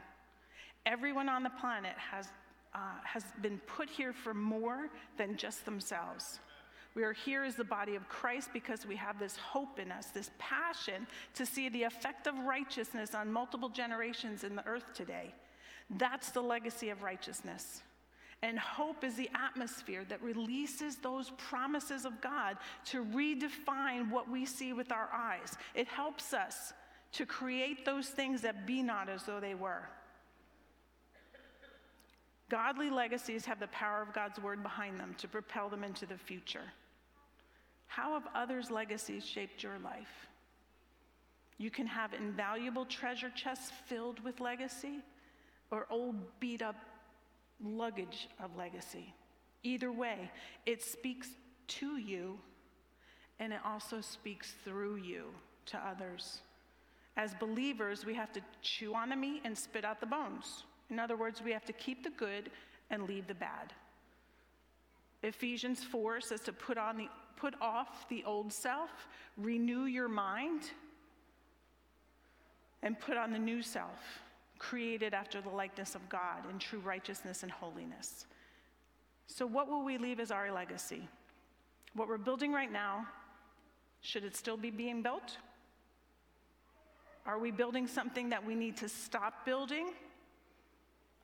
Everyone 0.85 1.27
on 1.27 1.43
the 1.43 1.49
planet 1.49 1.95
has, 1.97 2.29
uh, 2.73 2.79
has 3.03 3.23
been 3.41 3.59
put 3.67 3.89
here 3.89 4.13
for 4.13 4.33
more 4.33 4.89
than 5.17 5.35
just 5.35 5.65
themselves. 5.65 6.39
We 6.95 7.03
are 7.03 7.11
here 7.11 7.43
as 7.43 7.55
the 7.55 7.65
body 7.65 7.95
of 7.95 8.07
Christ 8.07 8.51
because 8.53 8.85
we 8.85 8.95
have 8.95 9.19
this 9.19 9.35
hope 9.35 9.79
in 9.79 9.91
us, 9.91 10.07
this 10.07 10.31
passion 10.37 11.05
to 11.33 11.45
see 11.45 11.67
the 11.67 11.83
effect 11.83 12.25
of 12.25 12.37
righteousness 12.39 13.13
on 13.13 13.31
multiple 13.31 13.67
generations 13.67 14.45
in 14.45 14.55
the 14.55 14.65
earth 14.65 14.93
today. 14.93 15.33
That's 15.89 16.31
the 16.31 16.41
legacy 16.41 16.89
of 16.89 17.03
righteousness. 17.03 17.81
And 18.45 18.59
hope 18.59 19.03
is 19.03 19.15
the 19.15 19.31
atmosphere 19.33 20.05
that 20.07 20.21
releases 20.21 20.97
those 20.97 21.31
promises 21.31 22.05
of 22.05 22.21
God 22.21 22.57
to 22.85 23.03
redefine 23.03 24.11
what 24.11 24.29
we 24.29 24.45
see 24.45 24.71
with 24.71 24.91
our 24.91 25.09
eyes. 25.11 25.57
It 25.73 25.87
helps 25.87 26.31
us 26.31 26.71
to 27.13 27.25
create 27.25 27.85
those 27.85 28.07
things 28.07 28.41
that 28.41 28.67
be 28.67 28.83
not 28.83 29.09
as 29.09 29.23
though 29.23 29.39
they 29.39 29.55
were. 29.55 29.89
Godly 32.47 32.91
legacies 32.91 33.45
have 33.45 33.59
the 33.59 33.65
power 33.69 34.03
of 34.03 34.13
God's 34.13 34.39
word 34.39 34.61
behind 34.61 34.99
them 34.99 35.15
to 35.17 35.27
propel 35.27 35.67
them 35.67 35.83
into 35.83 36.05
the 36.05 36.17
future. 36.17 36.71
How 37.87 38.13
have 38.13 38.27
others' 38.35 38.69
legacies 38.69 39.25
shaped 39.25 39.63
your 39.63 39.79
life? 39.79 40.27
You 41.57 41.71
can 41.71 41.87
have 41.87 42.13
invaluable 42.13 42.85
treasure 42.85 43.31
chests 43.31 43.71
filled 43.87 44.23
with 44.23 44.39
legacy 44.39 44.99
or 45.71 45.87
old 45.89 46.39
beat 46.39 46.61
up 46.61 46.75
luggage 47.63 48.27
of 48.43 48.55
legacy. 48.55 49.13
Either 49.63 49.91
way, 49.91 50.31
it 50.65 50.81
speaks 50.81 51.29
to 51.67 51.97
you 51.97 52.37
and 53.39 53.51
it 53.51 53.59
also 53.65 54.01
speaks 54.01 54.53
through 54.63 54.95
you 54.95 55.25
to 55.65 55.77
others. 55.77 56.39
As 57.17 57.33
believers, 57.33 58.05
we 58.05 58.13
have 58.13 58.31
to 58.33 58.41
chew 58.61 58.93
on 58.93 59.09
the 59.09 59.15
meat 59.15 59.41
and 59.43 59.57
spit 59.57 59.85
out 59.85 59.99
the 59.99 60.05
bones. 60.05 60.63
In 60.89 60.99
other 60.99 61.17
words, 61.17 61.41
we 61.41 61.51
have 61.51 61.65
to 61.65 61.73
keep 61.73 62.03
the 62.03 62.09
good 62.11 62.51
and 62.89 63.03
leave 63.03 63.27
the 63.27 63.33
bad. 63.33 63.73
Ephesians 65.23 65.83
4 65.83 66.21
says 66.21 66.41
to 66.41 66.53
put 66.53 66.77
on 66.77 66.97
the 66.97 67.07
put 67.37 67.55
off 67.61 68.07
the 68.09 68.23
old 68.25 68.53
self, 68.53 68.89
renew 69.37 69.85
your 69.85 70.07
mind, 70.07 70.61
and 72.81 72.97
put 72.97 73.17
on 73.17 73.33
the 73.33 73.39
new 73.39 73.61
self 73.61 74.21
created 74.59 75.13
after 75.13 75.41
the 75.41 75.49
likeness 75.49 75.95
of 75.95 76.07
God 76.09 76.49
in 76.49 76.59
true 76.59 76.79
righteousness 76.79 77.43
and 77.43 77.51
holiness. 77.51 78.25
So, 79.27 79.45
what 79.45 79.69
will 79.69 79.83
we 79.83 79.97
leave 79.97 80.19
as 80.19 80.31
our 80.31 80.51
legacy? 80.51 81.07
What 81.93 82.07
we're 82.07 82.17
building 82.17 82.51
right 82.51 82.71
now, 82.71 83.07
should 84.01 84.23
it 84.23 84.35
still 84.35 84.57
be 84.57 84.69
being 84.69 85.01
built? 85.01 85.37
Are 87.25 87.39
we 87.39 87.49
building 87.49 87.87
something 87.87 88.29
that 88.29 88.45
we 88.45 88.53
need 88.53 88.77
to 88.77 88.89
stop 88.89 89.45
building? 89.45 89.91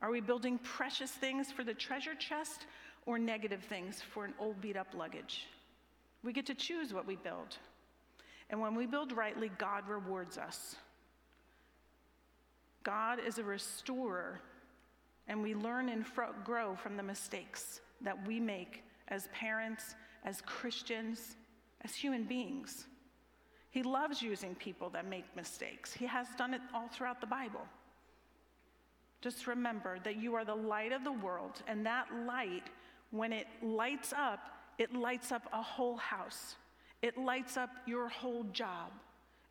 Are 0.00 0.10
we 0.10 0.20
building 0.20 0.58
precious 0.58 1.12
things 1.12 1.52
for 1.52 1.62
the 1.62 1.74
treasure 1.74 2.14
chest 2.16 2.66
or 3.06 3.18
negative 3.18 3.62
things 3.62 4.02
for 4.02 4.24
an 4.24 4.34
old 4.40 4.60
beat 4.60 4.76
up 4.76 4.88
luggage? 4.96 5.46
We 6.24 6.32
get 6.32 6.46
to 6.46 6.54
choose 6.54 6.92
what 6.92 7.06
we 7.06 7.16
build. 7.16 7.56
And 8.50 8.60
when 8.60 8.74
we 8.74 8.86
build 8.86 9.12
rightly, 9.12 9.50
God 9.58 9.88
rewards 9.88 10.38
us. 10.38 10.76
God 12.82 13.18
is 13.24 13.38
a 13.38 13.44
restorer, 13.44 14.40
and 15.28 15.42
we 15.42 15.54
learn 15.54 15.88
and 15.88 16.06
fro- 16.06 16.34
grow 16.44 16.74
from 16.74 16.96
the 16.96 17.02
mistakes 17.02 17.80
that 18.00 18.26
we 18.26 18.40
make 18.40 18.82
as 19.08 19.28
parents, 19.28 19.94
as 20.24 20.40
Christians, 20.42 21.36
as 21.82 21.94
human 21.94 22.24
beings. 22.24 22.86
He 23.70 23.82
loves 23.82 24.20
using 24.20 24.54
people 24.54 24.90
that 24.90 25.06
make 25.08 25.24
mistakes. 25.34 25.92
He 25.92 26.06
has 26.06 26.26
done 26.36 26.54
it 26.54 26.60
all 26.74 26.88
throughout 26.88 27.20
the 27.20 27.26
Bible. 27.26 27.62
Just 29.20 29.46
remember 29.46 29.98
that 30.04 30.16
you 30.16 30.34
are 30.34 30.44
the 30.44 30.54
light 30.54 30.92
of 30.92 31.04
the 31.04 31.12
world, 31.12 31.62
and 31.66 31.86
that 31.86 32.06
light, 32.26 32.64
when 33.10 33.32
it 33.32 33.46
lights 33.62 34.12
up, 34.12 34.40
it 34.78 34.92
lights 34.94 35.30
up 35.30 35.42
a 35.52 35.62
whole 35.62 35.96
house. 35.96 36.56
It 37.02 37.16
lights 37.16 37.56
up 37.56 37.70
your 37.86 38.08
whole 38.08 38.44
job. 38.52 38.92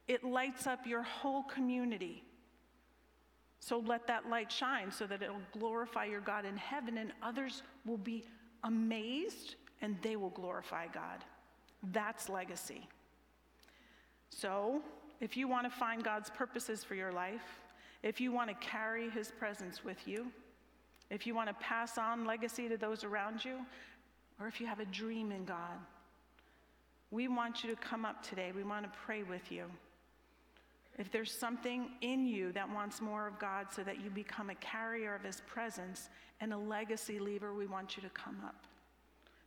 It 0.07 0.23
lights 0.23 0.67
up 0.67 0.85
your 0.85 1.03
whole 1.03 1.43
community. 1.43 2.23
So 3.61 3.77
let 3.85 4.07
that 4.07 4.27
light 4.27 4.51
shine 4.51 4.91
so 4.91 5.05
that 5.05 5.21
it'll 5.21 5.37
glorify 5.57 6.05
your 6.05 6.19
God 6.19 6.45
in 6.45 6.57
heaven, 6.57 6.97
and 6.97 7.13
others 7.21 7.61
will 7.85 7.97
be 7.97 8.25
amazed 8.63 9.55
and 9.81 9.95
they 10.01 10.15
will 10.15 10.31
glorify 10.31 10.87
God. 10.87 11.23
That's 11.91 12.27
legacy. 12.27 12.87
So, 14.29 14.81
if 15.19 15.37
you 15.37 15.47
want 15.47 15.65
to 15.65 15.69
find 15.69 16.03
God's 16.03 16.31
purposes 16.31 16.83
for 16.83 16.95
your 16.95 17.11
life, 17.11 17.61
if 18.01 18.19
you 18.19 18.31
want 18.31 18.49
to 18.49 18.55
carry 18.55 19.09
his 19.11 19.31
presence 19.31 19.83
with 19.83 20.07
you, 20.07 20.31
if 21.11 21.27
you 21.27 21.35
want 21.35 21.49
to 21.49 21.53
pass 21.55 21.97
on 21.97 22.25
legacy 22.25 22.67
to 22.67 22.77
those 22.77 23.03
around 23.03 23.45
you, 23.45 23.59
or 24.39 24.47
if 24.47 24.59
you 24.59 24.65
have 24.65 24.79
a 24.79 24.85
dream 24.85 25.31
in 25.31 25.45
God, 25.45 25.77
we 27.11 27.27
want 27.27 27.63
you 27.63 27.69
to 27.69 27.75
come 27.75 28.05
up 28.05 28.23
today. 28.23 28.51
We 28.55 28.63
want 28.63 28.85
to 28.85 28.91
pray 29.05 29.21
with 29.21 29.51
you. 29.51 29.65
If 30.97 31.11
there's 31.11 31.31
something 31.31 31.91
in 32.01 32.25
you 32.25 32.51
that 32.51 32.71
wants 32.71 33.01
more 33.01 33.27
of 33.27 33.39
God 33.39 33.67
so 33.71 33.83
that 33.83 34.03
you 34.03 34.09
become 34.09 34.49
a 34.49 34.55
carrier 34.55 35.15
of 35.15 35.23
His 35.23 35.41
presence 35.47 36.09
and 36.41 36.53
a 36.53 36.57
legacy 36.57 37.19
leaver, 37.19 37.53
we 37.53 37.65
want 37.65 37.95
you 37.95 38.03
to 38.03 38.09
come 38.09 38.37
up. 38.45 38.65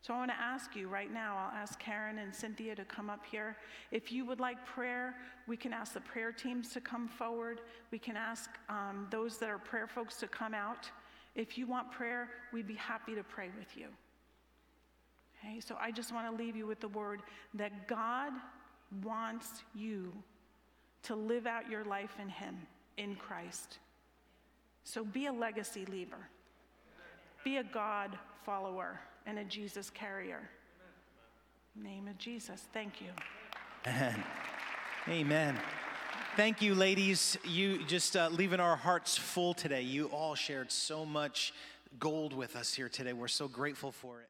So 0.01 0.13
I 0.13 0.17
want 0.17 0.31
to 0.31 0.39
ask 0.39 0.75
you 0.75 0.87
right 0.87 1.11
now, 1.11 1.35
I'll 1.35 1.59
ask 1.59 1.79
Karen 1.79 2.19
and 2.19 2.33
Cynthia 2.33 2.75
to 2.75 2.85
come 2.85 3.09
up 3.09 3.25
here. 3.25 3.57
If 3.91 4.11
you 4.11 4.23
would 4.25 4.39
like 4.39 4.63
prayer, 4.63 5.15
we 5.47 5.57
can 5.57 5.73
ask 5.73 5.93
the 5.93 6.01
prayer 6.01 6.31
teams 6.31 6.71
to 6.73 6.81
come 6.81 7.07
forward. 7.07 7.61
We 7.89 7.97
can 7.97 8.15
ask 8.15 8.51
um, 8.69 9.07
those 9.09 9.39
that 9.39 9.49
are 9.49 9.57
prayer 9.57 9.87
folks 9.87 10.17
to 10.17 10.27
come 10.27 10.53
out. 10.53 10.89
If 11.33 11.57
you 11.57 11.65
want 11.65 11.91
prayer, 11.91 12.29
we'd 12.53 12.67
be 12.67 12.75
happy 12.75 13.15
to 13.15 13.23
pray 13.23 13.49
with 13.57 13.75
you. 13.75 13.87
Okay, 15.39 15.59
so 15.59 15.75
I 15.81 15.89
just 15.89 16.13
want 16.13 16.29
to 16.29 16.43
leave 16.43 16.55
you 16.55 16.67
with 16.67 16.81
the 16.81 16.87
word 16.89 17.21
that 17.55 17.87
God 17.87 18.31
wants 19.03 19.63
you 19.73 20.13
to 21.05 21.15
live 21.15 21.47
out 21.47 21.69
your 21.69 21.83
life 21.83 22.15
in 22.21 22.29
Him, 22.29 22.57
in 22.97 23.15
Christ. 23.15 23.79
So 24.83 25.03
be 25.03 25.25
a 25.25 25.33
legacy 25.33 25.85
leaver, 25.85 26.29
be 27.43 27.57
a 27.57 27.63
God 27.63 28.17
follower 28.43 28.99
and 29.25 29.39
a 29.39 29.43
Jesus 29.43 29.89
carrier. 29.89 30.49
Name 31.75 32.07
of 32.07 32.17
Jesus. 32.17 32.67
Thank 32.71 33.01
you. 33.01 33.07
Amen. 33.85 34.23
Amen. 35.09 35.59
Thank 36.35 36.61
you, 36.61 36.73
ladies. 36.73 37.37
You 37.43 37.83
just 37.85 38.15
uh, 38.15 38.29
leaving 38.31 38.59
our 38.59 38.75
hearts 38.75 39.17
full 39.17 39.53
today. 39.53 39.81
You 39.81 40.07
all 40.07 40.35
shared 40.35 40.71
so 40.71 41.05
much 41.05 41.53
gold 41.99 42.33
with 42.33 42.55
us 42.55 42.73
here 42.73 42.89
today. 42.89 43.13
We're 43.13 43.27
so 43.27 43.47
grateful 43.47 43.91
for 43.91 44.21
it. 44.21 44.29